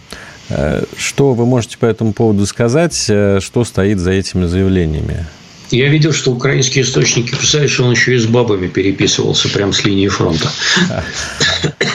Э, 0.48 0.84
что 0.96 1.34
вы 1.34 1.46
можете 1.46 1.78
по 1.78 1.86
этому 1.86 2.12
поводу 2.12 2.46
сказать? 2.46 3.06
Э, 3.08 3.40
что 3.40 3.64
стоит 3.64 3.98
за 3.98 4.12
этими 4.12 4.46
заявлениями? 4.46 5.26
Я 5.70 5.88
видел, 5.88 6.14
что 6.14 6.32
украинские 6.32 6.82
источники 6.82 7.30
писали, 7.30 7.66
что 7.66 7.84
он 7.84 7.90
еще 7.90 8.14
и 8.14 8.18
с 8.18 8.26
бабами 8.26 8.68
переписывался 8.68 9.50
прямо 9.50 9.72
с 9.72 9.84
линии 9.84 10.08
фронта. 10.08 10.50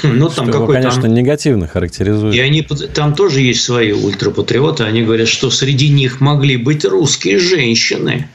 Ну, 0.03 0.27
там 0.27 0.51
какой 0.51 0.75
конечно, 0.75 1.07
негативно 1.07 1.65
характеризует. 1.65 2.35
И 2.35 2.39
они, 2.39 2.61
там 2.61 3.15
тоже 3.15 3.39
есть 3.39 3.63
свои 3.63 3.93
ультрапатриоты. 3.93 4.83
Они 4.83 5.01
говорят, 5.01 5.29
что 5.29 5.49
среди 5.49 5.87
них 5.87 6.19
могли 6.19 6.57
быть 6.57 6.83
русские 6.83 7.39
женщины. 7.39 8.27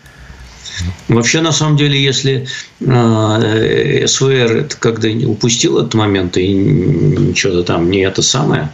Вообще, 1.09 1.41
на 1.41 1.53
самом 1.53 1.76
деле, 1.76 2.03
если 2.03 2.47
э, 2.81 4.07
СВР 4.07 4.68
когда 4.79 5.09
упустил 5.26 5.79
этот 5.79 5.95
момент 5.95 6.37
и 6.37 7.33
что-то 7.35 7.62
там 7.64 7.91
не 7.91 8.01
это 8.01 8.22
самое, 8.22 8.70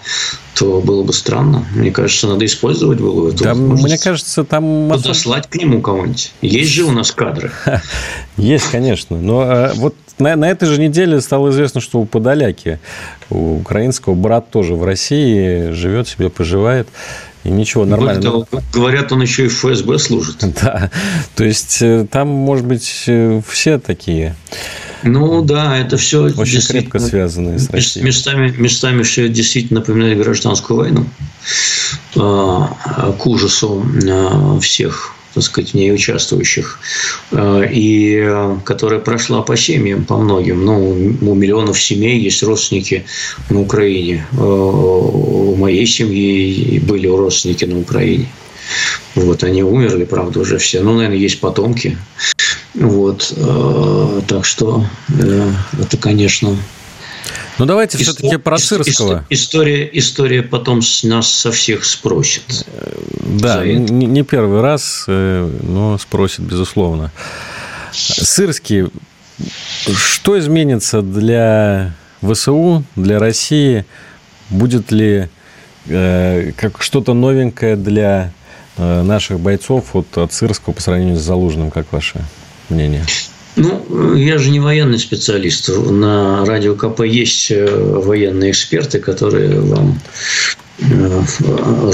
то 0.55 0.81
было 0.81 1.03
бы 1.03 1.13
странно. 1.13 1.67
Мне 1.75 1.91
кажется, 1.91 2.29
надо 2.29 2.45
использовать 2.45 3.01
было 3.01 3.31
эту 3.31 3.45
да, 3.45 3.55
Мне 3.55 3.99
кажется, 3.99 4.45
там... 4.45 4.89
Подослать 4.89 5.49
к 5.49 5.57
нему 5.57 5.81
кого-нибудь. 5.81 6.33
Есть 6.43 6.71
же 6.71 6.85
у 6.85 6.93
нас 6.93 7.11
кадры. 7.11 7.51
Есть, 8.37 8.71
конечно. 8.71 9.19
Но 9.21 9.43
э, 9.43 9.73
вот 9.75 9.95
на, 10.19 10.37
на 10.37 10.49
этой 10.49 10.67
же 10.67 10.81
неделе 10.81 11.21
стало 11.21 11.51
известно, 11.51 11.81
что 11.81 12.01
у 12.01 12.07
Подоляки, 12.07 12.79
у 13.31 13.57
украинского 13.57 14.15
брат 14.15 14.51
тоже 14.51 14.75
в 14.75 14.85
России 14.85 15.71
живет 15.71 16.09
себе, 16.09 16.31
поживает. 16.31 16.89
И 17.45 17.51
ничего, 17.51 17.85
нормально. 17.85 18.23
Того, 18.23 18.49
говорят, 18.73 19.13
он 19.13 19.23
еще 19.23 19.45
и 19.45 19.49
в 19.49 19.55
ФСБ 19.55 19.99
служит. 19.99 20.37
Да, 20.63 20.91
то 21.35 21.45
есть 21.45 21.79
э, 21.83 22.07
там, 22.11 22.29
может 22.29 22.65
быть, 22.65 23.05
э, 23.07 23.43
все 23.47 23.79
такие. 23.79 24.35
Ну 25.03 25.43
да, 25.43 25.77
это 25.77 25.99
все 25.99 26.23
очень 26.23 26.63
крепко 26.63 26.99
связаны 26.99 27.59
с 27.59 27.69
Россией. 27.69 28.07
Местами, 28.07 28.55
местами 28.57 29.03
все 29.03 29.29
действительно 29.29 29.81
напоминает 29.81 30.17
гражданскую 30.19 30.79
войну 30.79 31.07
а, 32.17 33.13
к 33.19 33.27
ужасу 33.27 33.85
а, 34.09 34.59
всех 34.61 35.15
так 35.35 35.43
сказать, 35.43 35.71
в 35.73 35.75
ней 35.75 35.93
участвующих, 35.93 36.79
э, 37.33 37.69
и 37.73 38.23
э, 38.25 38.57
которая 38.65 39.01
прошла 39.01 39.43
по 39.43 39.57
семьям, 39.57 40.05
по 40.05 40.17
многим. 40.17 40.65
Ну, 40.65 40.91
у 41.21 41.35
миллионов 41.35 41.81
семей 41.81 42.21
есть 42.21 42.43
родственники 42.43 43.05
на 43.51 43.61
Украине. 43.61 44.27
Э, 44.33 44.37
у 44.37 45.57
моей 45.57 45.87
семьи 45.87 46.79
были 46.79 47.09
родственники 47.09 47.65
на 47.65 47.81
Украине. 47.81 48.29
Вот, 49.15 49.43
они 49.45 49.63
умерли, 49.63 50.05
правда, 50.05 50.41
уже 50.41 50.59
все. 50.59 50.81
Ну, 50.83 50.95
наверное, 50.95 51.19
есть 51.19 51.41
потомки. 51.41 51.99
Вот, 52.75 53.33
так 54.27 54.45
что 54.45 54.85
это, 55.09 55.97
конечно, 55.97 56.57
ну, 57.59 57.67
давайте 57.67 57.99
все-таки 57.99 58.37
про 58.37 58.59
Сырского. 58.59 59.25
История, 59.31 59.89
история 59.93 60.43
потом 60.43 60.83
с 60.83 61.05
нас 61.05 61.33
со 61.33 61.53
всех 61.53 61.85
спросит. 61.85 62.67
Да, 63.21 63.65
не, 63.65 64.07
не 64.07 64.23
первый 64.23 64.61
раз, 64.61 65.05
э, 65.07 65.51
но 65.63 65.99
спросит, 65.99 66.41
безусловно. 66.41 67.13
Сырский, 67.93 68.89
что 69.95 70.39
изменится 70.39 71.03
для 71.03 71.95
ВСУ, 72.23 72.85
для 72.97 73.19
России? 73.19 73.85
Будет 74.51 74.91
ли 74.91 75.29
э, 75.87 76.53
как 76.57 76.83
что-то 76.83 77.15
новенькое 77.15 77.77
для 77.77 78.33
э, 78.77 79.03
наших 79.03 79.41
бойцов 79.41 79.87
вот, 79.93 80.17
от 80.19 80.33
Сырского 80.33 80.73
по 80.73 80.83
сравнению 80.83 81.17
с 81.17 81.23
Залужным, 81.23 81.71
как 81.71 81.93
ваше 81.93 82.21
мнение? 82.69 83.05
Ну, 83.57 84.15
я 84.15 84.39
же 84.39 84.51
не 84.51 84.59
военный 84.59 84.99
специалист. 84.99 85.69
На 85.69 86.45
радио 86.45 86.75
КП 86.75 87.01
есть 87.01 87.51
э, 87.51 87.67
военные 87.67 88.51
эксперты, 88.51 88.99
которые 88.99 89.61
вам 89.61 90.01
э, 90.81 91.23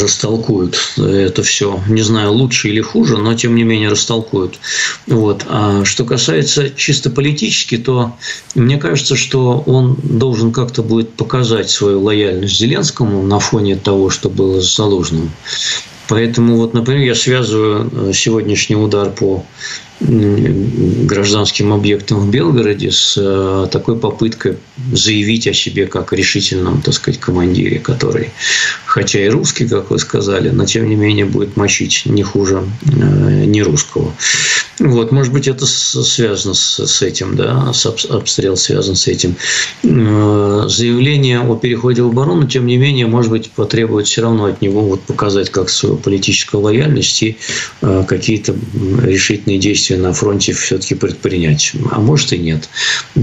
растолкуют 0.00 0.78
это 0.96 1.42
все. 1.42 1.82
Не 1.86 2.00
знаю, 2.00 2.32
лучше 2.32 2.68
или 2.68 2.80
хуже, 2.80 3.18
но 3.18 3.34
тем 3.34 3.54
не 3.56 3.64
менее 3.64 3.90
растолкуют. 3.90 4.58
Вот. 5.06 5.44
А 5.50 5.84
что 5.84 6.06
касается 6.06 6.70
чисто 6.70 7.10
политически, 7.10 7.76
то 7.76 8.16
мне 8.54 8.78
кажется, 8.78 9.14
что 9.14 9.62
он 9.66 9.98
должен 10.02 10.52
как-то 10.52 10.82
будет 10.82 11.12
показать 11.12 11.68
свою 11.68 12.00
лояльность 12.00 12.58
Зеленскому 12.58 13.22
на 13.22 13.38
фоне 13.38 13.76
того, 13.76 14.08
что 14.08 14.30
было 14.30 14.62
с 14.62 14.76
Залужным. 14.76 15.30
Поэтому, 16.08 16.56
вот, 16.56 16.74
например, 16.74 17.06
я 17.06 17.14
связываю 17.14 17.88
э, 17.92 18.12
сегодняшний 18.14 18.76
удар 18.76 19.10
по 19.10 19.44
гражданским 20.00 21.72
объектом 21.72 22.20
в 22.20 22.30
Белгороде 22.30 22.90
с 22.90 23.16
э, 23.18 23.68
такой 23.70 23.98
попыткой 23.98 24.56
заявить 24.92 25.46
о 25.46 25.52
себе 25.52 25.86
как 25.86 26.12
решительном, 26.14 26.80
так 26.80 26.94
сказать, 26.94 27.20
командире, 27.20 27.78
который, 27.78 28.30
хотя 28.86 29.22
и 29.22 29.28
русский, 29.28 29.68
как 29.68 29.90
вы 29.90 29.98
сказали, 29.98 30.48
но 30.48 30.64
тем 30.64 30.88
не 30.88 30.96
менее 30.96 31.26
будет 31.26 31.56
мочить 31.56 32.02
не 32.06 32.22
хуже 32.22 32.64
э, 32.82 33.44
не 33.44 33.62
русского. 33.62 34.12
Вот, 34.78 35.12
может 35.12 35.34
быть, 35.34 35.46
это 35.46 35.66
связано 35.66 36.54
с, 36.54 37.02
этим, 37.02 37.36
да, 37.36 37.70
с 37.74 37.84
обстрел 37.84 38.56
связан 38.56 38.96
с 38.96 39.06
этим. 39.06 39.36
Э, 39.82 40.64
заявление 40.66 41.40
о 41.40 41.56
переходе 41.56 42.00
в 42.02 42.06
оборону, 42.06 42.46
тем 42.48 42.66
не 42.66 42.78
менее, 42.78 43.06
может 43.06 43.30
быть, 43.30 43.50
потребует 43.50 44.06
все 44.06 44.22
равно 44.22 44.46
от 44.46 44.62
него 44.62 44.80
вот 44.80 45.02
показать 45.02 45.50
как 45.50 45.68
свою 45.68 45.96
политическую 45.96 46.62
лояльность 46.62 47.22
и 47.22 47.36
какие-то 47.80 48.54
решительные 49.02 49.58
действия 49.58 49.89
действия 49.90 49.96
на 49.96 50.12
фронте 50.12 50.52
все-таки 50.52 50.94
предпринять. 50.94 51.72
А 51.90 52.00
может 52.00 52.32
и 52.32 52.38
нет. 52.38 52.68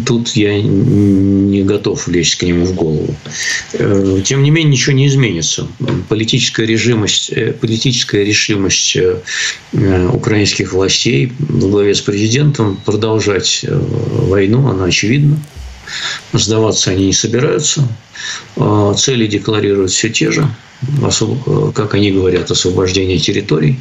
Тут 0.05 0.35
я 0.35 0.61
не 0.61 1.63
готов 1.63 2.07
лезть 2.07 2.35
к 2.35 2.43
нему 2.43 2.65
в 2.65 2.75
голову. 2.75 3.15
Э, 3.73 4.21
тем 4.23 4.43
не 4.43 4.51
менее, 4.51 4.71
ничего 4.71 4.95
не 4.95 5.07
изменится. 5.07 5.67
Политическая 6.09 6.65
решимость, 6.65 7.31
э, 7.31 7.53
политическая 7.53 8.23
решимость 8.23 8.95
э, 8.95 9.21
украинских 10.13 10.73
властей 10.73 11.31
во 11.39 11.69
главе 11.69 11.93
с 11.93 12.01
президентом 12.01 12.77
продолжать 12.85 13.65
войну, 13.67 14.67
она 14.67 14.85
очевидна. 14.85 15.39
Сдаваться 16.33 16.91
они 16.91 17.07
не 17.07 17.13
собираются. 17.13 17.87
Цели 18.97 19.27
декларируют 19.27 19.91
все 19.91 20.09
те 20.09 20.31
же 20.31 20.49
как 21.73 21.93
они 21.95 22.11
говорят, 22.11 22.51
освобождение 22.51 23.17
территорий. 23.17 23.79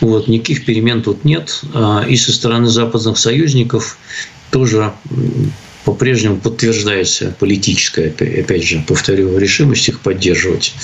Вот, 0.00 0.28
никаких 0.28 0.64
перемен 0.64 1.02
тут 1.02 1.24
нет. 1.24 1.60
А, 1.72 2.04
и 2.06 2.16
со 2.16 2.32
стороны 2.32 2.68
западных 2.68 3.18
союзников 3.18 3.98
тоже 4.50 4.92
по-прежнему 5.84 6.36
подтверждается 6.36 7.34
политическая, 7.38 8.08
опять 8.08 8.64
же, 8.64 8.84
повторю, 8.86 9.36
решимость 9.38 9.88
их 9.88 10.00
поддерживать. 10.00 10.74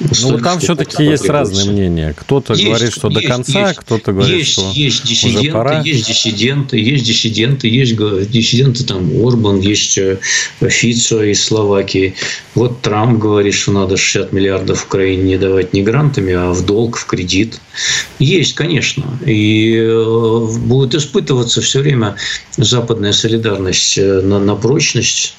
Ну, 0.00 0.38
там 0.38 0.58
все-таки 0.60 1.04
есть 1.04 1.28
разные 1.28 1.70
мнения. 1.70 2.14
Кто-то 2.18 2.54
говорит, 2.54 2.92
что 2.92 3.08
есть, 3.08 3.22
до 3.22 3.28
конца, 3.28 3.74
кто-то 3.74 4.12
говорит, 4.12 4.38
есть, 4.38 4.52
что 4.52 4.70
есть 4.74 5.06
диссиденты, 5.06 5.40
уже 5.40 5.52
пора. 5.52 5.80
Есть 5.82 6.06
диссиденты, 6.06 6.78
есть 6.78 7.04
диссиденты, 7.04 7.68
есть 7.68 7.96
диссиденты, 8.30 8.84
там 8.84 9.10
Орбан, 9.24 9.60
есть 9.60 9.96
э, 9.98 10.18
Фицо 10.60 11.22
из 11.22 11.44
Словакии. 11.44 12.14
Вот 12.54 12.80
Трамп 12.82 13.18
говорит, 13.18 13.54
что 13.54 13.72
надо 13.72 13.96
60 13.96 14.32
миллиардов 14.32 14.84
Украине 14.86 15.22
не 15.22 15.38
давать 15.38 15.72
не 15.72 15.82
грантами, 15.82 16.32
а 16.32 16.52
в 16.52 16.64
долг, 16.64 16.96
в 16.96 17.06
кредит. 17.06 17.60
Есть, 18.18 18.54
конечно. 18.54 19.04
И 19.26 19.76
э, 19.76 20.46
будет 20.58 20.94
испытываться 20.94 21.60
все 21.60 21.80
время 21.80 22.16
западная 22.56 23.12
солидарность 23.12 23.98
э, 23.98 24.20
на, 24.20 24.38
на 24.38 24.54
прочность 24.54 25.34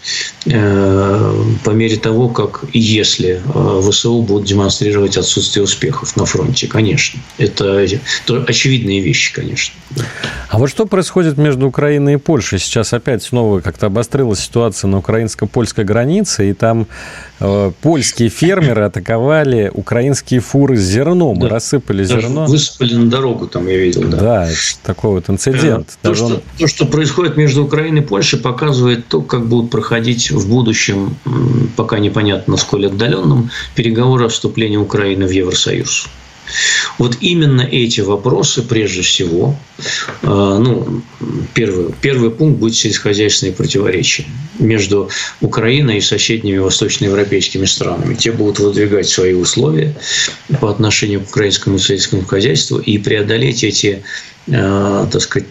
э, 0.46 1.44
по 1.64 1.70
мере 1.72 1.98
того, 1.98 2.30
как 2.30 2.66
если 2.74 3.42
ВСУ 3.82 4.22
будут 4.22 4.45
демонстрировать 4.46 5.18
отсутствие 5.18 5.64
успехов 5.64 6.16
на 6.16 6.26
фронте, 6.26 6.68
конечно. 6.68 7.20
Это, 7.38 7.80
это 7.80 8.44
очевидные 8.48 9.02
вещи, 9.02 9.34
конечно. 9.34 9.76
А 10.50 10.58
вот 10.58 10.70
что 10.70 10.86
происходит 10.86 11.38
между 11.38 11.68
Украиной 11.68 12.14
и 12.14 12.18
Польшей? 12.18 12.60
Сейчас 12.60 12.94
опять 12.94 13.24
снова 13.24 13.60
как-то 13.60 13.88
обострилась 13.88 14.40
ситуация 14.40 14.88
на 14.88 15.00
украинско-польской 15.00 15.84
границе, 15.84 16.50
и 16.50 16.54
там 16.54 16.88
э, 17.40 17.72
польские 17.82 18.30
фермеры 18.30 18.84
атаковали 18.84 19.72
украинские 19.74 20.40
фуры 20.40 20.78
с 20.78 20.82
зерном 20.82 21.40
да. 21.40 21.50
рассыпали 21.50 22.04
зерно. 22.04 22.46
Высыпали 22.46 22.94
на 22.94 23.10
дорогу, 23.10 23.48
там 23.48 23.68
я 23.68 23.78
видел, 23.78 24.04
да. 24.04 24.18
Да, 24.18 24.50
такой 24.84 25.12
вот 25.12 25.30
инцидент. 25.30 25.98
То, 26.02 26.14
что, 26.14 26.26
он... 26.26 26.42
то, 26.58 26.68
что 26.68 26.86
происходит 26.86 27.38
между 27.38 27.64
Украиной 27.64 28.02
и 28.02 28.06
Польшей, 28.06 28.40
показывает 28.40 29.08
то, 29.08 29.22
как 29.22 29.48
будут 29.48 29.72
проходить 29.72 30.32
в 30.32 30.48
будущем, 30.48 31.18
пока 31.76 32.00
непонятно, 32.00 32.54
насколько 32.54 32.76
отдаленном, 32.88 33.50
переговоры 33.76 34.26
о 34.36 34.38
вступлении 34.38 34.78
Украины 34.78 35.26
в 35.26 35.32
Евросоюз. 35.32 36.08
Вот 36.98 37.18
именно 37.22 37.62
эти 37.62 38.02
вопросы, 38.02 38.62
прежде 38.62 39.02
всего, 39.02 39.56
э, 40.22 40.28
ну, 40.28 41.02
первый, 41.54 41.94
первый 42.02 42.30
пункт 42.30 42.60
будет 42.60 42.76
сельскохозяйственные 42.76 43.54
противоречия 43.54 44.26
между 44.60 45.10
Украиной 45.42 45.98
и 45.98 46.02
соседними 46.02 46.58
восточноевропейскими 46.58 47.66
странами. 47.66 48.16
Те 48.16 48.32
будут 48.32 48.60
выдвигать 48.60 49.08
свои 49.08 49.34
условия 49.34 49.96
по 50.62 50.70
отношению 50.70 51.22
к 51.22 51.30
украинскому 51.30 51.80
сельскому 51.80 52.24
хозяйству 52.24 52.78
и 52.78 52.98
преодолеть 52.98 53.64
эти 53.64 54.04
э, 54.48 55.08
так 55.12 55.22
сказать, 55.22 55.50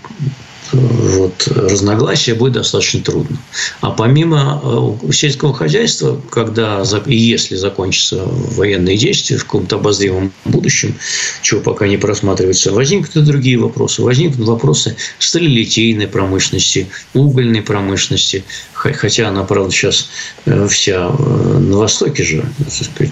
вот, 0.74 1.48
разногласия 1.48 2.34
будет 2.34 2.54
достаточно 2.54 3.00
трудно. 3.00 3.38
А 3.80 3.90
помимо 3.90 4.60
э, 4.62 5.12
сельского 5.12 5.54
хозяйства, 5.54 6.20
когда 6.30 6.82
и 7.06 7.16
если 7.16 7.56
закончатся 7.56 8.22
военные 8.24 8.96
действия 8.96 9.36
в 9.36 9.44
каком-то 9.44 9.76
обозримом 9.76 10.32
будущем, 10.44 10.94
чего 11.42 11.60
пока 11.60 11.86
не 11.86 11.96
просматривается, 11.96 12.72
возникнут 12.72 13.16
и 13.16 13.20
другие 13.20 13.58
вопросы. 13.58 14.02
Возникнут 14.02 14.48
вопросы 14.48 14.96
сталелитейной 15.18 16.08
промышленности, 16.08 16.88
угольной 17.12 17.62
промышленности, 17.62 18.44
хотя 18.92 19.28
она, 19.28 19.44
правда, 19.44 19.70
сейчас 19.70 20.10
э, 20.44 20.66
вся 20.68 21.10
э, 21.10 21.58
на 21.58 21.78
Востоке 21.78 22.22
же, 22.22 22.44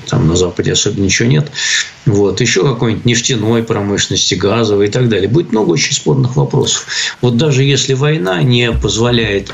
там 0.08 0.28
на 0.28 0.36
Западе 0.36 0.72
особо 0.72 1.00
ничего 1.00 1.28
нет. 1.28 1.50
Вот. 2.04 2.40
Еще 2.40 2.62
какой-нибудь 2.62 3.04
нефтяной 3.04 3.62
промышленности, 3.62 4.34
газовой 4.34 4.88
и 4.88 4.90
так 4.90 5.08
далее. 5.08 5.28
Будет 5.28 5.52
много 5.52 5.70
очень 5.70 5.94
спорных 5.94 6.36
вопросов. 6.36 6.86
Вот 7.20 7.36
даже 7.36 7.62
если 7.64 7.94
война 7.94 8.42
не 8.42 8.72
позволяет 8.72 9.50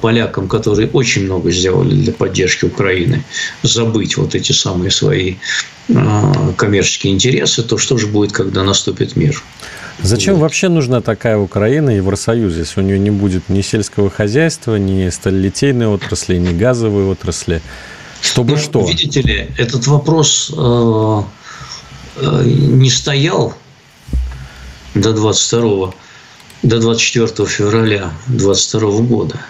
полякам, 0.00 0.48
которые 0.48 0.88
очень 0.88 1.24
много 1.24 1.50
сделали 1.50 1.94
для 1.94 2.12
поддержки 2.12 2.66
Украины, 2.66 3.24
забыть 3.62 4.16
вот 4.16 4.34
эти 4.34 4.52
самые 4.52 4.90
свои 4.90 5.36
коммерческие 6.56 7.12
интересы, 7.12 7.62
то 7.62 7.78
что 7.78 7.96
же 7.98 8.06
будет, 8.06 8.32
когда 8.32 8.62
наступит 8.62 9.16
мир? 9.16 9.42
Зачем 10.02 10.34
вот. 10.34 10.42
вообще 10.42 10.68
нужна 10.68 11.00
такая 11.00 11.38
Украина 11.38 11.90
Евросоюз, 11.90 12.56
если 12.56 12.80
у 12.80 12.84
нее 12.84 12.98
не 12.98 13.10
будет 13.10 13.48
ни 13.48 13.62
сельского 13.62 14.10
хозяйства, 14.10 14.76
ни 14.76 15.08
сталелитейной 15.08 15.86
отрасли, 15.86 16.36
ни 16.36 16.52
газовой 16.52 17.04
отрасли? 17.04 17.62
Чтобы 18.20 18.52
ну, 18.52 18.56
что? 18.56 18.86
Видите 18.86 19.22
ли, 19.22 19.48
этот 19.58 19.86
вопрос 19.86 20.52
э, 20.56 21.22
э, 22.16 22.42
не 22.44 22.90
стоял 22.90 23.54
до 24.94 25.12
22 25.12 25.94
до 26.62 26.78
24 26.78 27.48
февраля 27.48 28.12
22 28.28 28.90
года. 29.00 29.40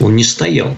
Он 0.00 0.16
не 0.16 0.24
стоял. 0.24 0.76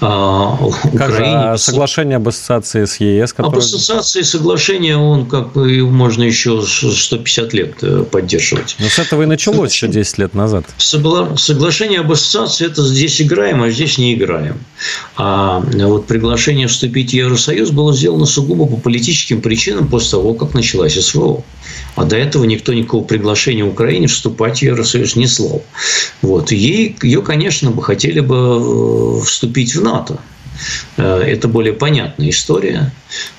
А, 0.00 0.58
Украине. 0.92 1.36
А 1.36 1.58
соглашение 1.58 2.16
об 2.16 2.28
ассоциации 2.28 2.84
с 2.84 2.96
ЕС? 3.00 3.32
Которое... 3.32 3.52
Об 3.52 3.58
ассоциации 3.58 4.22
соглашения 4.22 4.96
он 4.96 5.26
как 5.26 5.52
бы 5.52 5.88
можно 5.88 6.22
еще 6.22 6.62
150 6.62 7.52
лет 7.52 7.74
э, 7.82 8.04
поддерживать. 8.10 8.76
Но 8.78 8.88
с 8.88 8.98
этого 8.98 9.22
и 9.22 9.26
началось 9.26 9.72
еще 9.72 9.88
10 9.88 10.18
лет 10.18 10.34
назад. 10.34 10.64
Соглашение 10.78 12.00
об 12.00 12.10
ассоциации– 12.10 12.66
это 12.68 12.84
здесь 12.84 13.20
играем, 13.20 13.62
а 13.62 13.70
здесь 13.70 13.98
не 13.98 14.14
играем. 14.14 14.58
А 15.16 15.60
вот 15.60 16.06
приглашение 16.06 16.66
вступить 16.66 17.10
в 17.10 17.14
Евросоюз 17.14 17.70
было 17.70 17.94
сделано 17.94 18.26
сугубо 18.26 18.66
по 18.66 18.76
политическим 18.76 19.40
причинам 19.40 19.88
после 19.88 20.12
того, 20.12 20.34
как 20.34 20.54
началась 20.54 20.94
СВО. 20.94 21.44
А 21.94 22.04
до 22.04 22.16
этого 22.16 22.44
никто 22.44 22.72
никакого 22.72 23.04
приглашения 23.04 23.64
Украине 23.64 24.06
вступать 24.06 24.58
в 24.58 24.62
Евросоюз 24.62 25.16
не 25.16 25.26
слал. 25.26 25.62
Вот. 26.22 26.50
Ей, 26.50 26.96
ее, 27.02 27.22
конечно, 27.22 27.70
бы 27.70 27.82
хотели 27.82 28.20
бы 28.20 29.20
э, 29.20 29.24
вступить 29.42 29.74
в 29.74 29.82
НАТО. 29.82 30.20
Э, 30.96 31.20
это 31.20 31.48
более 31.48 31.72
понятная 31.72 32.30
история 32.30 32.92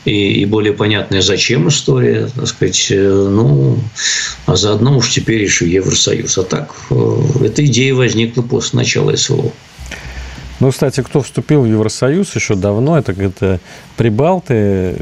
и, 0.04 0.42
и 0.42 0.46
более 0.46 0.74
понятная, 0.74 1.22
зачем 1.22 1.70
история, 1.70 2.28
так 2.36 2.48
сказать, 2.48 2.88
э, 2.92 3.28
ну, 3.30 3.80
а 4.46 4.58
заодно 4.58 4.98
уж 4.98 5.14
теперь 5.14 5.42
еще 5.42 5.70
Евросоюз. 5.70 6.38
А 6.38 6.44
так, 6.44 6.76
эта 7.42 7.66
идея 7.66 7.94
возникла 7.94 8.42
после 8.42 8.78
начала 8.78 9.16
СВО. 9.16 9.54
Ну, 10.64 10.72
кстати, 10.72 11.02
кто 11.02 11.22
вступил 11.22 11.64
в 11.64 11.66
Евросоюз 11.66 12.34
еще 12.36 12.56
давно, 12.56 12.98
это, 12.98 13.12
это 13.12 13.60
прибалты. 13.98 14.96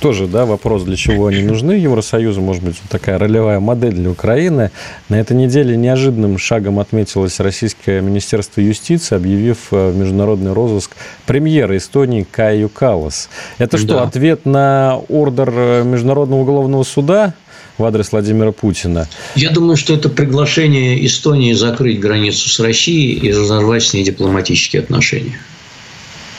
Тоже, 0.00 0.26
да, 0.26 0.44
вопрос, 0.44 0.82
для 0.82 0.96
чего 0.96 1.28
они 1.28 1.44
нужны 1.44 1.70
Евросоюзу. 1.70 2.40
Может 2.40 2.64
быть, 2.64 2.80
вот 2.82 2.90
такая 2.90 3.16
ролевая 3.16 3.60
модель 3.60 3.92
для 3.92 4.10
Украины. 4.10 4.72
На 5.08 5.20
этой 5.20 5.36
неделе 5.36 5.76
неожиданным 5.76 6.36
шагом 6.36 6.80
отметилось 6.80 7.38
Российское 7.38 8.00
Министерство 8.00 8.60
юстиции, 8.60 9.14
объявив 9.14 9.68
э, 9.70 9.90
в 9.90 9.96
международный 9.96 10.52
розыск 10.52 10.96
премьера 11.26 11.76
Эстонии 11.76 12.26
Каю 12.28 12.68
Калас. 12.68 13.28
Это 13.58 13.78
что, 13.78 13.94
да. 13.94 14.02
ответ 14.02 14.46
на 14.46 15.00
ордер 15.08 15.52
э, 15.54 15.84
Международного 15.84 16.40
уголовного 16.40 16.82
суда? 16.82 17.34
В 17.78 17.84
адрес 17.84 18.12
Владимира 18.12 18.52
Путина. 18.52 19.08
Я 19.34 19.50
думаю, 19.50 19.76
что 19.76 19.94
это 19.94 20.08
приглашение 20.08 21.04
Эстонии 21.04 21.52
закрыть 21.52 22.00
границу 22.00 22.48
с 22.48 22.60
Россией 22.60 23.18
и 23.18 23.32
разорвать 23.32 23.82
с 23.82 23.94
ней 23.94 24.04
дипломатические 24.04 24.82
отношения. 24.82 25.38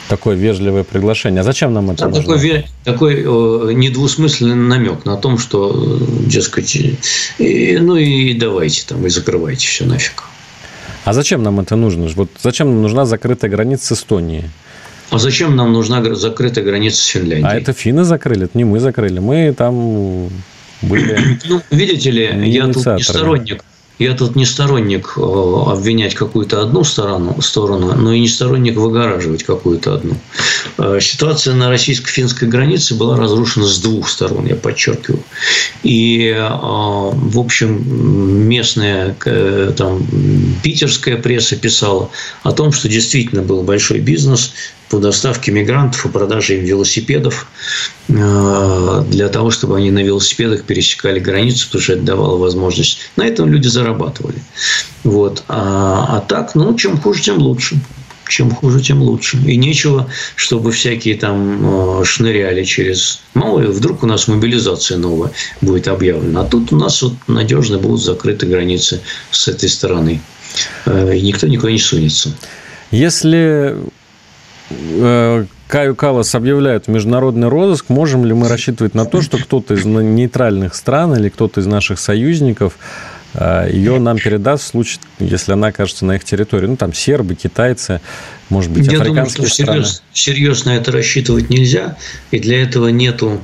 Такое 0.07 0.35
вежливое 0.35 0.83
приглашение. 0.83 1.41
А 1.41 1.43
зачем 1.43 1.73
нам 1.73 1.89
это 1.89 2.07
да, 2.07 2.21
Такой, 2.21 2.65
такой 2.83 3.15
э, 3.21 3.73
недвусмысленный 3.73 4.55
намек 4.55 5.03
на 5.03 5.17
том, 5.17 5.39
что, 5.39 5.99
э, 5.99 6.27
дескать, 6.27 6.75
и, 7.39 7.77
ну 7.81 7.95
и 7.95 8.35
давайте 8.35 8.85
там, 8.87 9.05
и 9.05 9.09
закрывайте 9.09 9.67
все 9.67 9.83
нафиг. 9.83 10.25
А 11.05 11.13
зачем 11.13 11.41
нам 11.41 11.59
это 11.59 11.75
нужно? 11.75 12.07
Вот 12.15 12.29
зачем 12.41 12.67
нам 12.67 12.83
нужна 12.83 13.05
закрытая 13.05 13.49
граница 13.49 13.95
с 13.95 13.99
Эстонией? 13.99 14.45
А 15.09 15.17
зачем 15.17 15.55
нам 15.55 15.73
нужна 15.73 16.03
закрытая 16.15 16.63
граница 16.63 16.97
с 16.97 17.05
Финляндией? 17.05 17.47
А 17.47 17.55
это 17.55 17.73
финны 17.73 18.03
закрыли, 18.03 18.45
это 18.45 18.57
не 18.57 18.63
мы 18.63 18.79
закрыли. 18.79 19.19
Мы 19.19 19.53
там 19.57 20.29
были 20.81 21.39
Ну, 21.45 21.61
видите 21.71 22.11
ли, 22.11 22.49
я 22.49 22.67
тут 22.67 22.85
не 22.85 23.03
сторонник 23.03 23.63
я 23.99 24.13
тут 24.13 24.35
не 24.35 24.45
сторонник 24.45 25.13
э, 25.15 25.21
обвинять 25.21 26.15
какую-то 26.15 26.61
одну 26.61 26.83
сторону, 26.83 27.41
сторону, 27.41 27.95
но 27.95 28.11
и 28.11 28.19
не 28.19 28.27
сторонник 28.27 28.75
выгораживать 28.75 29.43
какую-то 29.43 29.95
одну. 29.95 30.17
Э, 30.77 30.99
ситуация 31.01 31.53
на 31.53 31.69
российско-финской 31.69 32.49
границе 32.49 32.95
была 32.95 33.17
разрушена 33.17 33.65
с 33.65 33.79
двух 33.79 34.09
сторон, 34.09 34.47
я 34.47 34.55
подчеркиваю. 34.55 35.23
И, 35.83 36.33
э, 36.35 36.41
в 36.41 37.39
общем, 37.39 38.49
местная 38.49 39.15
там, 39.77 40.05
питерская 40.61 41.17
пресса 41.17 41.55
писала 41.55 42.09
о 42.43 42.51
том, 42.51 42.73
что 42.73 42.89
действительно 42.89 43.43
был 43.43 43.63
большой 43.63 43.99
бизнес 43.99 44.53
по 44.89 44.99
доставке 44.99 45.51
мигрантов 45.51 46.05
и 46.05 46.09
продаже 46.09 46.57
им 46.57 46.65
велосипедов 46.65 47.47
э, 48.07 49.03
для 49.09 49.29
того, 49.29 49.51
чтобы 49.51 49.77
они 49.77 49.91
на 49.91 50.03
велосипедах 50.03 50.63
пересекали 50.63 51.19
границу, 51.19 51.67
потому 51.67 51.83
что 51.83 51.93
это 51.93 52.01
давало 52.03 52.37
возможность. 52.37 52.99
На 53.15 53.25
этом 53.25 53.51
люди 53.51 53.67
зарабатывали. 53.67 54.41
Вот. 55.03 55.43
А, 55.47 56.17
а 56.17 56.21
так, 56.21 56.55
ну, 56.55 56.75
чем 56.75 56.99
хуже, 56.99 57.23
тем 57.23 57.37
лучше. 57.37 57.79
Чем 58.27 58.49
хуже, 58.51 58.81
тем 58.81 59.01
лучше. 59.01 59.37
И 59.37 59.55
нечего, 59.55 60.09
чтобы 60.35 60.71
всякие 60.71 61.15
там 61.15 62.01
э, 62.01 62.05
шныряли 62.05 62.63
через... 62.63 63.21
Мало 63.35 63.59
ли, 63.59 63.67
вдруг 63.67 64.03
у 64.03 64.07
нас 64.07 64.27
мобилизация 64.27 64.97
новая 64.97 65.31
будет 65.61 65.87
объявлена. 65.87 66.41
А 66.41 66.43
тут 66.43 66.73
у 66.73 66.75
нас 66.75 67.01
вот 67.01 67.13
надежно 67.27 67.77
будут 67.77 68.01
закрыты 68.01 68.47
границы 68.47 69.01
с 69.29 69.47
этой 69.47 69.69
стороны. 69.69 70.21
Э, 70.85 71.15
и 71.15 71.21
никто 71.21 71.47
никуда 71.47 71.71
не 71.71 71.79
сунется. 71.79 72.35
Если 72.91 73.75
Каю 74.69 75.95
Калас 75.95 76.35
объявляют 76.35 76.87
международный 76.87 77.47
розыск, 77.47 77.89
можем 77.89 78.25
ли 78.25 78.33
мы 78.33 78.47
рассчитывать 78.47 78.93
на 78.93 79.05
то, 79.05 79.21
что 79.21 79.37
кто-то 79.37 79.73
из 79.73 79.85
нейтральных 79.85 80.75
стран 80.75 81.15
или 81.15 81.29
кто-то 81.29 81.61
из 81.61 81.65
наших 81.65 81.99
союзников 81.99 82.77
э, 83.33 83.69
ее 83.71 83.99
нам 83.99 84.17
передаст 84.17 84.63
в 84.63 84.67
случае, 84.67 84.99
если 85.19 85.53
она 85.53 85.67
окажется 85.67 86.05
на 86.05 86.15
их 86.15 86.23
территории. 86.23 86.67
Ну, 86.67 86.77
там 86.77 86.93
сербы, 86.93 87.35
китайцы, 87.35 88.01
может 88.49 88.71
быть, 88.71 88.85
Я 88.87 88.99
африканские 88.99 89.35
думаю, 89.35 89.49
что 89.49 89.63
страны. 89.63 89.83
Серьез, 89.83 90.03
серьезно 90.13 90.69
это 90.71 90.91
рассчитывать 90.91 91.49
нельзя, 91.49 91.97
и 92.31 92.39
для 92.39 92.61
этого 92.61 92.89
нету 92.89 93.41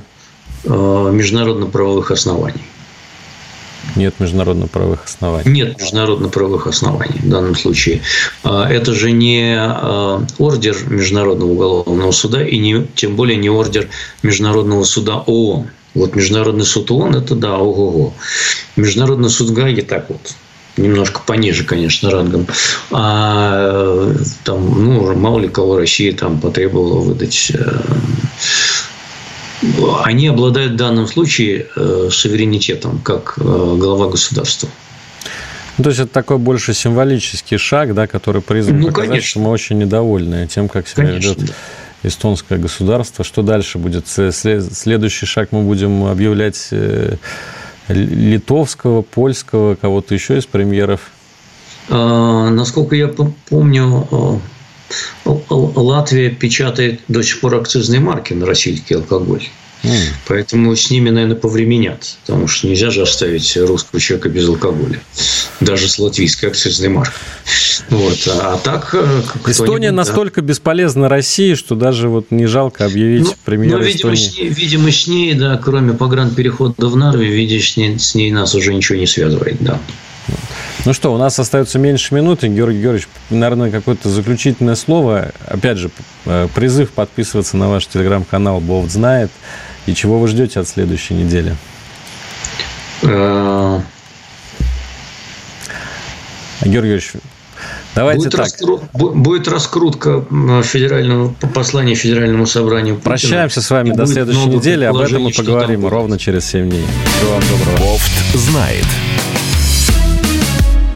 э, 0.63 0.69
международно-правовых 0.69 2.11
оснований. 2.11 2.61
Нет 3.95 4.19
международно-правовых 4.19 5.05
оснований. 5.05 5.49
Нет 5.49 5.79
международно-правовых 5.79 6.67
оснований 6.67 7.19
в 7.19 7.29
данном 7.29 7.55
случае. 7.55 8.01
А, 8.43 8.69
это 8.69 8.93
же 8.93 9.11
не 9.11 9.55
а, 9.57 10.25
ордер 10.37 10.77
Международного 10.87 11.51
уголовного 11.51 12.11
суда 12.11 12.45
и 12.45 12.57
не, 12.57 12.85
тем 12.95 13.15
более 13.15 13.37
не 13.37 13.49
ордер 13.49 13.87
Международного 14.23 14.83
суда 14.83 15.17
ООН. 15.25 15.67
Вот 15.93 16.15
Международный 16.15 16.65
суд 16.65 16.89
ООН– 16.89 17.15
это 17.17 17.35
да, 17.35 17.57
ого-го. 17.57 18.13
Международный 18.77 19.29
суд 19.29 19.51
Гаги 19.51 19.81
так 19.81 20.09
вот 20.09 20.35
немножко 20.77 21.21
пониже, 21.25 21.63
конечно, 21.63 22.09
рангом. 22.11 22.47
А 22.91 24.13
там, 24.43 24.83
ну, 24.83 25.13
мало 25.15 25.39
ли 25.39 25.49
кого 25.49 25.77
Россия 25.77 26.13
там 26.13 26.39
потребовала 26.39 26.99
выдать 26.99 27.51
э, 27.53 27.81
они 30.03 30.27
обладают 30.27 30.73
в 30.73 30.75
данном 30.75 31.07
случае 31.07 31.67
э, 31.75 32.09
суверенитетом, 32.11 32.99
как 32.99 33.35
э, 33.37 33.41
глава 33.41 34.09
государства. 34.09 34.69
То 35.81 35.89
есть 35.89 35.99
это 35.99 36.11
такой 36.11 36.37
больше 36.37 36.73
символический 36.73 37.57
шаг, 37.57 37.93
да, 37.93 38.07
который 38.07 38.41
призван 38.41 38.79
ну, 38.79 38.87
показать, 38.87 39.09
конечно. 39.09 39.29
что 39.29 39.39
мы 39.39 39.49
очень 39.49 39.77
недовольны 39.77 40.47
тем, 40.47 40.67
как 40.67 40.87
себя 40.87 41.07
конечно, 41.07 41.29
ведет 41.29 41.45
да. 41.47 41.53
эстонское 42.03 42.59
государство. 42.59 43.23
Что 43.23 43.41
дальше 43.41 43.77
будет? 43.77 44.07
Следующий 44.07 45.25
шаг 45.25 45.49
мы 45.51 45.61
будем 45.61 46.05
объявлять 46.05 46.67
э, 46.71 47.15
литовского, 47.87 49.01
польского, 49.01 49.75
кого-то 49.75 50.13
еще 50.13 50.37
из 50.37 50.45
премьеров? 50.45 51.11
А, 51.89 52.49
насколько 52.49 52.95
я 52.95 53.07
помню, 53.49 54.41
Латвия 55.25 56.29
печатает 56.29 57.01
до 57.07 57.23
сих 57.23 57.39
пор 57.39 57.55
акцизные 57.55 58.01
марки 58.01 58.33
на 58.33 58.45
российский 58.45 58.95
алкоголь. 58.95 59.43
Mm. 59.83 59.89
Поэтому 60.27 60.75
с 60.75 60.91
ними, 60.91 61.09
наверное, 61.09 61.35
повременят. 61.35 62.17
Потому 62.25 62.47
что 62.47 62.67
нельзя 62.67 62.91
же 62.91 63.01
оставить 63.01 63.57
русского 63.57 63.99
человека 63.99 64.29
без 64.29 64.47
алкоголя. 64.47 64.99
Даже 65.59 65.89
с 65.89 65.97
латвийской 65.97 66.47
акцизной 66.47 66.89
маркой. 66.89 67.15
Вот. 67.89 68.27
А 68.27 68.57
так... 68.57 68.93
Э, 68.93 69.21
Эстония 69.47 69.91
настолько 69.91 70.41
да. 70.41 70.47
бесполезна 70.47 71.09
России, 71.09 71.55
что 71.55 71.75
даже 71.75 72.09
вот 72.09 72.27
не 72.29 72.45
жалко 72.45 72.85
объявить 72.85 73.25
ну, 73.25 73.33
премьер 73.43 73.79
ну, 73.79 73.83
видимо, 73.83 74.13
Эстонии. 74.13 74.29
С 74.29 74.37
ней, 74.37 74.49
видимо, 74.49 74.91
с 74.91 75.07
ней, 75.07 75.33
да, 75.33 75.57
кроме 75.57 75.93
погранперехода 75.93 76.87
в 76.87 76.95
Нарве, 76.95 77.27
видишь, 77.27 77.73
с 77.73 77.77
ней, 77.77 77.97
с 77.97 78.13
ней 78.13 78.31
нас 78.31 78.53
уже 78.53 78.73
ничего 78.73 78.99
не 78.99 79.07
связывает, 79.07 79.57
да. 79.59 79.79
Ну 80.85 80.93
что, 80.93 81.13
у 81.13 81.17
нас 81.17 81.37
остается 81.37 81.77
меньше 81.79 82.13
минуты. 82.15 82.47
Георгий 82.47 82.81
Георгиевич, 82.81 83.07
наверное, 83.29 83.71
какое-то 83.71 84.09
заключительное 84.09 84.75
слово. 84.75 85.31
Опять 85.45 85.77
же, 85.77 85.91
э, 86.25 86.47
призыв 86.53 86.91
подписываться 86.91 87.57
на 87.57 87.69
ваш 87.69 87.87
телеграм-канал 87.87 88.59
«Бовт 88.59 88.91
знает». 88.91 89.31
И 89.85 89.93
чего 89.93 90.19
вы 90.19 90.27
ждете 90.27 90.59
от 90.59 90.67
следующей 90.67 91.15
недели? 91.15 91.55
Э, 93.03 93.81
Георгий 96.61 96.71
Георгиевич, 96.71 97.13
Давайте 97.95 98.19
будет 98.19 98.31
так. 98.31 98.41
Раскру... 98.41 98.81
Будет 98.93 99.47
раскрутка 99.47 100.23
федерального 100.63 101.33
послания 101.53 101.95
Федеральному 101.95 102.45
собранию. 102.45 102.95
Путина. 102.95 103.09
Прощаемся 103.09 103.61
с 103.61 103.69
вами 103.69 103.91
до 103.91 104.05
следующей 104.05 104.45
недели. 104.45 104.85
Об 104.85 104.97
этом 104.97 105.23
мы 105.23 105.31
поговорим 105.31 105.85
ровно 105.87 106.17
через 106.17 106.45
7 106.45 106.69
дней. 106.69 106.85
Всего 107.17 107.33
вам 107.33 107.41
доброго. 107.49 107.77
Бофт 107.77 108.35
знает. 108.35 108.85